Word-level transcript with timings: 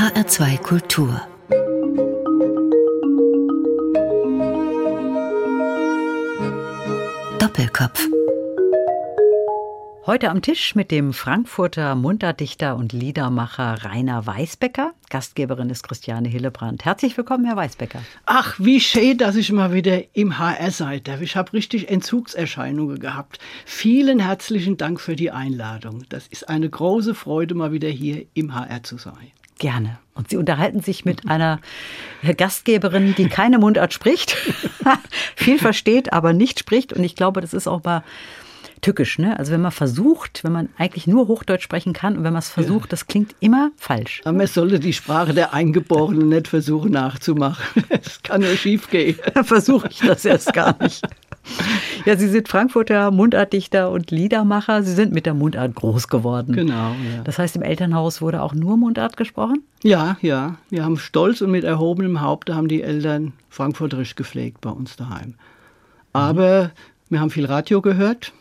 HR2 0.00 0.56
Kultur 0.62 1.20
Doppelkopf 7.38 8.08
Heute 10.06 10.30
am 10.30 10.40
Tisch 10.40 10.74
mit 10.74 10.90
dem 10.90 11.12
Frankfurter 11.12 11.94
Munterdichter 11.96 12.76
und 12.76 12.94
Liedermacher 12.94 13.84
Rainer 13.84 14.26
Weisbecker. 14.26 14.94
Gastgeberin 15.10 15.68
ist 15.68 15.86
Christiane 15.86 16.30
Hillebrand. 16.30 16.86
Herzlich 16.86 17.14
willkommen, 17.18 17.44
Herr 17.44 17.56
Weisbecker. 17.56 18.00
Ach, 18.24 18.54
wie 18.58 18.80
schön, 18.80 19.18
dass 19.18 19.36
ich 19.36 19.52
mal 19.52 19.74
wieder 19.74 20.02
im 20.16 20.38
HR 20.38 20.70
sein 20.70 21.02
darf. 21.04 21.20
Ich 21.20 21.36
habe 21.36 21.52
richtig 21.52 21.90
Entzugserscheinungen 21.90 23.00
gehabt. 23.00 23.38
Vielen 23.66 24.18
herzlichen 24.18 24.78
Dank 24.78 24.98
für 24.98 25.14
die 25.14 25.30
Einladung. 25.30 26.04
Das 26.08 26.26
ist 26.26 26.48
eine 26.48 26.70
große 26.70 27.14
Freude, 27.14 27.54
mal 27.54 27.72
wieder 27.72 27.90
hier 27.90 28.24
im 28.32 28.54
HR 28.54 28.82
zu 28.82 28.96
sein. 28.96 29.30
Gerne. 29.60 29.98
Und 30.14 30.30
Sie 30.30 30.38
unterhalten 30.38 30.80
sich 30.80 31.04
mit 31.04 31.28
einer 31.28 31.60
Gastgeberin, 32.38 33.14
die 33.14 33.28
keine 33.28 33.58
Mundart 33.58 33.92
spricht, 33.92 34.34
viel 35.36 35.58
versteht, 35.58 36.14
aber 36.14 36.32
nicht 36.32 36.58
spricht. 36.58 36.94
Und 36.94 37.04
ich 37.04 37.14
glaube, 37.14 37.42
das 37.42 37.52
ist 37.52 37.68
auch 37.68 37.84
mal 37.84 38.02
tückisch. 38.80 39.18
Ne? 39.18 39.38
Also 39.38 39.52
wenn 39.52 39.60
man 39.60 39.70
versucht, 39.70 40.44
wenn 40.44 40.52
man 40.52 40.70
eigentlich 40.78 41.06
nur 41.06 41.28
Hochdeutsch 41.28 41.62
sprechen 41.62 41.92
kann 41.92 42.16
und 42.16 42.24
wenn 42.24 42.32
man 42.32 42.40
es 42.40 42.48
versucht, 42.48 42.90
das 42.90 43.06
klingt 43.06 43.34
immer 43.40 43.70
falsch. 43.76 44.22
Aber 44.24 44.38
man 44.38 44.46
sollte 44.46 44.80
die 44.80 44.94
Sprache 44.94 45.34
der 45.34 45.52
Eingeborenen 45.52 46.30
nicht 46.30 46.48
versuchen 46.48 46.92
nachzumachen. 46.92 47.84
Das 47.90 48.22
kann 48.22 48.40
ja 48.40 48.56
schief 48.56 48.88
gehen. 48.88 49.18
Versuche 49.42 49.88
ich 49.90 49.98
das 49.98 50.24
erst 50.24 50.54
gar 50.54 50.74
nicht. 50.82 51.02
Ja, 52.06 52.16
Sie 52.16 52.28
sind 52.28 52.48
Frankfurter 52.48 53.10
Mundartdichter 53.10 53.90
und 53.90 54.10
Liedermacher. 54.10 54.82
Sie 54.82 54.94
sind 54.94 55.12
mit 55.12 55.26
der 55.26 55.34
Mundart 55.34 55.74
groß 55.74 56.08
geworden. 56.08 56.54
Genau. 56.54 56.92
Ja. 56.92 57.22
Das 57.24 57.38
heißt, 57.38 57.56
im 57.56 57.62
Elternhaus 57.62 58.22
wurde 58.22 58.40
auch 58.40 58.54
nur 58.54 58.78
Mundart 58.78 59.18
gesprochen? 59.18 59.62
Ja, 59.82 60.16
ja. 60.22 60.56
Wir 60.70 60.84
haben 60.84 60.96
stolz 60.96 61.42
und 61.42 61.50
mit 61.50 61.64
erhobenem 61.64 62.22
Haupte 62.22 62.54
haben 62.54 62.68
die 62.68 62.82
Eltern 62.82 63.34
Frankfurterisch 63.50 64.14
gepflegt 64.14 64.62
bei 64.62 64.70
uns 64.70 64.96
daheim. 64.96 65.34
Aber 66.12 66.64
mhm. 66.64 66.70
wir 67.10 67.20
haben 67.20 67.30
viel 67.30 67.46
Radio 67.46 67.82
gehört 67.82 68.32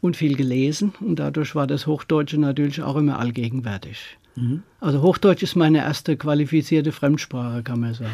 und 0.00 0.16
viel 0.16 0.36
gelesen 0.36 0.92
und 1.00 1.18
dadurch 1.18 1.54
war 1.54 1.66
das 1.66 1.86
Hochdeutsche 1.86 2.38
natürlich 2.38 2.82
auch 2.82 2.96
immer 2.96 3.18
allgegenwärtig. 3.18 4.18
Mhm. 4.36 4.62
Also 4.80 5.02
Hochdeutsch 5.02 5.42
ist 5.42 5.56
meine 5.56 5.78
erste 5.78 6.16
qualifizierte 6.16 6.92
Fremdsprache, 6.92 7.62
kann 7.62 7.80
man 7.80 7.94
sagen. 7.94 8.12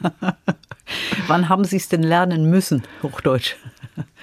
Wann 1.26 1.48
haben 1.48 1.64
Sie 1.64 1.76
es 1.76 1.88
denn 1.88 2.02
lernen 2.02 2.48
müssen, 2.48 2.82
Hochdeutsch? 3.02 3.56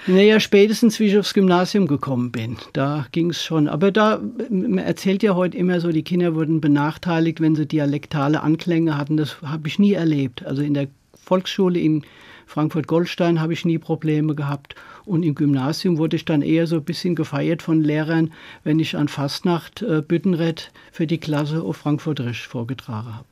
Naja, 0.08 0.40
spätestens 0.40 1.00
wie 1.00 1.06
ich 1.06 1.18
aufs 1.18 1.34
Gymnasium 1.34 1.88
gekommen 1.88 2.32
bin. 2.32 2.58
Da 2.74 3.08
ging 3.12 3.32
es 3.32 3.44
schon. 3.44 3.68
Aber 3.68 3.92
da, 3.92 4.22
man 4.50 4.78
erzählt 4.78 5.24
ja 5.24 5.36
heute 5.36 5.58
immer 5.58 5.82
so, 5.82 5.92
die 5.92 6.04
Kinder 6.04 6.36
wurden 6.36 6.62
benachteiligt, 6.62 7.42
wenn 7.42 7.56
sie 7.56 7.66
dialektale 7.66 8.42
Anklänge 8.42 8.98
hatten. 8.98 9.18
Das 9.18 9.42
habe 9.42 9.68
ich 9.68 9.80
nie 9.80 9.94
erlebt. 9.94 10.46
Also 10.46 10.62
in 10.62 10.76
der 10.76 10.88
Volksschule 11.16 11.80
in 11.80 12.04
Frankfurt-Goldstein 12.46 13.42
habe 13.42 13.54
ich 13.54 13.66
nie 13.66 13.78
Probleme 13.78 14.36
gehabt. 14.36 14.76
Und 15.06 15.24
im 15.24 15.36
Gymnasium 15.36 15.98
wurde 15.98 16.16
ich 16.16 16.26
dann 16.26 16.42
eher 16.42 16.68
so 16.68 16.78
ein 16.78 16.84
bisschen 16.84 17.16
gefeiert 17.16 17.62
von 17.62 17.82
Lehrern, 17.82 18.34
wenn 18.64 18.80
ich 18.80 18.98
an 18.98 19.08
Fastnacht 19.08 19.82
äh, 19.82 20.02
Büttenred 20.02 20.72
für 20.92 21.08
die 21.08 21.20
Klasse 21.20 21.62
auf 21.62 21.78
Frankfurterisch 21.78 22.48
vorgetragen 22.48 23.16
habe. 23.16 23.28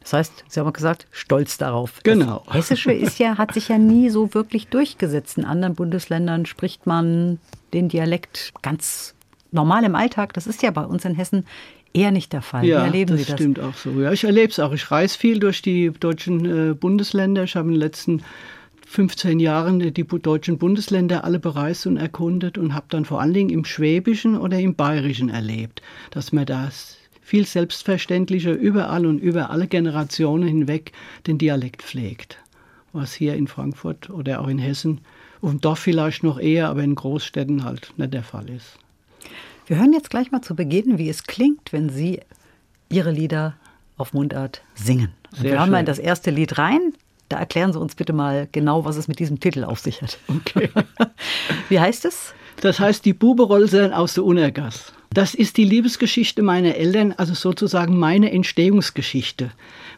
Das 0.00 0.12
heißt, 0.12 0.44
Sie 0.48 0.60
haben 0.60 0.72
gesagt, 0.72 1.06
stolz 1.10 1.58
darauf. 1.58 2.00
Genau. 2.02 2.42
Das 2.46 2.56
Hessische 2.56 2.92
ist 2.92 3.18
ja, 3.18 3.38
hat 3.38 3.54
sich 3.54 3.68
ja 3.68 3.78
nie 3.78 4.08
so 4.10 4.34
wirklich 4.34 4.68
durchgesetzt. 4.68 5.38
In 5.38 5.44
anderen 5.44 5.74
Bundesländern 5.74 6.46
spricht 6.46 6.86
man 6.86 7.38
den 7.72 7.88
Dialekt 7.88 8.52
ganz 8.62 9.14
normal 9.50 9.84
im 9.84 9.94
Alltag. 9.94 10.32
Das 10.34 10.46
ist 10.46 10.62
ja 10.62 10.70
bei 10.70 10.84
uns 10.84 11.04
in 11.04 11.14
Hessen 11.14 11.44
eher 11.94 12.10
nicht 12.10 12.32
der 12.32 12.42
Fall. 12.42 12.66
Ja, 12.66 12.82
Wie 12.82 12.86
erleben 12.86 13.10
das 13.12 13.20
Sie 13.20 13.26
das? 13.32 13.40
stimmt 13.40 13.60
auch 13.60 13.74
so. 13.74 13.90
Ja, 14.00 14.12
ich 14.12 14.24
erlebe 14.24 14.50
es 14.50 14.58
auch. 14.58 14.72
Ich 14.72 14.90
reise 14.90 15.16
viel 15.16 15.38
durch 15.38 15.62
die 15.62 15.90
deutschen 15.98 16.70
äh, 16.70 16.74
Bundesländer. 16.74 17.44
Ich 17.44 17.56
habe 17.56 17.68
in 17.68 17.74
den 17.74 17.80
letzten 17.80 18.22
15 18.86 19.40
Jahren 19.40 19.80
die 19.80 20.04
deutschen 20.04 20.58
Bundesländer 20.58 21.24
alle 21.24 21.38
bereist 21.40 21.86
und 21.86 21.96
erkundet 21.96 22.58
und 22.58 22.74
habe 22.74 22.86
dann 22.90 23.04
vor 23.04 23.20
allen 23.20 23.32
Dingen 23.32 23.50
im 23.50 23.64
Schwäbischen 23.64 24.36
oder 24.36 24.58
im 24.58 24.74
Bayerischen 24.74 25.30
erlebt, 25.30 25.82
dass 26.10 26.32
man 26.32 26.46
das 26.46 26.98
viel 27.22 27.46
selbstverständlicher 27.46 28.52
überall 28.52 29.06
und 29.06 29.18
über 29.18 29.50
alle 29.50 29.66
Generationen 29.66 30.46
hinweg 30.46 30.92
den 31.26 31.38
Dialekt 31.38 31.82
pflegt. 31.82 32.38
Was 32.92 33.14
hier 33.14 33.34
in 33.34 33.48
Frankfurt 33.48 34.10
oder 34.10 34.40
auch 34.40 34.48
in 34.48 34.58
Hessen, 34.58 35.00
dem 35.42 35.60
Dorf 35.60 35.80
vielleicht 35.80 36.22
noch 36.22 36.38
eher, 36.38 36.68
aber 36.68 36.82
in 36.82 36.94
Großstädten 36.94 37.64
halt 37.64 37.92
nicht 37.96 38.14
der 38.14 38.22
Fall 38.22 38.48
ist. 38.50 38.78
Wir 39.66 39.78
hören 39.78 39.94
jetzt 39.94 40.10
gleich 40.10 40.30
mal 40.30 40.42
zu 40.42 40.54
Beginn, 40.54 40.98
wie 40.98 41.08
es 41.08 41.24
klingt, 41.24 41.72
wenn 41.72 41.88
Sie 41.88 42.20
Ihre 42.90 43.10
Lieder 43.10 43.54
auf 43.96 44.12
Mundart 44.12 44.62
singen. 44.74 45.12
wir 45.38 45.58
hören 45.58 45.70
mal 45.70 45.80
in 45.80 45.86
das 45.86 45.98
erste 45.98 46.30
Lied 46.30 46.58
rein. 46.58 46.92
Da 47.30 47.38
erklären 47.38 47.72
Sie 47.72 47.80
uns 47.80 47.94
bitte 47.94 48.12
mal 48.12 48.46
genau, 48.52 48.84
was 48.84 48.96
es 48.96 49.08
mit 49.08 49.18
diesem 49.18 49.40
Titel 49.40 49.64
auf 49.64 49.78
sich 49.78 50.02
hat. 50.02 50.18
Okay. 50.28 50.68
Wie 51.70 51.80
heißt 51.80 52.04
es? 52.04 52.34
Das 52.60 52.78
heißt 52.78 53.06
die 53.06 53.14
Buberolsern 53.14 53.94
aus 53.94 54.14
der 54.14 54.24
Unergass. 54.24 54.92
Das 55.14 55.34
ist 55.34 55.56
die 55.56 55.64
Liebesgeschichte 55.64 56.42
meiner 56.42 56.74
Eltern, 56.74 57.14
also 57.16 57.32
sozusagen 57.32 57.98
meine 57.98 58.32
Entstehungsgeschichte. 58.32 59.50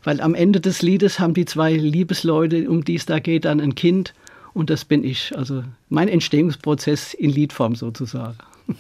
Weil 0.05 0.21
am 0.21 0.37
Ende 0.37 0.61
des 0.61 0.83
Liedes 0.83 1.19
haben 1.19 1.35
die 1.35 1.45
zwei 1.45 1.73
Liebesleute, 1.73 2.71
um 2.71 2.85
die 2.85 2.95
es 2.95 3.07
da 3.07 3.19
geht, 3.19 3.47
dann 3.47 3.61
ein 3.61 3.75
Kind. 3.75 4.15
Und 4.55 4.71
das 4.71 4.85
bin 4.85 5.03
ich. 5.03 5.37
Also 5.37 5.65
mein 5.89 6.07
Entstehungsprozess 6.07 7.15
in 7.15 7.31
Liedform 7.31 7.75
sozusagen. 7.75 8.39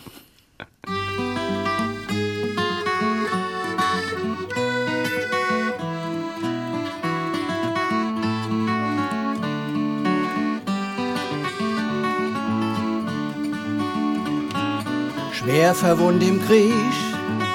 Schwer 15.46 15.74
verwund 15.74 16.22
im 16.24 16.44
Krieg, 16.44 16.72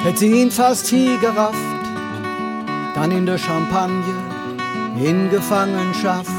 hätt 0.04 0.18
sie 0.18 0.32
ihn 0.32 0.50
fast 0.50 0.88
hier 0.88 1.18
gerafft, 1.18 1.58
dann 2.96 3.12
in 3.12 3.26
der 3.26 3.38
Champagne, 3.38 4.16
in 4.98 5.30
Gefangenschaft. 5.30 6.32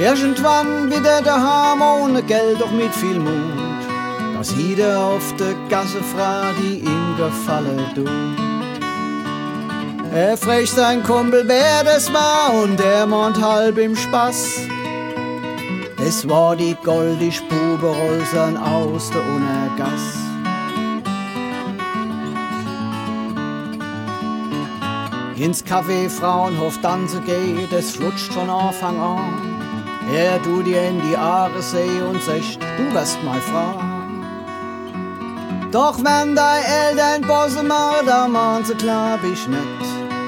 Irgendwann 0.00 0.90
wieder 0.90 1.22
daheim 1.22 1.82
ohne 1.82 2.22
Geld, 2.22 2.60
doch 2.60 2.72
mit 2.72 2.92
viel 2.94 3.20
Mut, 3.20 3.65
da 4.46 4.54
sieht 4.54 4.78
er 4.78 4.98
auf 4.98 5.34
der 5.36 5.54
Gasse 5.68 6.02
Frau, 6.02 6.52
die 6.58 6.78
ihm 6.78 7.16
gefallen 7.16 7.84
tut. 7.94 8.10
Er 10.12 10.36
fragt 10.36 10.68
sein 10.68 11.02
Kumpel, 11.02 11.44
wer 11.46 11.84
das 11.84 12.12
war, 12.12 12.54
und 12.62 12.80
er 12.80 13.06
meint 13.06 13.40
halb 13.40 13.78
im 13.78 13.96
Spaß. 13.96 14.60
Es 15.98 16.28
war 16.28 16.56
die 16.56 16.76
goldige 16.84 17.32
Spuberolsern 17.32 18.56
aus 18.56 19.10
der 19.10 19.22
Unergass. 19.22 20.16
Ins 25.36 25.64
Café 25.64 26.08
Frauenhof 26.08 26.78
tanzen 26.80 27.24
geht, 27.26 27.72
es 27.72 27.96
flutscht 27.96 28.32
von 28.32 28.48
Anfang 28.48 28.98
an. 28.98 29.56
Er 30.14 30.38
du 30.38 30.62
dir 30.62 30.82
in 30.88 31.00
die 31.02 31.16
Aare 31.16 31.60
seh 31.60 32.00
und 32.00 32.22
sagt, 32.22 32.58
du 32.78 32.94
wirst 32.94 33.22
mal 33.22 33.40
Frau. 33.40 33.95
Doch 35.76 35.98
wenn 35.98 36.34
dein 36.34 36.62
Eltern 36.64 37.20
Bosse 37.28 37.62
da 38.06 38.26
mahn 38.26 38.64
sie 38.64 38.74
klar 38.76 39.18
ich 39.22 39.46
nicht. 39.46 39.84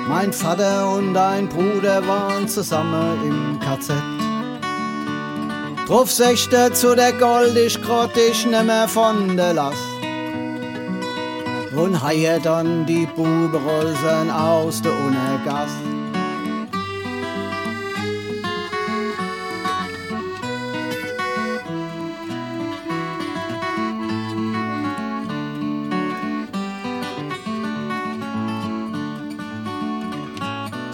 Mein 0.07 0.31
Vater 0.31 0.91
und 0.91 1.15
dein 1.15 1.49
Bruder 1.49 2.07
waren 2.07 2.47
zusammen 2.47 3.19
im 3.25 3.59
KZ. 3.59 3.95
Drauf 5.87 6.13
sechte 6.13 6.71
zu 6.75 6.95
der 6.95 7.15
Gold, 7.15 7.57
ich 7.57 7.81
grott 7.81 8.15
ich 8.15 8.45
nimmer 8.45 8.87
von 8.89 9.39
der 9.39 9.55
Last. 9.55 9.79
Und 11.75 12.03
heie 12.03 12.39
dann 12.41 12.85
die 12.85 13.07
Buberolsen 13.07 14.31
aus 14.31 14.83
der 14.83 14.93
Unergass. 14.93 15.73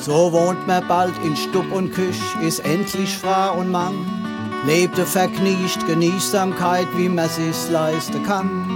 So 0.05 0.33
wohnt 0.33 0.67
man 0.67 0.87
bald 0.87 1.15
in 1.25 1.35
Stub 1.35 1.73
und 1.73 1.91
Küch, 1.95 2.21
ist 2.43 2.59
endlich 2.59 3.17
Frau 3.17 3.55
und 3.55 3.71
Mann 3.71 3.95
lebte 4.67 5.07
verknicht 5.07 5.87
Genießsamkeit, 5.87 6.87
wie 6.95 7.09
man 7.09 7.27
sich's 7.31 7.71
leisten 7.71 8.23
kann. 8.23 8.67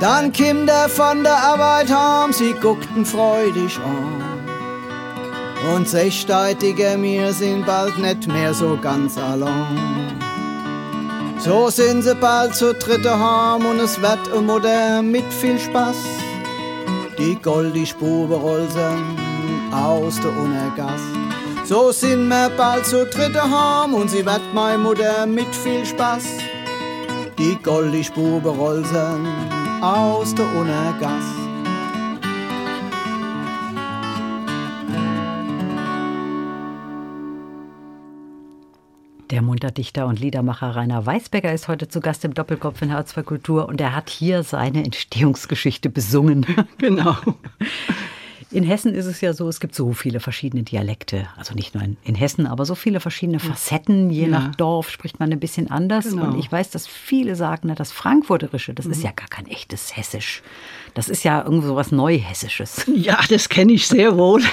Dann 0.00 0.32
kim 0.32 0.64
der 0.64 0.88
von 0.88 1.22
der 1.22 1.36
Arbeit 1.36 1.90
heim, 1.90 2.32
sie 2.32 2.54
guckten 2.54 3.04
freudig 3.04 3.78
an. 3.78 4.22
Und 5.74 5.86
sechsteitige 5.86 6.96
mir 6.96 7.34
sind 7.34 7.66
bald 7.66 7.98
nicht 7.98 8.26
mehr 8.26 8.54
so 8.54 8.78
ganz 8.80 9.18
allein. 9.18 10.18
So 11.40 11.68
sind 11.68 12.04
sie 12.04 12.14
bald 12.14 12.54
zu 12.54 12.72
dritte 12.72 13.18
heim 13.18 13.66
und 13.66 13.80
es 13.80 14.00
wird 14.00 14.42
modern 14.42 15.10
mit 15.10 15.30
viel 15.30 15.58
Spaß. 15.58 15.96
die 17.18 17.34
goldi 17.42 17.84
Spuberolsen 17.84 19.27
aus 19.72 20.20
der 20.20 20.36
Unergass. 20.36 21.00
So 21.64 21.92
sind 21.92 22.28
wir 22.28 22.50
bald 22.56 22.86
zu 22.86 23.04
dritte 23.06 23.42
heim 23.42 23.94
und 23.94 24.08
sie 24.08 24.24
wird 24.24 24.40
meine 24.54 24.78
Mutter 24.78 25.26
mit 25.26 25.54
viel 25.54 25.84
Spaß. 25.84 26.24
Die 27.38 27.56
goldi 27.62 28.02
Spuberolsen 28.02 29.26
aus 29.82 30.34
der 30.34 30.46
Unergass. 30.56 31.24
Der 39.30 39.42
Munterdichter 39.42 40.06
und 40.06 40.18
Liedermacher 40.18 40.74
Rainer 40.74 41.04
Weisbecker 41.04 41.52
ist 41.52 41.68
heute 41.68 41.86
zu 41.86 42.00
Gast 42.00 42.24
im 42.24 42.32
Doppelkopf 42.32 42.80
in 42.80 42.88
Herz 42.88 43.12
für 43.12 43.22
Kultur 43.22 43.68
und 43.68 43.78
er 43.78 43.94
hat 43.94 44.08
hier 44.08 44.42
seine 44.42 44.82
Entstehungsgeschichte 44.84 45.90
besungen. 45.90 46.46
Genau. 46.78 47.16
In 48.50 48.64
Hessen 48.64 48.94
ist 48.94 49.06
es 49.06 49.20
ja 49.20 49.32
so, 49.34 49.48
es 49.48 49.60
gibt 49.60 49.74
so 49.74 49.92
viele 49.92 50.20
verschiedene 50.20 50.62
Dialekte. 50.62 51.28
Also 51.36 51.54
nicht 51.54 51.74
nur 51.74 51.82
in, 51.84 51.96
in 52.04 52.14
Hessen, 52.14 52.46
aber 52.46 52.64
so 52.64 52.74
viele 52.74 52.98
verschiedene 53.00 53.40
Facetten. 53.40 54.10
Je 54.10 54.22
Ja. 54.22 54.28
nach 54.28 54.54
Dorf 54.54 54.88
spricht 54.90 55.20
man 55.20 55.30
ein 55.32 55.40
bisschen 55.40 55.70
anders. 55.70 56.08
Genau. 56.08 56.24
Und 56.24 56.38
ich 56.38 56.50
weiß, 56.50 56.70
dass 56.70 56.86
viele 56.86 57.36
sagen, 57.36 57.68
na, 57.68 57.74
das 57.74 57.92
Frankfurterische, 57.92 58.72
das 58.74 58.86
Mhm. 58.86 58.92
ist 58.92 59.02
ja 59.02 59.10
gar 59.10 59.28
kein 59.28 59.46
echtes 59.48 59.96
Hessisch. 59.96 60.42
Das 60.98 61.08
ist 61.08 61.22
ja 61.22 61.44
irgendwo 61.44 61.76
was 61.76 61.92
Neuhessisches. 61.92 62.84
Ja, 62.98 63.20
das 63.28 63.48
kenne 63.48 63.72
ich 63.72 63.86
sehr 63.86 64.18
wohl. 64.18 64.42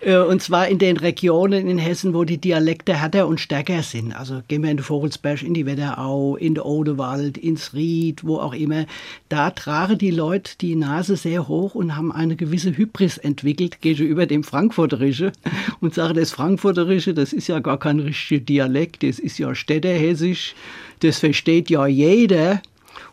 Äh, 0.00 0.18
und 0.18 0.42
zwar 0.42 0.68
in 0.68 0.78
den 0.78 0.98
Regionen 0.98 1.66
in 1.66 1.78
Hessen, 1.78 2.12
wo 2.12 2.24
die 2.24 2.36
Dialekte 2.36 3.00
härter 3.00 3.26
und 3.26 3.40
stärker 3.40 3.82
sind. 3.82 4.12
Also 4.12 4.42
gehen 4.48 4.62
wir 4.62 4.70
in 4.70 4.76
den 4.76 4.82
Vogelsberg, 4.82 5.42
in 5.42 5.54
die 5.54 5.64
Wetterau, 5.64 6.36
in 6.36 6.56
den 6.56 6.62
Odewald, 6.62 7.38
ins 7.38 7.72
Ried, 7.72 8.22
wo 8.22 8.36
auch 8.36 8.52
immer. 8.52 8.84
Da 9.30 9.50
tragen 9.50 9.96
die 9.96 10.10
Leute 10.10 10.58
die 10.60 10.76
Nase 10.76 11.16
sehr 11.16 11.48
hoch 11.48 11.74
und 11.74 11.96
haben 11.96 12.12
eine 12.12 12.36
gewisse 12.36 12.76
Hybris 12.76 13.16
entwickelt 13.16 13.80
gegenüber 13.80 14.26
dem 14.26 14.44
Frankfurterische 14.44 15.32
und 15.80 15.94
sagen, 15.94 16.14
das 16.14 16.32
Frankfurterische, 16.32 17.14
das 17.14 17.32
ist 17.32 17.46
ja 17.46 17.60
gar 17.60 17.78
kein 17.78 18.00
richtiger 18.00 18.44
Dialekt, 18.44 19.04
das 19.04 19.18
ist 19.18 19.38
ja 19.38 19.54
Städterhessisch, 19.54 20.54
das 21.00 21.20
versteht 21.20 21.70
ja 21.70 21.86
jeder. 21.86 22.60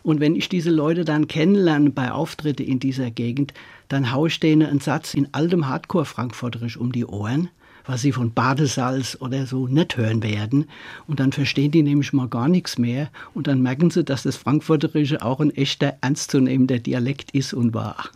Und 0.02 0.20
wenn 0.20 0.36
ich 0.36 0.48
diese 0.48 0.70
Leute 0.70 1.04
dann 1.04 1.28
kennenlerne 1.28 1.90
bei 1.90 2.10
Auftritte 2.10 2.62
in 2.62 2.80
dieser 2.80 3.10
Gegend, 3.10 3.54
dann 3.88 4.12
haue 4.12 4.28
ich 4.28 4.40
denen 4.40 4.68
einen 4.68 4.80
Satz 4.80 5.14
in 5.14 5.28
altem 5.32 5.68
Hardcore-Frankfurterisch 5.68 6.76
um 6.76 6.92
die 6.92 7.04
Ohren, 7.04 7.48
was 7.84 8.02
sie 8.02 8.12
von 8.12 8.32
Badesalz 8.32 9.16
oder 9.20 9.46
so 9.46 9.66
nicht 9.66 9.96
hören 9.96 10.22
werden. 10.22 10.66
Und 11.06 11.20
dann 11.20 11.32
verstehen 11.32 11.70
die 11.70 11.82
nämlich 11.82 12.12
mal 12.12 12.28
gar 12.28 12.48
nichts 12.48 12.78
mehr. 12.78 13.10
Und 13.34 13.46
dann 13.46 13.62
merken 13.62 13.90
sie, 13.90 14.04
dass 14.04 14.22
das 14.22 14.36
Frankfurterische 14.36 15.22
auch 15.22 15.40
ein 15.40 15.50
echter, 15.50 15.96
ernstzunehmender 16.00 16.78
Dialekt 16.78 17.32
ist 17.32 17.54
und 17.54 17.74
war. 17.74 18.08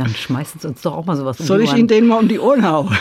Dann 0.00 0.14
schmeißen 0.14 0.58
sie 0.62 0.66
uns 0.66 0.80
doch 0.80 0.94
auch 0.94 1.04
mal 1.04 1.14
sowas 1.14 1.38
um 1.40 1.44
Soll 1.46 1.60
ich. 1.60 1.74
Ihnen 1.74 1.86
den 1.86 2.06
mal 2.06 2.20
um 2.20 2.26
die 2.26 2.38
Ohren 2.38 2.66
hauen? 2.66 2.96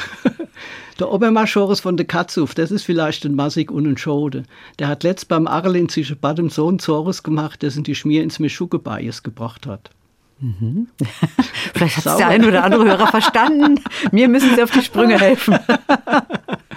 Der 1.00 1.10
Obermaschores 1.10 1.80
von 1.80 1.96
der 1.96 2.06
Katzuf, 2.06 2.54
das 2.54 2.72
ist 2.72 2.84
vielleicht 2.84 3.24
ein 3.24 3.36
Massig 3.36 3.72
und 3.72 3.88
ein 3.88 3.98
Schode. 3.98 4.44
Der 4.80 4.90
hat 4.90 5.04
letzt 5.04 5.30
beim 5.30 5.48
Arlin 5.48 5.88
zwischen 5.88 6.20
Bad 6.20 6.42
und 6.42 6.52
Sohn 6.52 6.78
Zores 6.78 7.24
gemacht, 7.24 7.62
der 7.62 7.72
sind 7.72 7.88
die 7.88 7.96
Schmier 7.96 8.22
ins 8.22 8.40
Meschucke-Bias 8.40 9.24
gebracht 9.24 9.66
hat. 9.66 9.92
Vielleicht 11.74 11.98
hat 11.98 12.06
es 12.06 12.18
der 12.18 12.28
ein 12.28 12.44
oder 12.44 12.66
andere 12.66 12.84
Hörer 12.84 13.08
verstanden. 13.08 13.82
Mir 14.12 14.28
müssen 14.28 14.54
Sie 14.56 14.62
auf 14.62 14.72
die 14.72 14.82
Sprünge 14.82 15.18
helfen. 15.18 15.58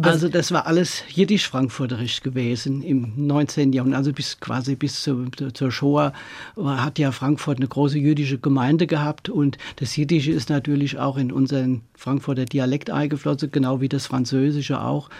Also 0.00 0.28
das 0.28 0.50
war 0.50 0.66
alles 0.66 1.04
jiddisch-frankfurterisch 1.08 2.22
gewesen 2.22 2.82
im 2.82 3.12
19. 3.16 3.72
Jahrhundert, 3.72 3.98
also 3.98 4.12
bis 4.12 4.40
quasi 4.40 4.74
bis 4.74 5.02
zur, 5.02 5.28
zur 5.52 5.70
Shoah 5.70 6.12
hat 6.56 6.98
ja 6.98 7.12
Frankfurt 7.12 7.58
eine 7.58 7.68
große 7.68 7.98
jüdische 7.98 8.38
Gemeinde 8.38 8.86
gehabt 8.86 9.28
und 9.28 9.56
das 9.76 9.96
Jiddische 9.96 10.32
ist 10.32 10.50
natürlich 10.50 10.98
auch 10.98 11.16
in 11.16 11.30
unseren 11.30 11.82
Frankfurter 11.94 12.44
Dialekt 12.44 12.90
eingeflossen, 12.90 13.52
genau 13.52 13.80
wie 13.80 13.88
das 13.88 14.06
Französische 14.06 14.80
auch. 14.80 15.10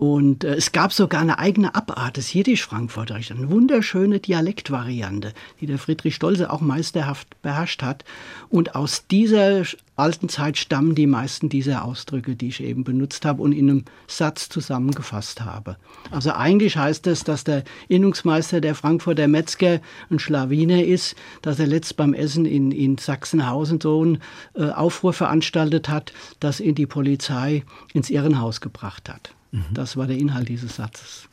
Und 0.00 0.44
äh, 0.44 0.54
es 0.54 0.72
gab 0.72 0.94
sogar 0.94 1.20
eine 1.20 1.38
eigene 1.38 1.74
Abart 1.74 2.16
des 2.16 2.32
Jiddisch-Frankfurterisch, 2.32 3.32
eine 3.32 3.50
wunderschöne 3.50 4.18
Dialektvariante, 4.18 5.34
die 5.60 5.66
der 5.66 5.76
Friedrich 5.76 6.14
Stolze 6.14 6.50
auch 6.50 6.62
meisterhaft 6.62 7.28
beherrscht 7.42 7.82
hat. 7.82 8.06
Und 8.48 8.74
aus 8.74 9.06
dieser 9.08 9.66
alten 9.96 10.30
Zeit 10.30 10.56
stammen 10.56 10.94
die 10.94 11.06
meisten 11.06 11.50
dieser 11.50 11.84
Ausdrücke, 11.84 12.34
die 12.34 12.48
ich 12.48 12.62
eben 12.62 12.82
benutzt 12.82 13.26
habe 13.26 13.42
und 13.42 13.52
in 13.52 13.68
einem 13.68 13.84
Satz 14.06 14.48
zusammengefasst 14.48 15.42
habe. 15.42 15.76
Also 16.10 16.32
eigentlich 16.32 16.78
heißt 16.78 17.06
es, 17.06 17.22
dass 17.22 17.44
der 17.44 17.64
Innungsmeister 17.88 18.62
der 18.62 18.74
Frankfurter 18.74 19.28
Metzger 19.28 19.82
ein 20.08 20.18
Schlawiner 20.18 20.82
ist, 20.82 21.14
dass 21.42 21.58
er 21.58 21.66
letzt 21.66 21.98
beim 21.98 22.14
Essen 22.14 22.46
in, 22.46 22.72
in 22.72 22.96
Sachsenhausen 22.96 23.82
so 23.82 24.00
einen 24.00 24.22
äh, 24.54 24.70
Aufruhr 24.70 25.12
veranstaltet 25.12 25.90
hat, 25.90 26.14
dass 26.40 26.58
ihn 26.58 26.74
die 26.74 26.86
Polizei 26.86 27.64
ins 27.92 28.08
Irrenhaus 28.08 28.62
gebracht 28.62 29.10
hat. 29.10 29.34
Das 29.72 29.96
war 29.96 30.06
der 30.06 30.16
Inhalt 30.16 30.48
dieses 30.48 30.76
Satzes. 30.76 31.28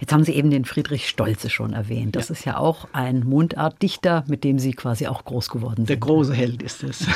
Jetzt 0.00 0.12
haben 0.12 0.24
Sie 0.24 0.32
eben 0.32 0.50
den 0.50 0.64
Friedrich 0.64 1.08
Stolze 1.08 1.50
schon 1.50 1.72
erwähnt. 1.72 2.16
Das 2.16 2.30
ist 2.30 2.44
ja 2.44 2.56
auch 2.56 2.88
ein 2.92 3.20
Mundartdichter, 3.20 4.24
mit 4.28 4.44
dem 4.44 4.58
Sie 4.58 4.72
quasi 4.72 5.06
auch 5.06 5.24
groß 5.24 5.48
geworden 5.48 5.86
Der 5.86 5.94
sind. 5.94 6.00
große 6.00 6.34
Held 6.34 6.62
ist 6.62 6.82
es. 6.84 7.06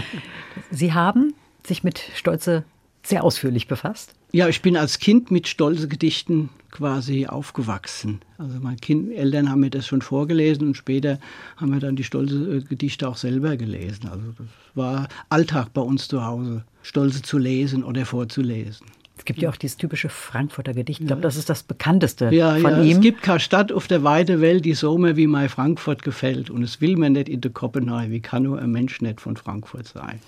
Sie 0.70 0.92
haben 0.92 1.34
sich 1.66 1.84
mit 1.84 1.98
Stolze 2.14 2.64
sehr 3.02 3.22
ausführlich 3.22 3.68
befasst. 3.68 4.14
Ja, 4.32 4.48
ich 4.48 4.62
bin 4.62 4.76
als 4.76 4.98
Kind 4.98 5.30
mit 5.30 5.46
stolze 5.46 5.86
Gedichten 5.88 6.48
quasi 6.70 7.26
aufgewachsen. 7.26 8.20
Also 8.38 8.58
meine 8.58 8.76
kind, 8.76 9.12
Eltern 9.12 9.50
haben 9.50 9.60
mir 9.60 9.70
das 9.70 9.86
schon 9.86 10.02
vorgelesen 10.02 10.66
und 10.68 10.76
später 10.76 11.20
haben 11.56 11.72
wir 11.72 11.80
dann 11.80 11.96
die 11.96 12.02
stolze 12.02 12.62
Gedichte 12.62 13.08
auch 13.08 13.16
selber 13.16 13.56
gelesen. 13.56 14.08
Also 14.08 14.32
das 14.38 14.46
war 14.74 15.08
Alltag 15.28 15.72
bei 15.72 15.82
uns 15.82 16.08
zu 16.08 16.24
Hause, 16.24 16.64
stolze 16.82 17.22
zu 17.22 17.38
lesen 17.38 17.84
oder 17.84 18.06
vorzulesen. 18.06 18.86
Es 19.24 19.26
gibt 19.26 19.40
ja 19.40 19.48
auch 19.48 19.56
dieses 19.56 19.78
typische 19.78 20.10
Frankfurter 20.10 20.74
Gedicht. 20.74 21.00
Ich 21.00 21.06
glaube, 21.06 21.22
das 21.22 21.36
ist 21.36 21.48
das 21.48 21.62
bekannteste 21.62 22.28
Ja, 22.30 22.56
von 22.56 22.70
ja, 22.72 22.82
ihm. 22.82 22.96
es 22.98 23.00
gibt 23.00 23.22
keine 23.22 23.40
Stadt 23.40 23.72
auf 23.72 23.86
der 23.86 24.04
weiten 24.04 24.42
Welt, 24.42 24.66
die 24.66 24.74
so 24.74 24.98
mir 24.98 25.16
wie 25.16 25.26
mein 25.26 25.48
Frankfurt 25.48 26.02
gefällt. 26.02 26.50
Und 26.50 26.62
es 26.62 26.82
will 26.82 26.98
mir 26.98 27.08
nicht 27.08 27.30
in 27.30 27.40
der 27.40 27.50
Kopenhagen. 27.50 28.10
Wie 28.12 28.20
kann 28.20 28.42
nur 28.42 28.58
ein 28.60 28.70
Mensch 28.70 29.00
nicht 29.00 29.22
von 29.22 29.36
Frankfurt 29.38 29.86
sein? 29.88 30.18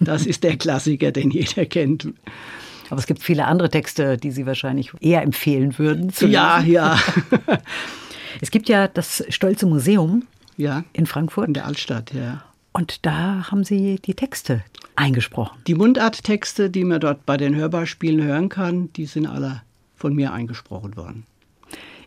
Das 0.00 0.26
ist 0.26 0.44
der 0.44 0.56
Klassiker, 0.58 1.12
den 1.12 1.30
jeder 1.30 1.64
kennt. 1.64 2.08
Aber 2.90 3.00
es 3.00 3.06
gibt 3.06 3.22
viele 3.22 3.46
andere 3.46 3.70
Texte, 3.70 4.18
die 4.18 4.30
Sie 4.30 4.44
wahrscheinlich 4.44 4.92
eher 5.00 5.22
empfehlen 5.22 5.78
würden. 5.78 6.12
Ja, 6.20 6.58
lesen. 6.58 6.72
ja. 6.72 6.98
Es 8.42 8.50
gibt 8.50 8.68
ja 8.68 8.86
das 8.86 9.24
Stolze 9.30 9.64
Museum 9.66 10.24
ja, 10.58 10.84
in 10.92 11.06
Frankfurt. 11.06 11.48
in 11.48 11.54
der 11.54 11.64
Altstadt, 11.66 12.12
ja. 12.12 12.42
Und 12.72 13.06
da 13.06 13.50
haben 13.50 13.64
Sie 13.64 13.96
die 14.04 14.14
Texte 14.14 14.62
eingesprochen. 14.96 15.58
Die 15.66 15.74
Mundarttexte, 15.74 16.70
die 16.70 16.84
man 16.84 17.00
dort 17.00 17.24
bei 17.26 17.36
den 17.36 17.54
Hörbarspielen 17.54 18.22
hören 18.22 18.48
kann, 18.48 18.92
die 18.94 19.06
sind 19.06 19.26
alle 19.26 19.62
von 19.96 20.14
mir 20.14 20.32
eingesprochen 20.32 20.96
worden. 20.96 21.24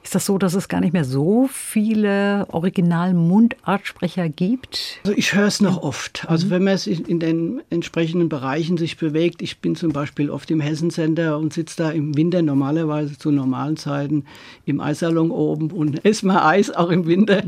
Ist 0.05 0.13
das 0.13 0.27
so, 0.27 0.37
dass 0.37 0.53
es 0.53 0.67
gar 0.67 0.81
nicht 0.81 0.93
mehr 0.93 1.03
so 1.03 1.49
viele 1.51 2.45
Original-Mundartsprecher 2.49 4.29
gibt? 4.29 4.99
Also 5.03 5.17
ich 5.17 5.33
höre 5.33 5.47
es 5.47 5.61
noch 5.61 5.81
oft. 5.81 6.29
Also 6.29 6.51
wenn 6.51 6.63
man 6.63 6.75
es 6.75 6.85
in 6.85 7.05
in 7.05 7.19
den 7.19 7.63
entsprechenden 7.71 8.29
Bereichen 8.29 8.77
sich 8.77 8.97
bewegt, 8.97 9.41
ich 9.41 9.61
bin 9.61 9.75
zum 9.75 9.93
Beispiel 9.93 10.29
oft 10.29 10.51
im 10.51 10.59
Hessensender 10.59 11.39
und 11.39 11.53
sitze 11.53 11.77
da 11.77 11.89
im 11.89 12.15
Winter 12.15 12.43
normalerweise 12.43 13.17
zu 13.17 13.31
normalen 13.31 13.77
Zeiten 13.77 14.25
im 14.65 14.79
Eissalon 14.79 15.31
oben 15.31 15.71
und 15.71 16.05
esse 16.05 16.27
mal 16.27 16.47
Eis 16.47 16.69
auch 16.69 16.91
im 16.91 17.07
Winter 17.07 17.41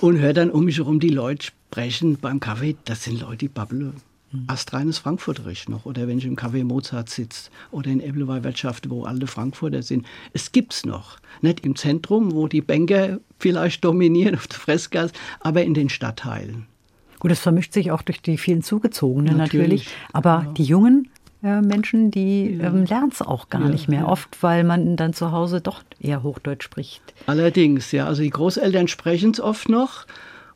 und 0.00 0.20
höre 0.20 0.34
dann 0.34 0.52
um 0.52 0.66
mich 0.66 0.78
herum 0.78 1.00
die 1.00 1.08
Leute 1.08 1.46
sprechen 1.46 2.16
beim 2.16 2.38
Kaffee. 2.38 2.76
Das 2.84 3.02
sind 3.02 3.20
Leute, 3.20 3.38
die 3.38 3.48
babbeln. 3.48 3.94
Astreines 4.46 4.98
Frankfurterisch 4.98 5.68
noch. 5.68 5.86
Oder 5.86 6.08
wenn 6.08 6.18
ich 6.18 6.24
im 6.24 6.36
Café 6.36 6.64
Mozart 6.64 7.08
sitze 7.10 7.50
oder 7.70 7.90
in 7.90 8.00
Ebbelwei 8.00 8.42
Wirtschaft, 8.44 8.88
wo 8.90 9.04
alte 9.04 9.26
Frankfurter 9.26 9.82
sind. 9.82 10.06
Es 10.32 10.52
gibt's 10.52 10.84
noch. 10.86 11.18
Nicht 11.40 11.64
im 11.64 11.76
Zentrum, 11.76 12.32
wo 12.34 12.48
die 12.48 12.60
Banker 12.60 13.18
vielleicht 13.38 13.84
dominieren 13.84 14.34
auf 14.34 14.46
der 14.46 14.58
Fressgas, 14.58 15.12
aber 15.40 15.62
in 15.62 15.74
den 15.74 15.88
Stadtteilen. 15.88 16.66
Gut, 17.18 17.30
das 17.30 17.40
vermischt 17.40 17.72
sich 17.72 17.90
auch 17.90 18.02
durch 18.02 18.20
die 18.20 18.36
vielen 18.38 18.62
Zugezogenen 18.62 19.36
natürlich. 19.36 19.84
Natürlich, 19.86 19.88
Aber 20.12 20.46
die 20.56 20.64
jungen 20.64 21.08
äh, 21.42 21.60
Menschen, 21.60 22.10
die 22.10 22.58
ähm, 22.60 22.84
lernen 22.84 23.10
es 23.12 23.22
auch 23.22 23.48
gar 23.48 23.62
Ja, 23.62 23.68
nicht 23.68 23.88
mehr. 23.88 24.00
ja. 24.00 24.08
Oft, 24.08 24.42
weil 24.42 24.64
man 24.64 24.96
dann 24.96 25.12
zu 25.12 25.30
Hause 25.32 25.60
doch 25.60 25.82
eher 26.00 26.22
Hochdeutsch 26.22 26.64
spricht. 26.64 27.02
Allerdings, 27.26 27.92
ja. 27.92 28.06
Also 28.06 28.22
die 28.22 28.30
Großeltern 28.30 28.88
sprechen 28.88 29.30
es 29.32 29.40
oft 29.40 29.68
noch. 29.68 30.06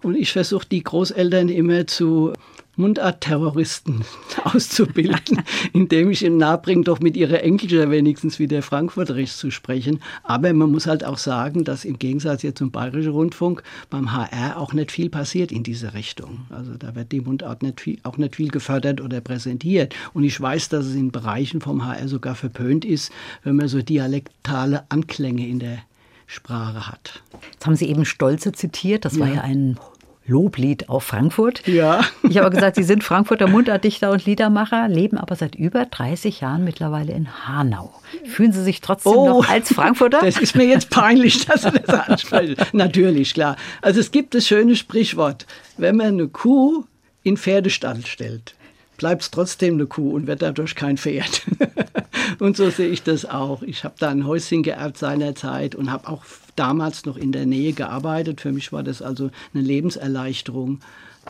Und 0.03 0.15
ich 0.17 0.33
versuche 0.33 0.67
die 0.69 0.83
Großeltern 0.83 1.49
immer 1.49 1.87
zu 1.87 2.33
Mundartterroristen 2.77 4.05
auszubilden, 4.45 5.43
indem 5.73 6.11
ich 6.11 6.23
ihnen 6.25 6.37
nahebringe, 6.37 6.85
doch 6.85 7.01
mit 7.01 7.17
ihrer 7.17 7.43
Enkelchen 7.43 7.91
wenigstens 7.91 8.39
wieder 8.39 8.63
Frankfurterisch 8.63 9.35
zu 9.37 9.51
sprechen. 9.51 10.01
Aber 10.23 10.53
man 10.53 10.71
muss 10.71 10.87
halt 10.87 11.05
auch 11.05 11.19
sagen, 11.19 11.65
dass 11.65 11.85
im 11.85 11.99
Gegensatz 11.99 12.43
jetzt 12.43 12.59
zum 12.59 12.71
Bayerischen 12.71 13.13
Rundfunk 13.13 13.63
beim 13.91 14.13
HR 14.13 14.59
auch 14.59 14.73
nicht 14.73 14.93
viel 14.93 15.11
passiert 15.11 15.53
in 15.53 15.63
diese 15.63 15.95
Richtung. 15.95 16.47
Also 16.51 16.75
da 16.77 16.95
wird 16.95 17.13
die 17.13 17.21
Mundart 17.21 17.63
nicht 17.63 17.81
viel, 17.81 17.99
auch 18.03 18.17
nicht 18.19 18.37
viel 18.37 18.49
gefördert 18.51 19.01
oder 19.01 19.21
präsentiert. 19.21 19.95
Und 20.13 20.25
ich 20.25 20.41
weiß, 20.41 20.69
dass 20.69 20.87
es 20.87 20.95
in 20.95 21.11
Bereichen 21.11 21.61
vom 21.61 21.85
HR 21.85 22.09
sogar 22.09 22.35
verpönt 22.35 22.85
ist, 22.85 23.11
wenn 23.43 23.57
man 23.57 23.69
so 23.69 23.83
dialektale 23.83 24.85
Anklänge 24.91 25.47
in 25.49 25.59
der 25.59 25.79
Sprache 26.27 26.89
hat. 26.89 27.23
Jetzt 27.53 27.67
haben 27.67 27.77
Sie 27.77 27.89
eben 27.89 28.05
Stolze 28.05 28.53
zitiert. 28.53 29.05
Das 29.05 29.19
war 29.19 29.29
Ja. 29.29 29.35
ja 29.37 29.41
ein 29.43 29.79
Loblied 30.27 30.89
auf 30.89 31.05
Frankfurt. 31.05 31.67
Ja. 31.67 32.05
Ich 32.29 32.39
habe 32.39 32.51
gesagt, 32.51 32.77
Sie 32.77 32.83
sind 32.83 33.05
Frankfurter 33.05 33.47
Mundartdichter 33.47 34.11
und 34.11 34.25
Liedermacher, 34.25 34.89
leben 34.89 35.19
aber 35.19 35.37
seit 35.37 35.55
über 35.55 35.87
30 35.87 36.41
Jahren 36.41 36.65
mittlerweile 36.65 37.13
in 37.13 37.47
Hanau. 37.47 37.95
Fühlen 38.25 38.53
Sie 38.53 38.63
sich 38.63 38.81
trotzdem 38.81 39.13
oh, 39.13 39.29
noch 39.29 39.49
als 39.49 39.73
Frankfurter? 39.73 40.21
Das 40.21 40.39
ist 40.39 40.57
mir 40.57 40.67
jetzt 40.67 40.91
peinlich, 40.91 41.47
dass 41.47 41.63
Sie 41.63 41.71
das 41.71 42.09
ansprechen. 42.09 42.57
Natürlich, 42.73 43.35
klar. 43.35 43.57
Also 43.83 44.01
es 44.01 44.11
gibt 44.11 44.35
das 44.35 44.47
schöne 44.47 44.77
Sprichwort, 44.77 45.47
wenn 45.77 45.97
man 45.97 46.09
eine 46.09 46.29
Kuh 46.29 46.85
in 47.23 47.37
Pferdestall 47.37 48.05
stellt, 48.07 48.55
bleibt 48.97 49.23
es 49.23 49.31
trotzdem 49.31 49.75
eine 49.75 49.87
Kuh 49.87 50.11
und 50.11 50.27
wird 50.27 50.43
dadurch 50.43 50.75
kein 50.75 50.97
Pferd. 50.97 51.43
und 52.39 52.57
so 52.57 52.71
sehe 52.71 52.89
ich 52.89 53.03
das 53.03 53.25
auch. 53.25 53.63
Ich 53.63 53.85
habe 53.85 53.95
da 53.99 54.11
ein 54.11 54.27
Häuschen 54.27 54.63
geerbt 54.63 54.99
seinerzeit 54.99 55.75
und 55.75 55.91
habe 55.91 56.09
auch 56.09 56.25
damals 56.57 57.05
noch 57.07 57.17
in 57.17 57.33
der 57.33 57.47
Nähe 57.47 57.73
gearbeitet. 57.73 58.41
Für 58.41 58.53
mich 58.53 58.73
war 58.73 58.83
das 58.83 59.03
also 59.03 59.31
eine 59.55 59.63
Lebenserleichterung, 59.63 60.81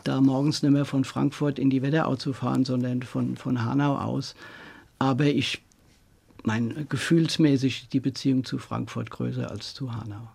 da 0.03 0.21
morgens 0.21 0.63
nicht 0.63 0.71
mehr 0.71 0.85
von 0.85 1.03
Frankfurt 1.03 1.59
in 1.59 1.69
die 1.69 1.81
Wetterau 1.81 2.15
zu 2.15 2.33
fahren, 2.33 2.65
sondern 2.65 3.03
von, 3.03 3.37
von 3.37 3.63
Hanau 3.63 3.97
aus. 3.97 4.35
Aber 4.99 5.25
ich, 5.25 5.61
mein, 6.43 6.87
gefühlsmäßig 6.89 7.89
die 7.89 7.99
Beziehung 7.99 8.45
zu 8.45 8.57
Frankfurt 8.57 9.11
größer 9.11 9.49
als 9.49 9.73
zu 9.73 9.93
Hanau. 9.93 10.29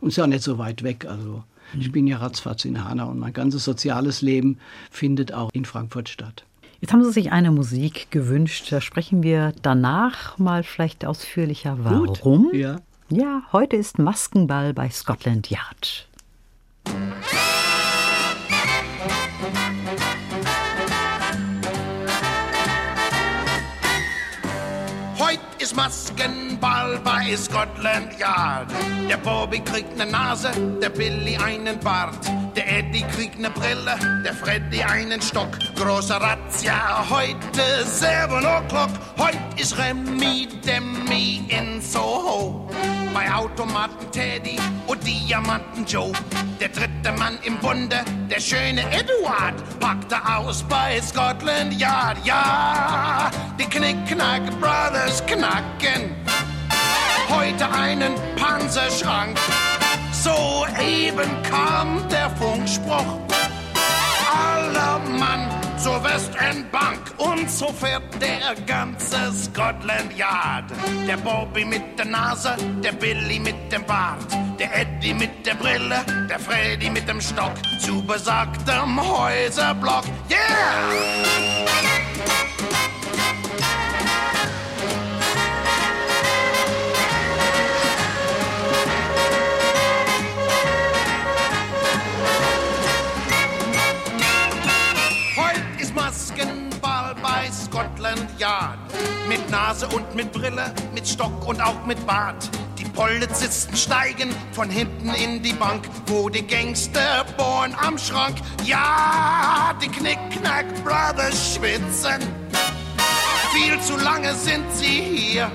Und 0.00 0.08
ist 0.08 0.16
ja 0.16 0.26
nicht 0.26 0.42
so 0.42 0.58
weit 0.58 0.82
weg. 0.82 1.06
Also 1.06 1.44
ich 1.78 1.92
bin 1.92 2.06
ja 2.06 2.18
ratzfatz 2.18 2.64
in 2.64 2.84
Hanau 2.84 3.10
und 3.10 3.18
mein 3.18 3.32
ganzes 3.32 3.64
soziales 3.64 4.20
Leben 4.20 4.58
findet 4.90 5.32
auch 5.32 5.50
in 5.52 5.64
Frankfurt 5.64 6.08
statt. 6.08 6.44
Jetzt 6.80 6.92
haben 6.92 7.04
Sie 7.04 7.12
sich 7.12 7.30
eine 7.30 7.52
Musik 7.52 8.10
gewünscht. 8.10 8.72
Da 8.72 8.80
sprechen 8.80 9.22
wir 9.22 9.54
danach 9.62 10.36
mal 10.38 10.64
vielleicht 10.64 11.06
ausführlicher. 11.06 11.78
Warum? 11.80 12.46
Gut, 12.46 12.54
ja. 12.54 12.80
Ja, 13.14 13.42
heute 13.52 13.76
ist 13.76 13.98
Maskenball 13.98 14.72
bei 14.72 14.88
Scotland 14.88 15.50
Yard. 15.50 16.08
Heute 25.18 25.40
ist 25.58 25.76
Maskenball 25.76 26.98
bei 27.04 27.36
Scotland 27.36 28.18
Yard. 28.18 28.70
Der 29.10 29.18
Bobby 29.18 29.60
kriegt 29.60 29.96
ne 29.96 30.06
Nase, 30.06 30.50
der 30.80 30.88
Billy 30.88 31.36
einen 31.36 31.78
Bart. 31.80 32.18
Der 32.56 32.78
Eddie 32.78 33.04
kriegt 33.14 33.38
ne 33.38 33.50
Brille, 33.50 34.22
der 34.24 34.34
Freddy 34.34 34.82
einen 34.82 35.20
Stock. 35.20 35.58
Großer 35.76 36.16
Razzia, 36.16 37.04
heute 37.10 37.84
7 37.84 38.44
O'clock. 38.44 38.90
Heute 39.18 39.51
ist 39.62 39.78
Remy 39.78 40.48
Demi 40.66 41.44
in 41.46 41.80
Soho. 41.80 42.68
Bei 43.14 43.32
Automaten 43.32 44.10
Teddy 44.10 44.58
und 44.88 44.98
Diamanten 45.06 45.86
Joe. 45.86 46.10
Der 46.58 46.68
dritte 46.68 47.12
Mann 47.16 47.38
im 47.44 47.56
Bunde, 47.58 48.00
der 48.28 48.40
schöne 48.40 48.82
Eduard, 48.90 49.54
packte 49.78 50.16
aus 50.26 50.64
bei 50.64 51.00
Scotland 51.00 51.80
Yard. 51.80 52.18
Ja, 52.24 53.30
die 53.56 53.64
Knickknack 53.66 54.42
Brothers 54.60 55.24
knacken 55.26 56.16
heute 57.28 57.70
einen 57.70 58.14
Panzerschrank. 58.34 59.38
Soeben 60.10 61.30
kam 61.48 62.08
der 62.08 62.30
Funkspruch. 62.30 63.20
Aller 64.34 64.98
Mann 65.20 65.61
zur 65.82 66.04
Westendbank 66.04 67.12
und 67.16 67.50
so 67.50 67.66
fährt 67.72 68.04
der 68.20 68.54
ganze 68.66 69.32
Scotland 69.32 70.16
Yard. 70.16 70.70
Der 71.08 71.16
Bobby 71.16 71.64
mit 71.64 71.98
der 71.98 72.06
Nase, 72.06 72.54
der 72.84 72.92
Billy 72.92 73.40
mit 73.40 73.72
dem 73.72 73.84
Bart, 73.84 74.24
der 74.60 74.80
Eddie 74.80 75.12
mit 75.12 75.44
der 75.44 75.54
Brille, 75.54 76.04
der 76.30 76.38
Freddy 76.38 76.88
mit 76.88 77.08
dem 77.08 77.20
Stock 77.20 77.54
zu 77.80 78.00
besagtem 78.02 79.00
Häuserblock. 79.00 80.04
Yeah! 80.30 81.72
Mit 99.32 99.50
Nase 99.50 99.88
und 99.88 100.14
mit 100.14 100.30
Brille, 100.30 100.74
mit 100.92 101.08
Stock 101.08 101.48
und 101.48 101.58
auch 101.62 101.86
mit 101.86 102.06
Bart. 102.06 102.50
Die 102.76 102.84
Polizisten 102.84 103.74
steigen 103.74 104.28
von 104.52 104.68
hinten 104.68 105.08
in 105.14 105.42
die 105.42 105.54
Bank, 105.54 105.88
wo 106.04 106.28
die 106.28 106.46
Gangster 106.46 107.24
bohren 107.38 107.74
am 107.80 107.96
Schrank. 107.96 108.36
Ja, 108.64 109.74
die 109.82 109.88
Knickknack 109.88 110.66
Brothers 110.84 111.54
schwitzen. 111.54 112.20
Viel 113.54 113.80
zu 113.80 113.96
lange 113.96 114.34
sind 114.34 114.70
sie 114.74 115.00
hier. 115.00 115.50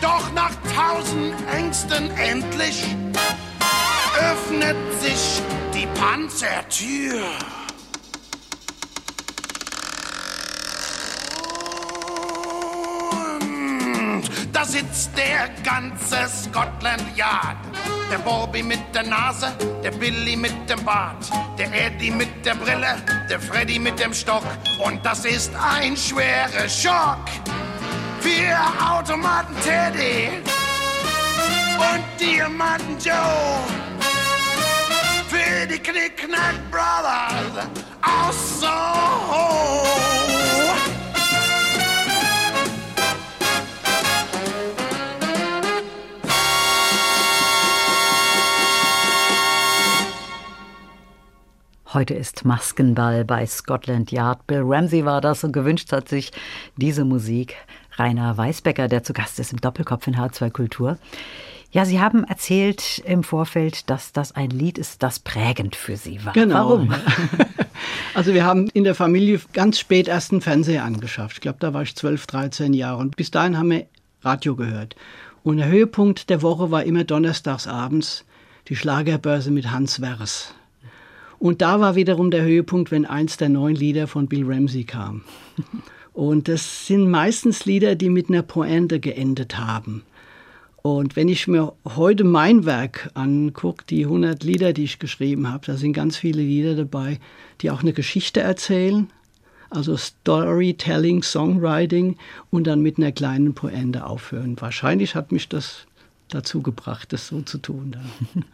Doch 0.00 0.32
nach 0.32 0.52
tausend 0.72 1.34
Ängsten 1.52 2.08
endlich 2.16 2.84
öffnet 4.16 4.76
sich 5.00 5.42
die 5.74 5.88
Panzertür. 5.98 7.24
da 14.55 14.55
sitzt 14.66 15.10
der 15.16 15.48
ganze 15.62 16.28
Scotland 16.28 17.04
Yard. 17.16 17.56
Der 18.10 18.18
Bobby 18.18 18.62
mit 18.62 18.80
der 18.94 19.04
Nase, 19.04 19.52
der 19.82 19.90
Billy 19.92 20.36
mit 20.36 20.68
dem 20.68 20.84
Bart, 20.84 21.30
der 21.58 21.72
Eddie 21.72 22.10
mit 22.10 22.44
der 22.44 22.54
Brille, 22.54 22.96
der 23.28 23.40
Freddy 23.40 23.78
mit 23.78 23.98
dem 23.98 24.12
Stock. 24.12 24.44
Und 24.84 25.04
das 25.04 25.24
ist 25.24 25.50
ein 25.54 25.96
schwerer 25.96 26.68
Schock 26.68 27.26
für 28.20 28.56
Automaten 28.90 29.54
Teddy 29.62 30.28
und 31.78 32.20
Diamanten 32.20 32.98
Joe. 32.98 33.58
Für 35.28 35.66
die 35.66 35.78
Knickknack 35.78 36.54
Brothers 36.70 37.66
aus 38.02 38.60
Soho. 38.60 40.15
Heute 51.96 52.12
ist 52.12 52.44
Maskenball 52.44 53.24
bei 53.24 53.46
Scotland 53.46 54.12
Yard. 54.12 54.46
Bill 54.46 54.60
Ramsey 54.62 55.06
war 55.06 55.22
das 55.22 55.44
und 55.44 55.52
gewünscht 55.52 55.92
hat 55.92 56.10
sich 56.10 56.30
diese 56.76 57.06
Musik 57.06 57.54
Rainer 57.96 58.36
Weisbecker, 58.36 58.86
der 58.86 59.02
zu 59.02 59.14
Gast 59.14 59.40
ist 59.40 59.50
im 59.54 59.62
Doppelkopf 59.62 60.06
in 60.06 60.14
H2 60.14 60.50
Kultur. 60.50 60.98
Ja, 61.70 61.86
Sie 61.86 61.98
haben 61.98 62.24
erzählt 62.24 62.98
im 63.06 63.22
Vorfeld, 63.22 63.88
dass 63.88 64.12
das 64.12 64.32
ein 64.32 64.50
Lied 64.50 64.76
ist, 64.76 65.02
das 65.02 65.20
prägend 65.20 65.74
für 65.74 65.96
Sie 65.96 66.22
war. 66.22 66.34
Genau. 66.34 66.54
Warum? 66.54 66.94
Also 68.12 68.34
wir 68.34 68.44
haben 68.44 68.68
in 68.74 68.84
der 68.84 68.94
Familie 68.94 69.40
ganz 69.54 69.78
spät 69.78 70.06
erst 70.06 70.32
einen 70.32 70.42
Fernseher 70.42 70.84
angeschafft. 70.84 71.36
Ich 71.36 71.40
glaube, 71.40 71.58
da 71.60 71.72
war 71.72 71.80
ich 71.80 71.96
12, 71.96 72.26
13 72.26 72.74
Jahre. 72.74 72.98
Und 72.98 73.16
bis 73.16 73.30
dahin 73.30 73.56
haben 73.56 73.70
wir 73.70 73.86
Radio 74.20 74.54
gehört. 74.54 74.96
Und 75.42 75.56
der 75.56 75.68
Höhepunkt 75.68 76.28
der 76.28 76.42
Woche 76.42 76.70
war 76.70 76.84
immer 76.84 77.04
donnerstags 77.04 77.66
abends 77.66 78.26
die 78.68 78.76
Schlagerbörse 78.76 79.50
mit 79.50 79.70
Hans 79.70 80.02
Wers. 80.02 80.55
Und 81.38 81.62
da 81.62 81.80
war 81.80 81.96
wiederum 81.96 82.30
der 82.30 82.44
Höhepunkt, 82.44 82.90
wenn 82.90 83.04
eins 83.04 83.36
der 83.36 83.48
neun 83.48 83.74
Lieder 83.74 84.06
von 84.06 84.26
Bill 84.26 84.44
Ramsey 84.46 84.84
kam. 84.84 85.22
Und 86.12 86.48
das 86.48 86.86
sind 86.86 87.10
meistens 87.10 87.66
Lieder, 87.66 87.94
die 87.94 88.08
mit 88.08 88.30
einer 88.30 88.42
Pointe 88.42 89.00
geendet 89.00 89.58
haben. 89.58 90.02
Und 90.80 91.16
wenn 91.16 91.28
ich 91.28 91.48
mir 91.48 91.72
heute 91.84 92.22
mein 92.22 92.64
Werk 92.64 93.10
angucke, 93.14 93.84
die 93.90 94.04
100 94.04 94.44
Lieder, 94.44 94.72
die 94.72 94.84
ich 94.84 94.98
geschrieben 94.98 95.50
habe, 95.50 95.66
da 95.66 95.76
sind 95.76 95.94
ganz 95.94 96.16
viele 96.16 96.40
Lieder 96.40 96.76
dabei, 96.76 97.18
die 97.60 97.70
auch 97.70 97.82
eine 97.82 97.92
Geschichte 97.92 98.40
erzählen, 98.40 99.10
also 99.68 99.96
Storytelling, 99.96 101.22
Songwriting 101.22 102.16
und 102.50 102.68
dann 102.68 102.82
mit 102.82 102.98
einer 102.98 103.12
kleinen 103.12 103.52
Pointe 103.54 104.06
aufhören. 104.06 104.56
Wahrscheinlich 104.60 105.16
hat 105.16 105.32
mich 105.32 105.48
das 105.48 105.86
dazu 106.28 106.62
gebracht, 106.62 107.12
das 107.12 107.26
so 107.26 107.42
zu 107.42 107.58
tun. 107.58 107.96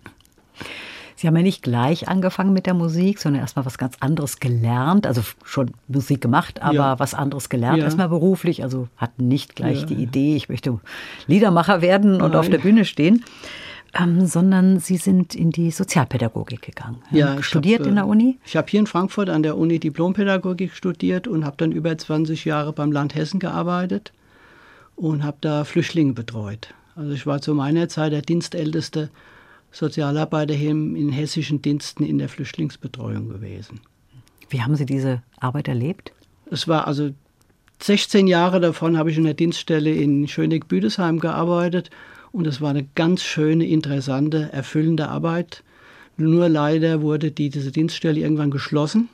Sie 1.22 1.28
haben 1.28 1.36
ja 1.36 1.44
nicht 1.44 1.62
gleich 1.62 2.08
angefangen 2.08 2.52
mit 2.52 2.66
der 2.66 2.74
Musik, 2.74 3.20
sondern 3.20 3.42
erstmal 3.42 3.64
was 3.64 3.78
ganz 3.78 3.94
anderes 4.00 4.40
gelernt. 4.40 5.06
Also 5.06 5.22
schon 5.44 5.70
Musik 5.86 6.20
gemacht, 6.20 6.60
aber 6.60 6.74
ja. 6.74 6.98
was 6.98 7.14
anderes 7.14 7.48
gelernt. 7.48 7.78
Ja. 7.78 7.84
Erstmal 7.84 8.08
beruflich, 8.08 8.64
also 8.64 8.88
hatten 8.96 9.28
nicht 9.28 9.54
gleich 9.54 9.82
ja, 9.82 9.86
die 9.86 9.94
Idee, 10.02 10.34
ich 10.34 10.48
möchte 10.48 10.80
Liedermacher 11.28 11.80
werden 11.80 12.20
und 12.20 12.32
Nein. 12.32 12.40
auf 12.40 12.48
der 12.48 12.58
Bühne 12.58 12.84
stehen. 12.84 13.24
Ähm, 13.94 14.26
sondern 14.26 14.80
Sie 14.80 14.96
sind 14.96 15.36
in 15.36 15.52
die 15.52 15.70
Sozialpädagogik 15.70 16.60
gegangen. 16.60 17.00
Ja, 17.12 17.40
studiert 17.40 17.82
hab, 17.82 17.86
in 17.86 17.94
der 17.94 18.08
Uni? 18.08 18.38
Ich 18.44 18.56
habe 18.56 18.66
hier 18.68 18.80
in 18.80 18.88
Frankfurt 18.88 19.30
an 19.30 19.44
der 19.44 19.56
Uni 19.56 19.78
Diplompädagogik 19.78 20.74
studiert 20.74 21.28
und 21.28 21.44
habe 21.44 21.54
dann 21.56 21.70
über 21.70 21.96
20 21.96 22.44
Jahre 22.44 22.72
beim 22.72 22.90
Land 22.90 23.14
Hessen 23.14 23.38
gearbeitet 23.38 24.12
und 24.96 25.22
habe 25.22 25.36
da 25.40 25.62
Flüchtlinge 25.62 26.14
betreut. 26.14 26.74
Also 26.96 27.12
ich 27.12 27.28
war 27.28 27.40
zu 27.40 27.54
meiner 27.54 27.88
Zeit 27.88 28.10
der 28.10 28.22
Dienstälteste 28.22 29.08
Sozialarbeiter 29.72 30.54
hier 30.54 30.70
in 30.70 31.10
hessischen 31.10 31.62
Diensten 31.62 32.04
in 32.04 32.18
der 32.18 32.28
Flüchtlingsbetreuung 32.28 33.28
gewesen. 33.28 33.80
Wie 34.48 34.60
haben 34.60 34.76
Sie 34.76 34.86
diese 34.86 35.22
Arbeit 35.40 35.68
erlebt? 35.68 36.12
Es 36.50 36.68
war 36.68 36.86
also 36.86 37.10
16 37.80 38.26
Jahre 38.26 38.60
davon 38.60 38.96
habe 38.96 39.10
ich 39.10 39.18
in 39.18 39.24
der 39.24 39.34
Dienststelle 39.34 39.92
in 39.92 40.28
Schöneck-Büdesheim 40.28 41.18
gearbeitet 41.18 41.90
und 42.30 42.46
es 42.46 42.60
war 42.60 42.70
eine 42.70 42.86
ganz 42.94 43.22
schöne, 43.22 43.66
interessante, 43.66 44.50
erfüllende 44.52 45.08
Arbeit. 45.08 45.64
Nur 46.16 46.48
leider 46.48 47.02
wurde 47.02 47.32
die, 47.32 47.48
diese 47.50 47.72
Dienststelle 47.72 48.20
irgendwann 48.20 48.50
geschlossen 48.50 49.08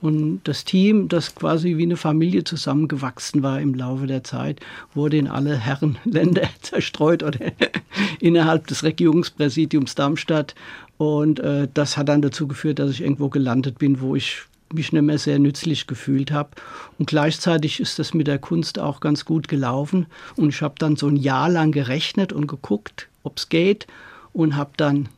und 0.00 0.40
das 0.44 0.64
Team, 0.64 1.08
das 1.08 1.34
quasi 1.34 1.76
wie 1.76 1.82
eine 1.82 1.96
Familie 1.96 2.44
zusammengewachsen 2.44 3.42
war 3.42 3.60
im 3.60 3.74
Laufe 3.74 4.06
der 4.06 4.24
Zeit, 4.24 4.60
wurde 4.94 5.18
in 5.18 5.28
alle 5.28 5.56
Herrenländer 5.56 6.48
zerstreut 6.62 7.22
oder 7.22 7.38
innerhalb 8.20 8.66
des 8.66 8.82
Regierungspräsidiums 8.82 9.94
Darmstadt. 9.94 10.54
Und 10.96 11.40
äh, 11.40 11.68
das 11.72 11.96
hat 11.96 12.08
dann 12.08 12.22
dazu 12.22 12.48
geführt, 12.48 12.78
dass 12.78 12.90
ich 12.90 13.02
irgendwo 13.02 13.28
gelandet 13.28 13.78
bin, 13.78 14.00
wo 14.00 14.16
ich 14.16 14.42
mich 14.72 14.92
nicht 14.92 15.02
mehr 15.02 15.18
sehr 15.18 15.38
nützlich 15.38 15.86
gefühlt 15.86 16.30
habe. 16.30 16.50
Und 16.98 17.06
gleichzeitig 17.06 17.80
ist 17.80 17.98
das 17.98 18.14
mit 18.14 18.26
der 18.26 18.38
Kunst 18.38 18.78
auch 18.78 19.00
ganz 19.00 19.24
gut 19.24 19.48
gelaufen. 19.48 20.06
Und 20.36 20.50
ich 20.50 20.62
habe 20.62 20.74
dann 20.78 20.96
so 20.96 21.08
ein 21.08 21.16
Jahr 21.16 21.48
lang 21.48 21.72
gerechnet 21.72 22.32
und 22.32 22.46
geguckt, 22.46 23.08
ob 23.22 23.38
es 23.38 23.48
geht. 23.48 23.86
Und 24.32 24.56
habe 24.56 24.70
dann 24.76 25.08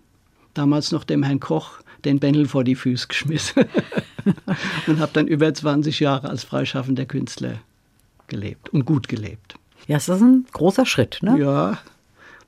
damals 0.55 0.91
noch 0.91 1.05
dem 1.05 1.23
Herrn 1.23 1.41
Koch 1.41 1.82
den 2.05 2.19
Bändel 2.19 2.47
vor 2.47 2.65
die 2.65 2.75
Füße 2.75 3.09
geschmissen. 3.09 3.65
und 4.87 5.01
habe 5.01 5.13
dann 5.13 5.27
über 5.27 5.53
20 5.53 6.01
Jahre 6.01 6.29
als 6.29 6.45
freischaffender 6.45 7.07
Künstler 7.07 7.59
gelebt 8.29 8.69
und 8.71 8.85
gut 8.85 9.09
gelebt. 9.09 9.55
Ja, 9.87 9.97
ist 9.97 10.09
ein 10.09 10.47
großer 10.53 10.87
Schritt, 10.87 11.19
ne? 11.23 11.39
Ja. 11.39 11.79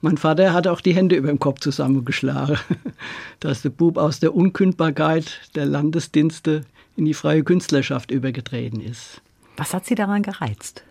Mein 0.01 0.19
Vater 0.19 0.53
hat 0.53 0.67
auch 0.67 0.81
die 0.81 0.95
Hände 0.95 1.17
über 1.17 1.29
dem 1.29 1.39
Kopf 1.39 1.61
zusammengeschlagen, 1.61 2.59
dass 3.41 3.63
der 3.63 3.71
Bub 3.71 3.97
aus 3.97 4.21
der 4.21 4.35
Unkündbarkeit 4.35 5.41
der 5.55 5.67
Landesdienste 5.67 6.65
in 6.97 7.07
die 7.07 7.15
freie 7.15 7.43
Künstlerschaft 7.43 8.11
übergetreten 8.11 8.81
ist. 8.81 9.23
Was 9.57 9.73
hat 9.73 9.87
Sie 9.87 9.95
daran 9.95 10.23
gereizt? 10.23 10.85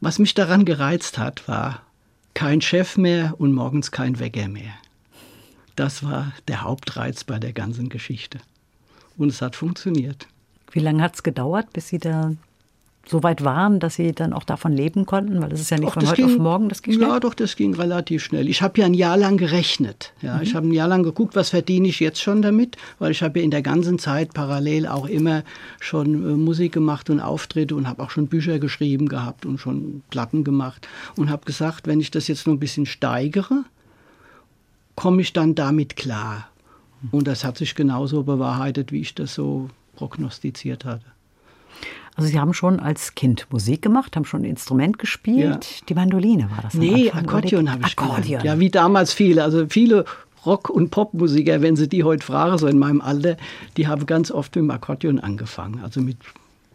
Was 0.00 0.18
mich 0.18 0.34
daran 0.34 0.64
gereizt 0.64 1.18
hat, 1.18 1.46
war 1.48 1.82
kein 2.34 2.60
Chef 2.60 2.96
mehr 2.96 3.34
und 3.38 3.52
morgens 3.52 3.90
kein 3.90 4.18
Wecker 4.20 4.48
mehr. 4.48 4.72
Das 5.78 6.02
war 6.02 6.32
der 6.48 6.62
Hauptreiz 6.62 7.22
bei 7.22 7.38
der 7.38 7.52
ganzen 7.52 7.88
Geschichte. 7.88 8.40
Und 9.16 9.28
es 9.28 9.40
hat 9.40 9.54
funktioniert. 9.54 10.26
Wie 10.72 10.80
lange 10.80 11.00
hat 11.00 11.14
es 11.14 11.22
gedauert, 11.22 11.72
bis 11.72 11.86
Sie 11.86 11.98
da 11.98 12.32
so 13.06 13.22
weit 13.22 13.44
waren, 13.44 13.78
dass 13.78 13.94
Sie 13.94 14.10
dann 14.10 14.32
auch 14.32 14.42
davon 14.42 14.72
leben 14.72 15.06
konnten? 15.06 15.40
Weil 15.40 15.50
das 15.50 15.60
ist 15.60 15.70
ja 15.70 15.78
nicht 15.78 15.86
Doch, 15.86 15.94
von 15.94 16.08
heute 16.08 16.16
ging, 16.16 16.34
auf 16.34 16.38
morgen, 16.38 16.68
das 16.68 16.82
ging 16.82 16.94
schnell. 16.94 17.08
Ja, 17.08 17.20
doch, 17.20 17.32
das 17.32 17.54
ging 17.54 17.76
relativ 17.76 18.24
schnell. 18.24 18.48
Ich 18.48 18.60
habe 18.60 18.80
ja 18.80 18.86
ein 18.86 18.94
Jahr 18.94 19.16
lang 19.16 19.36
gerechnet. 19.36 20.12
Ja, 20.20 20.42
Ich 20.42 20.56
habe 20.56 20.66
ein 20.66 20.72
Jahr 20.72 20.88
lang 20.88 21.04
geguckt, 21.04 21.36
was 21.36 21.50
verdiene 21.50 21.86
ich 21.86 22.00
jetzt 22.00 22.20
schon 22.20 22.42
damit, 22.42 22.76
weil 22.98 23.12
ich 23.12 23.22
habe 23.22 23.38
ja 23.38 23.44
in 23.44 23.52
der 23.52 23.62
ganzen 23.62 24.00
Zeit 24.00 24.34
parallel 24.34 24.88
auch 24.88 25.06
immer 25.06 25.44
schon 25.78 26.14
äh, 26.14 26.34
Musik 26.34 26.72
gemacht 26.72 27.08
und 27.08 27.20
Auftritte 27.20 27.76
und 27.76 27.86
habe 27.86 28.02
auch 28.02 28.10
schon 28.10 28.26
Bücher 28.26 28.58
geschrieben 28.58 29.08
gehabt 29.08 29.46
und 29.46 29.58
schon 29.58 30.02
Platten 30.10 30.42
gemacht 30.42 30.88
und 31.14 31.30
habe 31.30 31.44
gesagt, 31.44 31.86
wenn 31.86 32.00
ich 32.00 32.10
das 32.10 32.26
jetzt 32.26 32.48
noch 32.48 32.54
ein 32.54 32.58
bisschen 32.58 32.84
steigere, 32.84 33.62
komme 34.98 35.22
ich 35.22 35.32
dann 35.32 35.54
damit 35.54 35.94
klar. 35.94 36.48
Und 37.12 37.28
das 37.28 37.44
hat 37.44 37.56
sich 37.56 37.76
genauso 37.76 38.24
bewahrheitet, 38.24 38.90
wie 38.90 39.00
ich 39.00 39.14
das 39.14 39.32
so 39.32 39.70
prognostiziert 39.94 40.84
hatte. 40.84 41.04
Also 42.16 42.28
Sie 42.28 42.40
haben 42.40 42.52
schon 42.52 42.80
als 42.80 43.14
Kind 43.14 43.46
Musik 43.50 43.80
gemacht, 43.82 44.16
haben 44.16 44.24
schon 44.24 44.40
ein 44.42 44.50
Instrument 44.50 44.98
gespielt. 44.98 45.64
Ja. 45.64 45.86
Die 45.88 45.94
Mandoline 45.94 46.50
war 46.50 46.62
das 46.62 46.74
Nee, 46.74 47.12
Akkordeon 47.12 47.70
habe 47.70 47.82
ich 47.86 47.92
Akkordeon. 47.96 48.22
gelernt. 48.24 48.44
Ja, 48.44 48.58
wie 48.58 48.70
damals 48.70 49.12
viele. 49.12 49.44
Also 49.44 49.66
viele 49.68 50.04
Rock- 50.44 50.68
und 50.68 50.90
Popmusiker, 50.90 51.62
wenn 51.62 51.76
sie 51.76 51.88
die 51.88 52.02
heute 52.02 52.26
fragen, 52.26 52.58
so 52.58 52.66
in 52.66 52.80
meinem 52.80 53.00
Alter, 53.00 53.36
die 53.76 53.86
haben 53.86 54.04
ganz 54.04 54.32
oft 54.32 54.56
mit 54.56 54.64
dem 54.64 54.70
Akkordeon 54.72 55.20
angefangen. 55.20 55.80
Also 55.84 56.00
mit 56.00 56.16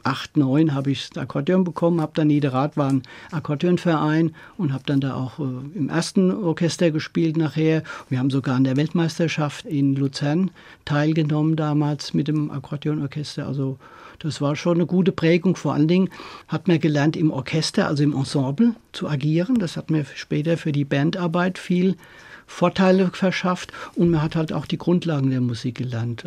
acht, 0.03 0.37
neun 0.37 0.73
habe 0.73 0.91
ich 0.91 1.09
das 1.09 1.21
Akkordeon 1.21 1.63
bekommen, 1.63 2.01
habe 2.01 2.11
dann 2.15 2.27
Niederrad 2.27 2.77
war 2.77 2.89
ein 2.89 3.03
Akkordeonverein 3.31 4.35
und 4.57 4.73
habe 4.73 4.83
dann 4.85 5.01
da 5.01 5.15
auch 5.15 5.39
äh, 5.39 5.43
im 5.75 5.89
ersten 5.89 6.31
Orchester 6.31 6.91
gespielt 6.91 7.37
nachher. 7.37 7.83
Wir 8.09 8.19
haben 8.19 8.29
sogar 8.29 8.55
an 8.55 8.63
der 8.63 8.77
Weltmeisterschaft 8.77 9.65
in 9.65 9.95
Luzern 9.95 10.51
teilgenommen 10.85 11.55
damals 11.55 12.13
mit 12.13 12.27
dem 12.27 12.51
Akkordeonorchester. 12.51 13.47
Also 13.47 13.77
das 14.19 14.41
war 14.41 14.55
schon 14.55 14.77
eine 14.77 14.85
gute 14.85 15.11
Prägung. 15.11 15.55
Vor 15.55 15.73
allen 15.73 15.87
Dingen 15.87 16.09
hat 16.47 16.67
man 16.67 16.79
gelernt, 16.79 17.17
im 17.17 17.31
Orchester, 17.31 17.87
also 17.87 18.03
im 18.03 18.15
Ensemble 18.15 18.75
zu 18.91 19.07
agieren. 19.07 19.55
Das 19.55 19.77
hat 19.77 19.89
mir 19.89 20.05
später 20.15 20.57
für 20.57 20.71
die 20.71 20.85
Bandarbeit 20.85 21.57
viel 21.57 21.97
Vorteile 22.45 23.09
verschafft 23.13 23.71
und 23.95 24.11
man 24.11 24.21
hat 24.21 24.35
halt 24.35 24.53
auch 24.53 24.65
die 24.65 24.77
Grundlagen 24.77 25.29
der 25.29 25.41
Musik 25.41 25.75
gelernt. 25.75 26.25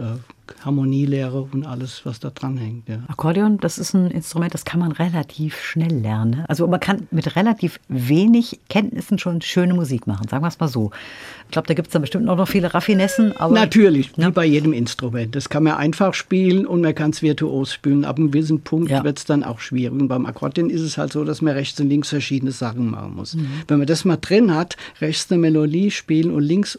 Harmonielehre 0.65 1.49
und 1.53 1.67
alles, 1.67 2.03
was 2.05 2.21
da 2.21 2.31
dran 2.31 2.57
hängt. 2.57 2.89
Ja. 2.89 2.99
Akkordeon, 3.09 3.59
das 3.59 3.79
ist 3.79 3.95
ein 3.95 4.11
Instrument, 4.11 4.55
das 4.55 4.65
kann 4.65 4.81
man 4.81 4.93
relativ 4.93 5.61
schnell 5.61 5.93
lernen. 6.01 6.45
Also 6.49 6.67
man 6.67 6.81
kann 6.81 7.07
mit 7.11 7.37
relativ 7.37 7.81
wenig 7.89 8.61
Kenntnissen 8.69 9.19
schon 9.19 9.41
schöne 9.43 9.75
Musik 9.75 10.07
machen, 10.07 10.29
sagen 10.29 10.43
wir 10.45 10.49
es 10.49 10.59
mal 10.61 10.69
so. 10.69 10.91
Ich 11.47 11.53
glaube, 11.53 11.69
da 11.69 11.75
gibt 11.75 11.89
es 11.89 11.93
dann 11.93 12.03
bestimmt 12.03 12.29
auch 12.29 12.37
noch 12.37 12.49
viele 12.49 12.75
Raffinessen. 12.75 13.33
Natürlich, 13.51 14.17
wie 14.17 14.31
bei 14.31 14.45
jedem 14.45 14.73
Instrument. 14.73 15.35
Das 15.37 15.49
kann 15.49 15.63
man 15.63 15.75
einfach 15.75 16.15
spielen 16.15 16.67
und 16.67 16.81
man 16.83 16.95
kann 16.95 17.11
es 17.11 17.23
virtuos 17.23 17.73
spielen. 17.73 18.05
Ab 18.05 18.19
einem 18.19 18.31
gewissen 18.31 18.61
Punkt 18.63 18.91
Ja. 18.91 19.05
wird 19.05 19.19
es 19.19 19.25
dann 19.25 19.45
auch 19.45 19.61
schwierig. 19.61 19.93
Und 20.01 20.09
beim 20.09 20.27
Akkordeon 20.27 20.71
ist 20.71 20.81
es 20.81 20.99
halt 20.99 21.13
so, 21.13 21.25
dass 21.25 21.43
man 21.43 21.55
rechts 21.55 21.81
und 21.81 21.89
links 21.89 22.09
verschiedene 22.09 22.53
Sachen 22.53 22.91
machen 22.91 23.15
muss. 23.15 23.37
Wenn 23.69 23.79
man 23.79 23.87
das 23.87 24.05
mal 24.05 24.17
drin 24.17 24.55
hat, 24.55 24.77
rechts 25.01 25.31
eine 25.31 25.41
Melodie 25.41 25.91
spielen 25.91 26.31
und 26.33 26.43
links 26.43 26.79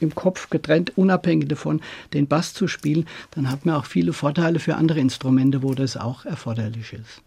im 0.00 0.14
Kopf 0.14 0.50
getrennt, 0.50 0.92
unabhängig 0.96 1.48
davon, 1.48 1.80
den 2.12 2.26
Bass 2.26 2.54
zu 2.54 2.68
spielen, 2.68 3.06
dann 3.32 3.50
hat 3.50 3.66
man 3.66 3.76
auch 3.76 3.86
viele 3.86 4.12
Vorteile 4.12 4.58
für 4.58 4.76
andere 4.76 5.00
Instrumente, 5.00 5.62
wo 5.62 5.74
das 5.74 5.96
auch 5.96 6.24
erforderlich 6.24 6.92
ist. 6.92 7.22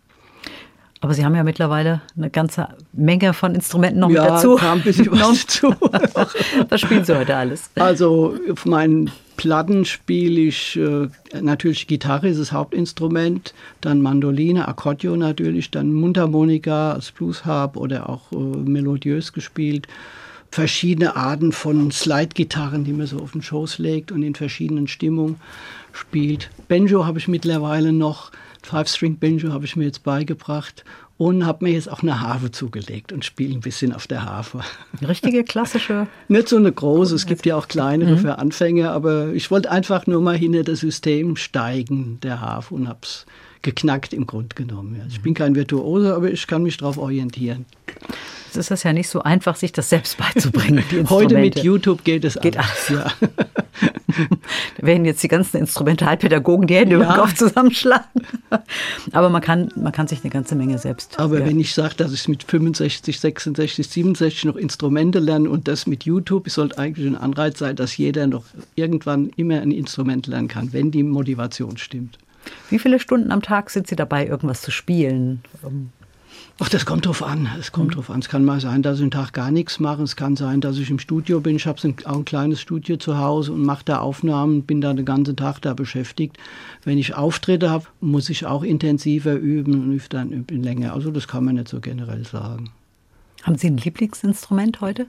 Aber 1.00 1.14
Sie 1.14 1.24
haben 1.24 1.36
ja 1.36 1.44
mittlerweile 1.44 2.02
eine 2.16 2.30
ganze 2.30 2.70
Menge 2.92 3.34
von 3.34 3.54
Instrumenten 3.54 4.00
noch 4.00 4.10
ja, 4.10 4.24
mit 4.24 4.32
dazu. 4.32 4.56
kam 4.56 4.80
ein 4.80 4.84
bisschen 4.84 5.12
was 5.12 5.46
dazu. 5.46 5.76
Was 6.70 6.82
spielen 6.82 7.06
Sie 7.06 7.16
heute 7.16 7.36
alles? 7.36 7.70
Also 7.76 8.36
auf 8.52 8.66
meinen 8.66 9.12
Platten 9.36 9.86
spiele 9.86 10.42
ich 10.42 10.76
äh, 10.76 11.08
natürlich 11.40 11.86
Gitarre, 11.86 12.30
ist 12.30 12.40
das 12.40 12.52
Hauptinstrument, 12.52 13.54
dann 13.82 14.02
Mandoline, 14.02 14.68
Akkordeon 14.68 15.20
natürlich, 15.20 15.70
dann 15.70 15.94
Mundharmonika 15.94 16.94
als 16.94 17.12
Bluesharp 17.12 17.78
oder 17.78 18.10
auch 18.10 18.32
äh, 18.32 18.36
melodiös 18.36 19.34
gespielt. 19.34 19.88
Verschiedene 20.58 21.16
Arten 21.16 21.52
von 21.52 21.92
Slide-Gitarren, 21.92 22.84
die 22.84 22.92
man 22.92 23.06
so 23.06 23.20
auf 23.20 23.34
den 23.34 23.44
Schoß 23.44 23.78
legt 23.78 24.12
und 24.12 24.24
in 24.24 24.34
verschiedenen 24.34 24.88
Stimmungen 24.88 25.36
spielt. 25.94 26.50
Banjo 26.68 27.06
habe 27.06 27.20
ich 27.20 27.28
mittlerweile 27.28 27.94
noch, 27.94 28.32
Five-String-Banjo 28.64 29.54
habe 29.54 29.66
ich 29.66 29.76
mir 29.76 29.86
jetzt 29.86 30.02
beigebracht 30.02 30.84
und 31.20 31.46
habe 31.46 31.64
mir 31.64 31.74
jetzt 31.74 31.92
auch 31.92 32.02
eine 32.02 32.22
Harfe 32.22 32.50
zugelegt 32.50 33.12
und 33.12 33.24
spiele 33.24 33.54
ein 33.54 33.60
bisschen 33.60 33.94
auf 33.94 34.08
der 34.08 34.26
Harfe. 34.26 34.62
Eine 34.98 35.10
richtige 35.10 35.44
klassische. 35.44 36.08
Nicht 36.28 36.50
so 36.50 36.58
eine 36.58 36.72
große, 36.72 37.14
es 37.14 37.28
gibt 37.28 37.46
ja 37.46 37.56
auch 37.56 37.68
kleinere 37.68 38.18
für 38.18 38.40
Anfänger, 38.40 38.94
aber 38.94 39.34
ich 39.34 39.52
wollte 39.52 39.70
einfach 39.70 40.08
nur 40.08 40.22
mal 40.22 40.38
hinter 40.38 40.64
das 40.64 40.80
System 40.80 41.36
steigen, 41.36 42.20
der 42.24 42.42
Harfe, 42.42 42.74
und 42.74 42.88
hab's 42.88 43.28
geknackt 43.62 44.14
im 44.14 44.28
Grunde 44.28 44.56
genommen. 44.56 44.96
Ja. 44.98 45.06
Ich 45.10 45.22
bin 45.22 45.34
kein 45.34 45.56
Virtuose, 45.56 46.16
aber 46.16 46.32
ich 46.32 46.48
kann 46.48 46.64
mich 46.64 46.78
darauf 46.78 46.98
orientieren. 46.98 47.66
Es 48.50 48.58
ist 48.58 48.72
das 48.72 48.84
ja 48.84 48.94
nicht 48.94 49.10
so 49.10 49.22
einfach, 49.22 49.56
sich 49.56 49.72
das 49.72 49.90
selbst 49.90 50.18
beizubringen. 50.18 50.84
Heute 51.10 51.38
mit. 51.38 51.60
YouTube 51.64 52.04
geht 52.04 52.24
es 52.24 52.40
Geht 52.40 52.58
alles. 52.58 52.90
Ja. 52.90 53.12
Da 54.78 54.88
werden 54.88 55.06
jetzt 55.06 55.22
die 55.22 55.28
ganzen 55.28 55.58
Instrumentalpädagogen 55.58 56.66
die 56.66 56.76
Hände 56.76 56.96
über 56.96 57.04
den 57.04 57.12
Ja. 57.12 57.18
Kopf 57.18 57.36
zusammenschlagen. 57.36 58.06
Aber 59.12 59.30
man 59.30 59.42
kann, 59.42 59.72
man 59.76 59.92
kann 59.92 60.08
sich 60.08 60.22
eine 60.24 60.32
ganze 60.32 60.56
Menge 60.56 60.80
selbst. 60.80 61.20
Aber 61.20 61.40
ja. 61.40 61.46
wenn 61.46 61.60
ich 61.60 61.74
sage, 61.74 61.96
dass 61.96 62.14
ich 62.14 62.28
mit 62.28 62.44
65, 62.44 63.20
66, 63.20 63.88
67 63.88 64.46
noch 64.46 64.56
Instrumente 64.56 65.20
lerne 65.20 65.50
und 65.50 65.68
das 65.68 65.86
mit 65.86 66.06
YouTube, 66.06 66.48
es 66.48 66.56
sollte 66.56 66.78
eigentlich 66.78 67.08
ein 67.08 67.16
Anreiz 67.16 67.60
sein, 67.60 67.76
dass 67.76 67.98
jeder 67.98 68.26
noch 68.28 68.46
irgendwann 68.76 69.30
immer 69.36 69.62
ein 69.62 69.72
Instrument 69.72 70.26
lernen 70.26 70.48
kann, 70.48 70.74
wenn 70.74 70.90
die 70.90 71.04
Motivation 71.04 71.78
stimmt. 71.78 72.18
Wie 72.70 72.80
viele 72.80 73.00
Stunden 73.00 73.32
am 73.32 73.42
Tag 73.42 73.70
sind 73.70 73.88
Sie 73.88 73.96
dabei, 73.96 74.28
irgendwas 74.28 74.62
zu 74.62 74.72
spielen? 74.72 75.42
Ähm, 75.64 75.90
Ach, 76.60 76.70
das 76.70 76.86
kommt 76.88 77.06
drauf 77.06 77.22
an. 77.22 77.48
Es 77.60 77.72
kommt 77.72 77.96
drauf 77.96 78.10
an. 78.10 78.20
Es 78.20 78.30
kann 78.30 78.44
mal 78.44 78.60
sein, 78.60 78.82
dass 78.82 78.98
ich 78.98 79.04
einen 79.04 79.12
Tag 79.12 79.32
gar 79.32 79.52
nichts 79.52 79.80
mache. 79.80 80.02
Es 80.02 80.16
kann 80.16 80.36
sein, 80.36 80.60
dass 80.60 80.78
ich 80.78 80.90
im 80.90 80.98
Studio 80.98 81.40
bin. 81.40 81.56
Ich 81.56 81.68
habe 81.68 81.80
ein, 81.88 81.96
auch 82.06 82.18
ein 82.18 82.26
kleines 82.26 82.62
Studio 82.62 82.98
zu 82.98 83.18
Hause 83.18 83.54
und 83.54 83.64
mache 83.64 83.86
da 83.86 84.00
Aufnahmen, 84.00 84.64
bin 84.64 84.82
da 84.82 84.94
den 84.94 85.06
ganzen 85.06 85.36
Tag 85.36 85.60
da 85.62 85.76
beschäftigt. 85.76 86.38
Wenn 86.84 86.98
ich 86.98 87.14
Auftritte 87.14 87.70
habe, 87.70 87.86
muss 88.02 88.30
ich 88.30 88.48
auch 88.48 88.64
intensiver 88.64 89.34
üben 89.34 89.74
und 89.74 89.92
übe 89.94 90.10
dann 90.10 90.46
länger. 90.50 90.94
Also 90.94 91.12
das 91.12 91.28
kann 91.28 91.46
man 91.46 91.56
nicht 91.56 91.68
so 91.68 91.80
generell 91.80 92.26
sagen. 92.26 92.72
Haben 93.44 93.58
Sie 93.58 93.68
ein 93.68 93.78
Lieblingsinstrument 93.78 94.82
heute? 94.82 95.06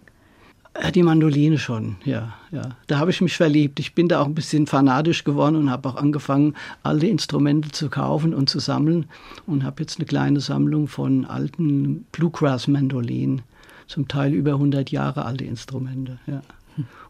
Äh, 0.74 0.92
Die 0.92 1.02
Mandoline 1.02 1.58
schon, 1.58 1.96
ja, 2.04 2.34
ja. 2.50 2.62
Da 2.86 2.98
habe 2.98 3.10
ich 3.10 3.20
mich 3.20 3.36
verliebt. 3.36 3.80
Ich 3.80 3.94
bin 3.94 4.08
da 4.08 4.20
auch 4.20 4.26
ein 4.26 4.34
bisschen 4.34 4.66
fanatisch 4.66 5.24
geworden 5.24 5.56
und 5.56 5.70
habe 5.70 5.88
auch 5.88 5.96
angefangen, 5.96 6.54
alle 6.82 7.06
Instrumente 7.06 7.70
zu 7.70 7.88
kaufen 7.88 8.34
und 8.34 8.48
zu 8.48 8.58
sammeln 8.58 9.06
und 9.46 9.64
habe 9.64 9.82
jetzt 9.82 9.98
eine 9.98 10.06
kleine 10.06 10.40
Sammlung 10.40 10.88
von 10.88 11.24
alten 11.24 12.04
Bluegrass-Mandolinen, 12.12 13.42
zum 13.86 14.06
Teil 14.08 14.32
über 14.34 14.52
100 14.52 14.90
Jahre 14.90 15.24
alte 15.24 15.44
Instrumente, 15.44 16.18
ja. 16.26 16.42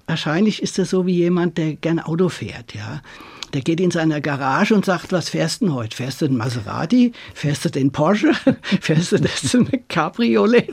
wahrscheinlich 0.07 0.62
ist 0.62 0.79
das 0.79 0.90
so 0.90 1.07
wie 1.07 1.14
jemand, 1.16 1.59
der 1.59 1.75
gern 1.75 1.99
Auto 1.99 2.29
fährt, 2.29 2.75
ja. 2.75 3.01
Der 3.54 3.62
geht 3.62 3.80
in 3.80 3.90
seiner 3.90 4.20
Garage 4.20 4.74
und 4.74 4.84
sagt, 4.84 5.12
was 5.12 5.30
fährst 5.30 5.61
du 5.61 5.66
denn 5.66 5.74
heute? 5.74 5.96
Fährst 5.96 6.20
du 6.20 6.28
den 6.28 6.37
Maserati? 6.37 7.12
Fährst 7.34 7.64
du 7.64 7.70
den 7.70 7.90
Porsche? 7.90 8.32
Fährst 8.80 9.12
du 9.12 9.18
das 9.18 9.56
Cabriolet? 9.88 10.68